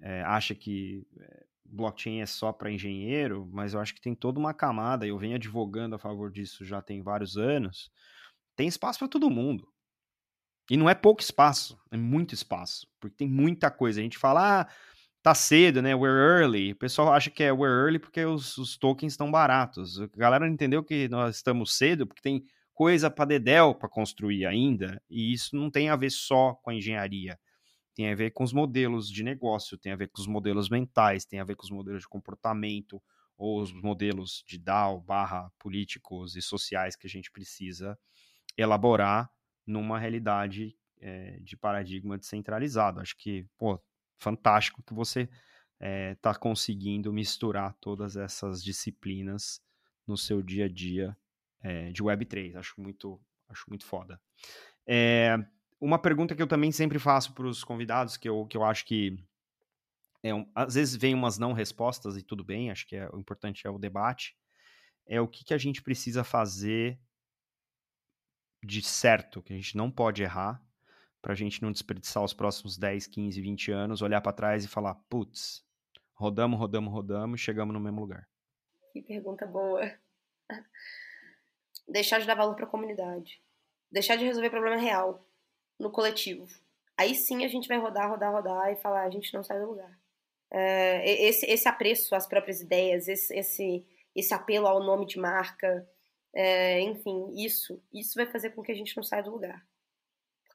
é, 0.00 0.22
acha 0.22 0.54
que 0.54 1.06
é, 1.18 1.44
blockchain 1.64 2.20
é 2.20 2.26
só 2.26 2.52
para 2.52 2.70
engenheiro, 2.70 3.48
mas 3.52 3.74
eu 3.74 3.80
acho 3.80 3.94
que 3.94 4.00
tem 4.00 4.14
toda 4.14 4.38
uma 4.38 4.54
camada, 4.54 5.06
eu 5.06 5.18
venho 5.18 5.36
advogando 5.36 5.94
a 5.94 5.98
favor 5.98 6.30
disso 6.30 6.64
já 6.64 6.80
tem 6.80 7.02
vários 7.02 7.36
anos. 7.36 7.90
Tem 8.56 8.66
espaço 8.66 8.98
para 8.98 9.08
todo 9.08 9.30
mundo. 9.30 9.68
E 10.70 10.76
não 10.76 10.88
é 10.88 10.94
pouco 10.94 11.22
espaço, 11.22 11.80
é 11.90 11.96
muito 11.96 12.34
espaço, 12.34 12.86
porque 13.00 13.16
tem 13.16 13.28
muita 13.28 13.70
coisa. 13.70 14.00
A 14.00 14.02
gente 14.02 14.18
fala, 14.18 14.62
ah, 14.62 14.68
tá 15.22 15.34
cedo, 15.34 15.82
né? 15.82 15.94
We're 15.94 16.18
early. 16.18 16.72
O 16.72 16.76
pessoal 16.76 17.12
acha 17.12 17.30
que 17.30 17.42
é 17.42 17.52
we're 17.52 17.84
early 17.84 17.98
porque 17.98 18.24
os, 18.24 18.56
os 18.58 18.76
tokens 18.76 19.12
estão 19.12 19.30
baratos. 19.30 20.00
A 20.00 20.06
galera 20.16 20.46
não 20.46 20.52
entendeu 20.52 20.82
que 20.82 21.08
nós 21.08 21.36
estamos 21.36 21.76
cedo 21.76 22.06
porque 22.06 22.22
tem 22.22 22.44
coisa 22.78 23.10
para 23.10 23.24
dedéu 23.24 23.74
para 23.74 23.88
construir 23.88 24.46
ainda, 24.46 25.02
e 25.10 25.32
isso 25.32 25.56
não 25.56 25.68
tem 25.68 25.88
a 25.88 25.96
ver 25.96 26.10
só 26.10 26.54
com 26.54 26.70
a 26.70 26.74
engenharia. 26.74 27.36
Tem 27.92 28.08
a 28.12 28.14
ver 28.14 28.30
com 28.30 28.44
os 28.44 28.52
modelos 28.52 29.10
de 29.10 29.24
negócio, 29.24 29.76
tem 29.76 29.90
a 29.90 29.96
ver 29.96 30.06
com 30.08 30.20
os 30.20 30.28
modelos 30.28 30.70
mentais, 30.70 31.24
tem 31.24 31.40
a 31.40 31.44
ver 31.44 31.56
com 31.56 31.64
os 31.64 31.70
modelos 31.70 32.02
de 32.02 32.08
comportamento, 32.08 33.02
ou 33.36 33.60
os 33.60 33.72
modelos 33.72 34.44
de 34.46 34.58
DAO 34.58 35.00
barra 35.00 35.50
políticos 35.58 36.36
e 36.36 36.42
sociais 36.42 36.94
que 36.94 37.08
a 37.08 37.10
gente 37.10 37.32
precisa 37.32 37.98
elaborar 38.56 39.28
numa 39.66 39.98
realidade 39.98 40.76
é, 41.00 41.38
de 41.40 41.56
paradigma 41.56 42.16
descentralizado. 42.16 43.00
Acho 43.00 43.16
que, 43.16 43.44
pô, 43.58 43.80
fantástico 44.18 44.82
que 44.82 44.94
você 44.94 45.28
está 46.12 46.30
é, 46.30 46.38
conseguindo 46.38 47.12
misturar 47.12 47.74
todas 47.80 48.16
essas 48.16 48.62
disciplinas 48.62 49.62
no 50.06 50.16
seu 50.16 50.42
dia 50.42 50.64
a 50.64 50.68
dia 50.68 51.16
é, 51.60 51.90
de 51.90 52.02
Web3. 52.02 52.56
Acho 52.56 52.80
muito, 52.80 53.20
acho 53.48 53.64
muito 53.68 53.84
foda. 53.86 54.20
É, 54.86 55.38
uma 55.80 55.98
pergunta 55.98 56.34
que 56.34 56.42
eu 56.42 56.46
também 56.46 56.72
sempre 56.72 56.98
faço 56.98 57.32
para 57.32 57.46
os 57.46 57.62
convidados, 57.62 58.16
que 58.16 58.28
eu, 58.28 58.46
que 58.46 58.56
eu 58.56 58.64
acho 58.64 58.84
que 58.84 59.16
é 60.22 60.34
um, 60.34 60.50
às 60.54 60.74
vezes 60.74 60.96
vem 60.96 61.14
umas 61.14 61.38
não 61.38 61.52
respostas 61.52 62.16
e 62.16 62.22
tudo 62.22 62.42
bem, 62.42 62.70
acho 62.70 62.86
que 62.86 62.96
é, 62.96 63.08
o 63.12 63.18
importante 63.18 63.66
é 63.66 63.70
o 63.70 63.78
debate, 63.78 64.36
é 65.06 65.20
o 65.20 65.28
que, 65.28 65.44
que 65.44 65.54
a 65.54 65.58
gente 65.58 65.80
precisa 65.82 66.24
fazer 66.24 66.98
de 68.62 68.82
certo, 68.82 69.40
que 69.40 69.52
a 69.52 69.56
gente 69.56 69.76
não 69.76 69.90
pode 69.90 70.22
errar, 70.22 70.60
para 71.20 71.32
a 71.32 71.36
gente 71.36 71.62
não 71.62 71.72
desperdiçar 71.72 72.22
os 72.22 72.32
próximos 72.32 72.78
10, 72.78 73.06
15, 73.06 73.40
20 73.40 73.72
anos, 73.72 74.02
olhar 74.02 74.20
para 74.20 74.32
trás 74.32 74.64
e 74.64 74.68
falar, 74.68 74.94
putz, 75.08 75.64
rodamos, 76.14 76.58
rodamos, 76.58 76.92
rodamos 76.92 77.40
chegamos 77.40 77.74
no 77.74 77.80
mesmo 77.80 78.00
lugar. 78.00 78.28
Que 78.92 79.02
pergunta 79.02 79.46
boa. 79.46 79.80
Deixar 81.88 82.18
de 82.18 82.26
dar 82.26 82.34
valor 82.34 82.54
para 82.54 82.64
a 82.64 82.68
comunidade. 82.68 83.40
Deixar 83.90 84.16
de 84.16 84.24
resolver 84.24 84.50
problema 84.50 84.76
real 84.76 85.24
no 85.78 85.90
coletivo. 85.90 86.46
Aí 86.96 87.14
sim 87.14 87.44
a 87.44 87.48
gente 87.48 87.68
vai 87.68 87.78
rodar, 87.78 88.10
rodar, 88.10 88.32
rodar 88.32 88.72
e 88.72 88.76
falar, 88.76 89.04
a 89.04 89.10
gente 89.10 89.32
não 89.32 89.44
sai 89.44 89.60
do 89.60 89.68
lugar. 89.68 89.98
É, 90.50 91.28
esse, 91.28 91.46
esse 91.46 91.68
apreço 91.68 92.14
às 92.14 92.26
próprias 92.26 92.60
ideias, 92.60 93.06
esse, 93.06 93.34
esse, 93.34 93.86
esse 94.16 94.34
apelo 94.34 94.66
ao 94.66 94.82
nome 94.82 95.06
de 95.06 95.18
marca, 95.18 95.88
é, 96.34 96.80
enfim, 96.80 97.30
isso, 97.36 97.80
isso 97.92 98.14
vai 98.14 98.26
fazer 98.26 98.50
com 98.50 98.62
que 98.62 98.72
a 98.72 98.74
gente 98.74 98.96
não 98.96 99.04
saia 99.04 99.22
do 99.22 99.30
lugar. 99.30 99.64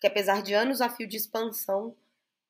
Porque 0.03 0.11
apesar 0.19 0.41
de 0.41 0.53
anos 0.53 0.81
a 0.81 0.89
fio 0.89 1.07
de 1.07 1.15
expansão 1.15 1.95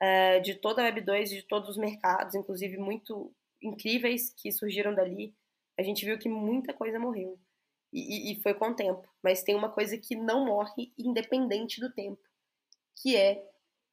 é, 0.01 0.39
de 0.39 0.55
toda 0.55 0.81
a 0.81 0.85
Web 0.85 1.01
2 1.01 1.31
e 1.31 1.35
de 1.35 1.43
todos 1.43 1.69
os 1.69 1.77
mercados, 1.77 2.33
inclusive 2.33 2.77
muito 2.77 3.31
incríveis 3.61 4.33
que 4.35 4.51
surgiram 4.51 4.95
dali, 4.95 5.35
a 5.77 5.83
gente 5.83 6.03
viu 6.03 6.17
que 6.17 6.27
muita 6.27 6.73
coisa 6.73 6.97
morreu. 6.97 7.39
E, 7.91 8.31
e, 8.31 8.41
foi 8.41 8.55
com 8.55 8.69
o 8.69 8.75
tempo. 8.75 9.07
Mas 9.21 9.43
tem 9.43 9.53
uma 9.53 9.69
coisa 9.69 9.95
que 9.99 10.15
não 10.15 10.45
morre 10.45 10.91
independente 10.97 11.79
do 11.79 11.93
tempo, 11.93 12.27
que 12.99 13.15
é 13.15 13.47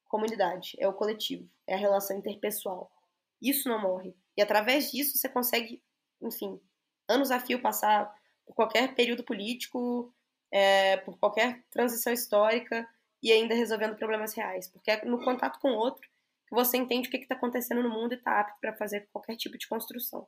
comunidade, 0.07 0.75
é 0.79 0.87
o 0.87 0.93
coletivo, 0.93 1.47
é 1.67 1.75
a 1.75 1.77
relação 1.77 2.17
interpessoal. 2.17 2.91
Isso 3.39 3.69
não 3.69 3.79
morre. 3.79 4.15
E 4.35 4.41
através 4.41 4.91
disso 4.91 5.19
você 5.19 5.29
consegue, 5.29 5.83
enfim, 6.19 6.59
anos 7.07 7.29
a 7.29 7.39
fio 7.39 7.61
passar 7.61 8.11
por 8.43 8.55
qualquer 8.55 8.95
período 8.95 9.23
político, 9.23 10.11
é, 10.49 10.97
por 10.97 11.19
qualquer 11.19 11.63
transição 11.69 12.11
histórica 12.11 12.89
e 13.21 13.31
ainda 13.31 13.55
resolvendo 13.55 13.95
problemas 13.95 14.33
reais. 14.33 14.67
Porque 14.67 14.91
é 14.91 15.05
no 15.05 15.23
contato 15.23 15.59
com 15.59 15.71
o 15.71 15.77
outro 15.77 16.01
que 16.47 16.55
você 16.55 16.77
entende 16.77 17.07
o 17.07 17.11
que 17.11 17.17
está 17.17 17.35
acontecendo 17.35 17.83
no 17.83 17.89
mundo 17.89 18.13
e 18.13 18.17
está 18.17 18.39
apto 18.39 18.59
para 18.59 18.75
fazer 18.75 19.07
qualquer 19.11 19.35
tipo 19.37 19.57
de 19.57 19.67
construção. 19.67 20.27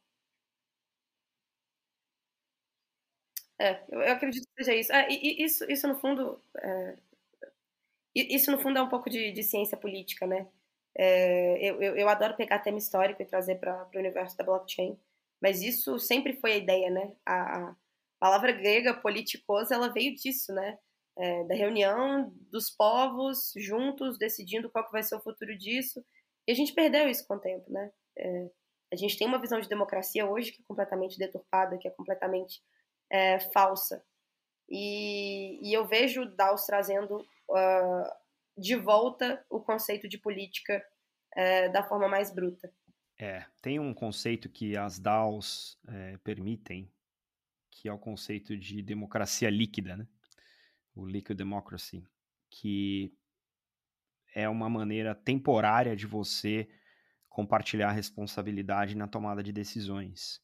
É, 3.60 3.84
eu, 3.90 4.02
eu 4.02 4.14
acredito 4.14 4.48
que 4.48 4.64
seja 4.64 4.76
isso. 4.78 4.94
É, 4.94 5.08
e, 5.10 5.44
isso, 5.44 5.70
isso 5.72 5.88
no 5.88 5.96
fundo, 5.96 6.42
é, 6.58 6.98
isso 8.16 8.52
no 8.52 8.60
fundo 8.60 8.78
é 8.78 8.82
um 8.82 8.90
pouco 8.90 9.10
de, 9.10 9.32
de 9.32 9.44
ciência 9.44 9.78
política, 9.78 10.26
né? 10.28 10.48
É, 10.96 11.58
eu, 11.60 11.82
eu, 11.82 11.96
eu, 11.98 12.10
adoro 12.10 12.36
pegar 12.36 12.60
tema 12.60 12.78
histórico 12.78 13.22
e 13.22 13.26
trazer 13.26 13.56
para 13.56 13.88
o 13.94 13.98
universo 13.98 14.38
da 14.38 14.44
blockchain, 14.44 14.98
mas 15.42 15.62
isso 15.62 15.98
sempre 16.00 16.34
foi 16.34 16.54
a 16.54 16.58
ideia, 16.58 16.90
né? 16.92 17.12
A, 17.26 17.70
a 17.70 17.76
palavra 18.20 18.52
grega 18.52 18.94
politikos, 18.94 19.72
ela 19.72 19.90
veio 19.90 20.16
disso, 20.16 20.54
né? 20.54 20.78
É, 21.16 21.44
da 21.44 21.54
reunião 21.54 22.34
dos 22.52 22.72
povos 22.72 23.54
juntos, 23.56 24.18
decidindo 24.18 24.70
qual 24.70 24.86
que 24.86 24.92
vai 24.92 25.04
ser 25.04 25.16
o 25.16 25.22
futuro 25.22 25.56
disso. 25.56 26.04
E 26.48 26.52
a 26.52 26.56
gente 26.56 26.74
perdeu 26.74 27.08
isso 27.08 27.26
com 27.28 27.36
o 27.36 27.40
tempo, 27.40 27.72
né? 27.72 27.92
É, 28.18 28.50
a 28.92 28.96
gente 28.96 29.18
tem 29.18 29.28
uma 29.28 29.40
visão 29.40 29.60
de 29.60 29.70
democracia 29.70 30.26
hoje 30.26 30.52
que 30.52 30.62
é 30.62 30.66
completamente 30.68 31.18
deturpada, 31.18 31.78
que 31.78 31.88
é 31.88 31.92
completamente 31.92 32.62
é, 33.12 33.40
falsa. 33.40 34.04
E, 34.70 35.60
e, 35.68 35.74
eu 35.74 35.86
vejo 35.86 36.26
DAOs 36.26 36.66
trazendo 36.66 37.18
uh, 37.18 38.10
de 38.58 38.76
volta 38.76 39.44
o 39.50 39.60
conceito 39.60 40.08
de 40.08 40.18
política 40.18 40.84
uh, 41.36 41.72
da 41.72 41.84
forma 41.84 42.08
mais 42.08 42.34
bruta. 42.34 42.72
É, 43.20 43.46
tem 43.62 43.80
um 43.80 43.94
conceito 43.94 44.50
que 44.50 44.76
as 44.78 45.00
DAOs 45.00 45.78
é, 45.88 46.18
permitem, 46.24 46.92
que 47.72 47.88
é 47.88 47.94
o 47.94 48.00
conceito 48.00 48.58
de 48.58 48.82
democracia 48.82 49.50
líquida, 49.50 49.96
né? 49.96 50.08
O 50.96 51.06
liquid 51.06 51.38
democracy, 51.38 52.04
que 52.50 53.14
é 54.36 54.48
uma 54.50 54.70
maneira 54.70 55.16
temporária 55.16 55.96
de 55.96 56.08
você 56.08 56.68
compartilhar 57.30 57.90
a 57.90 57.94
responsabilidade 57.94 58.96
na 58.96 59.08
tomada 59.08 59.42
de 59.42 59.52
decisões. 59.52 60.40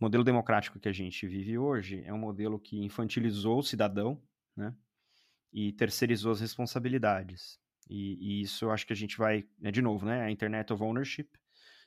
O 0.00 0.04
modelo 0.04 0.24
democrático 0.24 0.78
que 0.78 0.88
a 0.88 0.92
gente 0.92 1.26
vive 1.26 1.58
hoje 1.58 2.02
é 2.04 2.12
um 2.12 2.18
modelo 2.18 2.58
que 2.58 2.84
infantilizou 2.84 3.58
o 3.58 3.62
cidadão, 3.62 4.20
né? 4.56 4.74
E 5.52 5.72
terceirizou 5.72 6.32
as 6.32 6.40
responsabilidades. 6.40 7.58
E, 7.88 8.18
e 8.20 8.42
isso 8.42 8.64
eu 8.64 8.70
acho 8.70 8.86
que 8.86 8.92
a 8.92 8.96
gente 8.96 9.16
vai, 9.16 9.48
é 9.62 9.70
de 9.70 9.80
novo, 9.80 10.06
né? 10.06 10.22
A 10.22 10.30
Internet 10.30 10.72
of 10.72 10.82
Ownership 10.82 11.28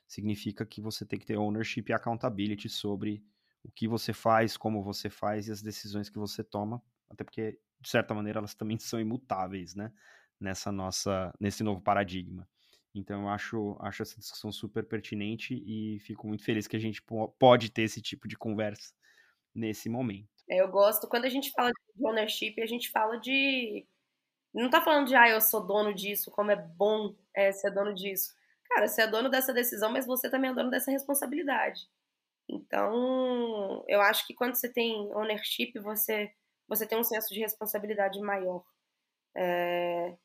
significa 0.06 0.66
que 0.66 0.80
você 0.80 1.06
tem 1.06 1.18
que 1.18 1.26
ter 1.26 1.38
ownership 1.38 1.84
e 1.88 1.92
accountability 1.92 2.68
sobre 2.68 3.24
o 3.62 3.70
que 3.70 3.86
você 3.86 4.12
faz, 4.12 4.56
como 4.56 4.82
você 4.82 5.08
faz 5.08 5.48
e 5.48 5.52
as 5.52 5.62
decisões 5.62 6.10
que 6.10 6.18
você 6.18 6.42
toma, 6.42 6.82
até 7.12 7.24
porque 7.24 7.58
de 7.80 7.88
certa 7.88 8.14
maneira 8.14 8.38
elas 8.38 8.54
também 8.54 8.78
são 8.80 9.00
imutáveis, 9.00 9.74
né? 9.74 9.92
Nessa 10.40 10.72
nossa, 10.72 11.32
nesse 11.38 11.62
novo 11.62 11.80
paradigma. 11.80 12.48
Então 12.94 13.22
eu 13.22 13.28
acho, 13.28 13.76
acho 13.80 14.02
essa 14.02 14.18
discussão 14.18 14.52
super 14.52 14.84
pertinente 14.86 15.54
e 15.54 15.98
fico 16.00 16.26
muito 16.26 16.44
feliz 16.44 16.66
que 16.66 16.76
a 16.76 16.80
gente 16.80 17.02
pode 17.38 17.70
ter 17.70 17.82
esse 17.82 18.02
tipo 18.02 18.28
de 18.28 18.36
conversa 18.36 18.92
nesse 19.54 19.88
momento. 19.88 20.28
É, 20.48 20.60
eu 20.60 20.68
gosto, 20.68 21.08
quando 21.08 21.24
a 21.24 21.28
gente 21.28 21.50
fala 21.52 21.70
de 21.70 22.06
ownership, 22.06 22.60
a 22.60 22.66
gente 22.66 22.90
fala 22.90 23.18
de. 23.18 23.86
Não 24.52 24.68
tá 24.68 24.82
falando 24.82 25.06
de, 25.06 25.14
ah, 25.14 25.28
eu 25.28 25.40
sou 25.40 25.66
dono 25.66 25.94
disso, 25.94 26.30
como 26.30 26.50
é 26.50 26.56
bom 26.56 27.14
é, 27.34 27.52
ser 27.52 27.70
dono 27.70 27.94
disso. 27.94 28.34
Cara, 28.68 28.86
você 28.86 29.02
é 29.02 29.06
dono 29.06 29.30
dessa 29.30 29.52
decisão, 29.52 29.90
mas 29.90 30.06
você 30.06 30.28
também 30.30 30.50
é 30.50 30.54
dono 30.54 30.70
dessa 30.70 30.90
responsabilidade. 30.90 31.88
Então, 32.48 33.82
eu 33.88 34.00
acho 34.02 34.26
que 34.26 34.34
quando 34.34 34.54
você 34.54 34.70
tem 34.70 35.10
ownership, 35.14 35.72
você, 35.80 36.30
você 36.74 36.86
tem 36.86 36.98
um 36.98 37.04
senso 37.04 37.32
de 37.32 37.40
responsabilidade 37.40 38.20
maior. 38.20 38.64
É, 39.36 40.16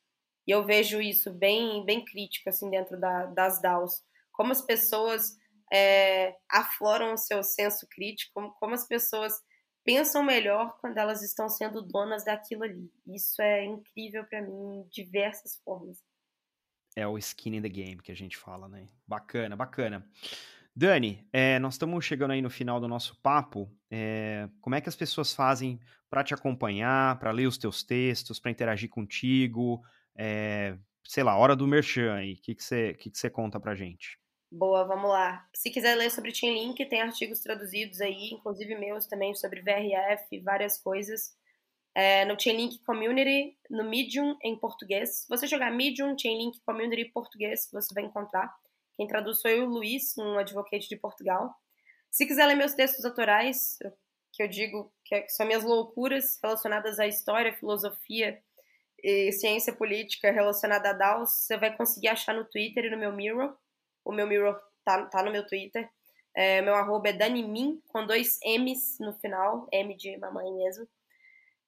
e 0.48 0.52
eu 0.52 0.66
vejo 0.66 1.02
isso 1.02 1.32
bem, 1.32 1.86
bem 1.86 2.04
crítico, 2.06 2.50
assim, 2.50 2.70
dentro 2.70 3.00
da, 3.00 3.26
das 3.26 3.62
DAOs. 3.62 4.04
Como 4.32 4.52
as 4.52 4.62
pessoas 4.62 5.38
é, 5.72 6.36
afloram 6.50 7.14
o 7.14 7.18
seu 7.18 7.44
senso 7.44 7.86
crítico, 7.90 8.32
como, 8.34 8.52
como 8.54 8.74
as 8.74 8.88
pessoas 8.88 9.34
pensam 9.84 10.24
melhor 10.24 10.78
quando 10.80 10.98
elas 10.98 11.22
estão 11.22 11.50
sendo 11.50 11.82
donas 11.82 12.24
daquilo 12.24 12.64
ali. 12.64 12.90
Isso 13.08 13.42
é 13.42 13.66
incrível 13.66 14.24
para 14.26 14.42
mim 14.42 14.80
em 14.80 14.88
diversas 14.90 15.58
formas. 15.64 16.02
É 16.96 17.06
o 17.06 17.18
skin 17.18 17.58
in 17.58 17.62
the 17.62 17.70
game 17.70 18.02
que 18.02 18.12
a 18.12 18.16
gente 18.16 18.38
fala, 18.38 18.68
né? 18.68 18.88
Bacana, 19.06 19.56
bacana. 19.56 20.10
Dani, 20.78 21.28
é, 21.34 21.58
nós 21.60 21.74
estamos 21.74 22.06
chegando 22.06 22.32
aí 22.32 22.42
no 22.42 22.50
final 22.50 22.80
do 22.80 22.88
nosso 22.88 23.20
papo. 23.22 23.68
É, 23.90 24.48
como 24.62 24.76
é 24.76 24.82
que 24.82 24.90
as 24.90 24.96
pessoas 24.96 25.34
fazem 25.34 25.80
para 26.10 26.24
te 26.24 26.34
acompanhar, 26.34 27.18
para 27.20 27.32
ler 27.32 27.48
os 27.48 27.58
teus 27.58 27.84
textos, 27.84 28.40
para 28.40 28.52
interagir 28.52 28.90
contigo? 28.90 29.82
é, 30.18 30.76
sei 31.06 31.24
lá, 31.24 31.38
hora 31.38 31.56
do 31.56 31.68
merchan 31.68 32.16
aí. 32.16 32.34
O 32.34 32.42
que, 32.42 32.56
que, 32.56 32.64
você, 32.64 32.94
que, 32.96 33.12
que 33.12 33.18
você 33.18 33.30
conta 33.30 33.60
pra 33.60 33.76
gente? 33.76 34.18
Boa, 34.52 34.84
vamos 34.86 35.10
lá. 35.10 35.48
Se 35.54 35.70
quiser 35.70 35.96
ler 35.96 36.10
sobre 36.10 36.34
Chainlink, 36.34 36.84
tem 36.86 37.02
artigos 37.02 37.42
traduzidos 37.42 38.02
aí, 38.02 38.32
inclusive 38.32 38.76
meus 38.76 39.06
também, 39.06 39.36
sobre 39.36 39.62
VRF, 39.62 40.40
várias 40.40 40.82
coisas. 40.82 41.36
É, 41.94 42.26
no 42.26 42.40
Chainlink 42.40 42.80
Community, 42.80 43.58
no 43.70 43.84
Medium 43.84 44.38
em 44.42 44.56
português. 44.58 45.22
Se 45.22 45.30
você 45.30 45.48
jogar 45.48 45.72
Medium, 45.72 46.18
Chainlink 46.18 46.60
Community 46.62 47.06
português, 47.06 47.70
você 47.72 47.94
vai 47.94 48.04
encontrar. 48.04 48.54
Quem 48.98 49.08
traduz 49.08 49.42
foi 49.42 49.62
o 49.62 49.66
Luiz, 49.66 50.18
um 50.18 50.40
advogate 50.40 50.90
de 50.90 50.98
Portugal. 50.98 51.56
Se 52.10 52.26
quiser 52.26 52.48
ler 52.48 52.56
meus 52.56 52.74
textos 52.74 53.06
autorais, 53.06 53.78
que 54.34 54.42
eu 54.42 54.48
digo 54.48 54.92
é, 55.12 55.22
que 55.22 55.30
são 55.30 55.46
minhas 55.46 55.64
loucuras 55.64 56.40
relacionadas 56.42 57.00
à 57.00 57.08
história, 57.08 57.54
filosofia 57.54 58.42
e 59.04 59.32
ciência 59.32 59.72
política 59.72 60.32
relacionada 60.32 60.90
a 60.90 60.94
DAOs, 60.94 61.30
você 61.30 61.58
vai 61.58 61.76
conseguir 61.78 62.08
achar 62.08 62.34
no 62.34 62.46
Twitter 62.46 62.86
e 62.86 62.90
no 62.90 62.98
meu 62.98 63.14
Mirror. 63.14 63.56
O 64.04 64.12
meu 64.12 64.26
Mirror 64.26 64.60
tá, 64.84 65.06
tá 65.06 65.22
no 65.22 65.32
meu 65.32 65.46
Twitter. 65.46 65.88
É, 66.36 66.62
meu 66.62 66.76
arroba 66.76 67.10
é 67.10 67.14
Danimin, 67.14 67.82
com 67.88 68.06
dois 68.06 68.40
M's 68.44 68.98
no 69.00 69.14
final, 69.14 69.68
M 69.72 69.96
de 69.96 70.18
mamãe 70.18 70.52
mesmo. 70.54 70.88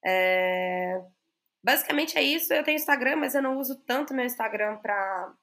É, 0.05 1.01
basicamente 1.63 2.17
é 2.17 2.23
isso. 2.23 2.53
Eu 2.53 2.63
tenho 2.63 2.75
Instagram, 2.75 3.17
mas 3.17 3.35
eu 3.35 3.41
não 3.41 3.57
uso 3.57 3.79
tanto 3.85 4.13
meu 4.13 4.25
Instagram 4.25 4.77
para 4.77 5.33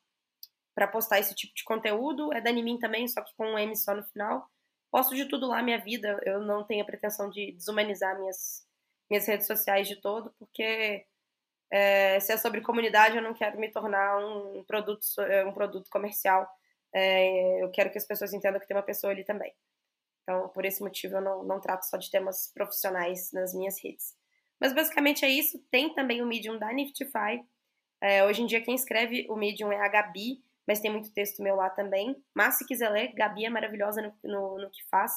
para 0.77 0.87
postar 0.87 1.19
esse 1.19 1.35
tipo 1.35 1.53
de 1.57 1.65
conteúdo. 1.65 2.33
É 2.33 2.41
Danimin 2.41 2.79
também, 2.79 3.09
só 3.09 3.21
que 3.23 3.35
com 3.35 3.47
um 3.55 3.59
M 3.59 3.75
só 3.75 3.97
no 3.97 4.05
final. 4.05 4.49
Posto 4.93 5.17
de 5.17 5.25
tudo 5.25 5.49
lá, 5.49 5.63
minha 5.63 5.79
vida. 5.79 6.21
Eu 6.25 6.41
não 6.41 6.63
tenho 6.63 6.83
a 6.85 6.87
pretensão 6.87 7.29
de 7.31 7.51
desumanizar 7.53 8.17
minhas, 8.21 8.65
minhas 9.11 9.27
redes 9.27 9.47
sociais 9.49 9.89
de 9.89 9.97
todo, 9.97 10.33
porque 10.39 11.05
É, 11.69 12.21
se 12.21 12.33
é 12.33 12.37
sobre 12.37 12.61
comunidade, 12.61 13.17
eu 13.17 13.23
não 13.23 13.35
quero 13.35 13.59
me 13.59 13.69
tornar 13.69 14.19
um 14.19 14.63
produto, 14.65 15.05
é, 15.23 15.45
um 15.45 15.53
produto 15.53 15.91
comercial. 15.91 16.47
É, 16.95 17.61
eu 17.61 17.69
quero 17.73 17.91
que 17.91 17.99
as 17.99 18.07
pessoas 18.07 18.33
entendam 18.33 18.61
que 18.61 18.69
tem 18.69 18.77
uma 18.77 18.85
pessoa 18.85 19.13
ali 19.13 19.25
também. 19.25 19.53
Então, 20.23 20.49
por 20.51 20.65
esse 20.65 20.81
motivo, 20.81 21.17
eu 21.17 21.21
não, 21.21 21.43
não 21.43 21.61
trato 21.61 21.83
só 21.85 21.97
de 21.97 22.09
temas 22.09 22.53
profissionais 22.55 23.33
nas 23.33 23.53
minhas 23.53 23.83
redes. 23.83 24.15
Mas 24.61 24.73
basicamente 24.73 25.25
é 25.25 25.29
isso. 25.29 25.59
Tem 25.69 25.93
também 25.93 26.23
o 26.23 26.27
Medium 26.27 26.57
da 26.57 26.73
Niftify. 26.73 27.45
É, 28.01 28.25
hoje 28.25 28.43
em 28.43 28.47
dia, 28.47 28.63
quem 28.63 28.75
escreve 28.77 29.27
o 29.29 29.35
Medium 29.35 29.73
é 29.73 29.81
a 29.81 29.89
Gabi, 29.89 30.45
mas 30.67 30.81
tem 30.81 30.91
muito 30.91 31.13
texto 31.13 31.43
meu 31.43 31.57
lá 31.57 31.71
também. 31.71 32.17
Mas 32.35 32.59
se 32.59 32.67
quiser 32.67 32.91
ler, 32.91 33.13
Gabi 33.15 33.45
é 33.45 33.51
maravilhosa 33.51 34.03
no, 34.03 34.31
no, 34.31 34.59
no 34.59 34.71
que 34.71 34.85
faz. 34.91 35.13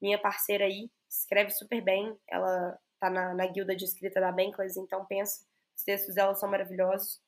Minha 0.00 0.18
parceira 0.18 0.64
aí, 0.64 0.90
escreve 1.08 1.50
super 1.50 1.82
bem. 1.82 2.16
Ela 2.28 2.78
tá 2.98 3.10
na, 3.10 3.34
na 3.34 3.46
guilda 3.46 3.76
de 3.76 3.84
escrita 3.84 4.20
da 4.20 4.32
Bankless, 4.32 4.78
então 4.78 5.04
pensa 5.06 5.44
os 5.76 5.82
textos 5.82 6.14
dela 6.14 6.34
são 6.34 6.50
maravilhosos. 6.50 7.20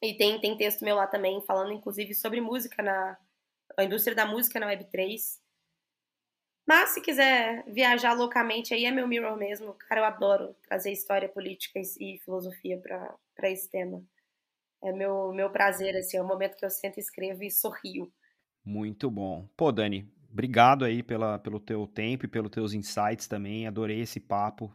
E 0.00 0.16
tem, 0.16 0.40
tem 0.40 0.56
texto 0.56 0.84
meu 0.84 0.96
lá 0.96 1.06
também, 1.06 1.42
falando 1.42 1.72
inclusive 1.72 2.14
sobre 2.14 2.40
música 2.40 2.82
na 2.82 3.18
a 3.76 3.82
indústria 3.82 4.14
da 4.14 4.26
música 4.26 4.60
na 4.60 4.68
Web3. 4.68 5.40
Mas 6.66 6.90
se 6.90 7.00
quiser 7.00 7.64
viajar 7.66 8.12
loucamente, 8.12 8.72
aí 8.72 8.84
é 8.84 8.90
meu 8.90 9.08
mirror 9.08 9.36
mesmo. 9.36 9.74
Cara, 9.74 10.00
eu 10.00 10.04
adoro 10.04 10.54
trazer 10.62 10.92
história 10.92 11.28
política 11.28 11.80
e 11.98 12.18
filosofia 12.18 12.80
para 12.80 13.50
esse 13.50 13.68
tema. 13.68 14.02
É 14.84 14.92
meu, 14.92 15.32
meu 15.32 15.50
prazer, 15.50 15.96
assim, 15.96 16.18
é 16.18 16.22
o 16.22 16.26
momento 16.26 16.56
que 16.56 16.64
eu 16.64 16.68
sento, 16.68 17.00
escrevo 17.00 17.42
e 17.42 17.50
sorrio. 17.50 18.12
Muito 18.62 19.10
bom. 19.10 19.48
Pô, 19.56 19.72
Dani, 19.72 20.06
obrigado 20.30 20.84
aí 20.84 21.02
pela, 21.02 21.38
pelo 21.38 21.58
teu 21.58 21.86
tempo 21.86 22.26
e 22.26 22.28
pelos 22.28 22.50
teus 22.50 22.74
insights 22.74 23.26
também. 23.26 23.66
Adorei 23.66 24.00
esse 24.00 24.20
papo 24.20 24.70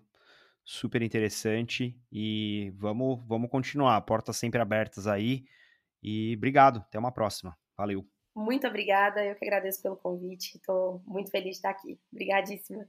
super 0.66 1.04
interessante 1.04 1.96
e 2.12 2.74
vamos, 2.76 3.20
vamos 3.28 3.52
continuar. 3.52 4.02
Portas 4.02 4.38
sempre 4.38 4.60
abertas 4.60 5.06
aí. 5.06 5.46
E 6.02 6.34
obrigado, 6.36 6.80
até 6.80 6.98
uma 6.98 7.12
próxima. 7.12 7.56
Valeu. 7.78 8.04
Muito 8.36 8.66
obrigada, 8.66 9.24
eu 9.24 9.36
que 9.36 9.46
agradeço 9.46 9.82
pelo 9.82 9.98
convite. 9.98 10.58
Estou 10.58 11.04
muito 11.06 11.30
feliz 11.30 11.52
de 11.52 11.58
estar 11.58 11.70
aqui. 11.70 12.00
Obrigadíssima. 12.12 12.88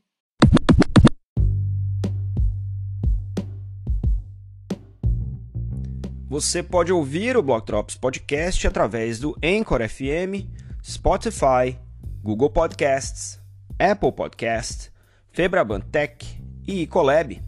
Você 6.30 6.62
pode 6.62 6.90
ouvir 6.92 7.36
o 7.36 7.42
Block 7.42 7.66
Drops 7.66 7.96
Podcast 7.96 8.64
através 8.64 9.18
do 9.18 9.36
Anchor 9.42 9.80
FM, 9.80 10.46
Spotify, 10.80 11.76
Google 12.22 12.48
Podcasts, 12.48 13.40
Apple 13.76 14.12
Podcasts, 14.12 14.92
Febraban 15.32 15.80
Tech 15.80 16.24
e 16.64 16.86
Colab. 16.86 17.42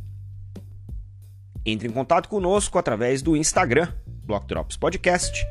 Entre 1.65 1.87
em 1.87 1.93
contato 1.93 2.29
conosco 2.29 2.77
através 2.77 3.23
do 3.23 3.37
Instagram, 3.37 3.87
Block 4.25 4.49
Drops 4.49 4.77
Podcast, 4.77 5.47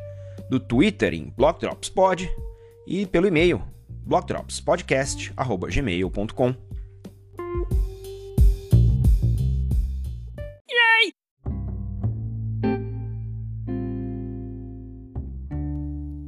do 0.50 0.60
Twitter 0.60 1.14
em 1.14 1.34
BlockDropsPod 1.38 2.30
e 2.86 3.06
pelo 3.06 3.28
e-mail 3.28 3.64
blockdropspodcast@gmail.com. 4.06 6.71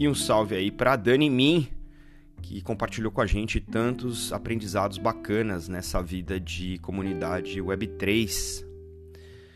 E 0.03 0.07
um 0.07 0.13
salve 0.13 0.53
aí 0.53 0.69
para 0.69 0.97
Dani 0.97 1.29
Min, 1.29 1.65
que 2.41 2.61
compartilhou 2.61 3.09
com 3.09 3.21
a 3.21 3.25
gente 3.25 3.61
tantos 3.61 4.33
aprendizados 4.33 4.97
bacanas 4.97 5.69
nessa 5.69 6.03
vida 6.03 6.37
de 6.37 6.77
comunidade 6.79 7.61
Web3. 7.61 8.65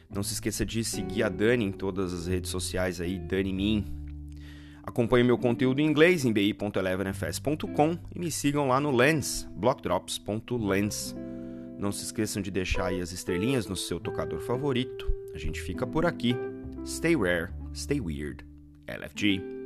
Não 0.10 0.24
se 0.24 0.36
esqueça 0.36 0.66
de 0.66 0.86
seguir 0.86 1.24
a 1.24 1.28
Dani 1.28 1.66
em 1.66 1.72
todas 1.74 2.14
as 2.14 2.28
redes 2.28 2.50
sociais 2.50 3.02
aí, 3.02 3.20
Dani 3.20 3.52
Min. 3.52 3.86
Acompanhe 4.84 5.26
meu 5.26 5.38
conteúdo 5.38 5.82
em 5.82 5.86
inglês 5.86 6.24
em 6.24 6.32
bi.elevenfs.com 6.32 7.98
e 8.16 8.18
me 8.18 8.32
sigam 8.32 8.70
lá 8.70 8.80
no 8.80 8.96
Lens, 8.96 9.46
blockdrops.lens. 9.54 11.14
Não 11.78 11.92
se 11.92 12.06
esqueçam 12.06 12.42
de 12.42 12.50
deixar 12.50 12.86
aí 12.86 13.02
as 13.02 13.12
estrelinhas 13.12 13.68
no 13.68 13.76
seu 13.76 14.00
tocador 14.00 14.40
favorito. 14.40 15.12
A 15.36 15.38
gente 15.38 15.60
fica 15.60 15.86
por 15.86 16.06
aqui. 16.06 16.38
Stay 16.86 17.18
rare, 17.18 17.52
stay 17.74 18.00
weird. 18.00 18.46
LFG. 18.88 19.57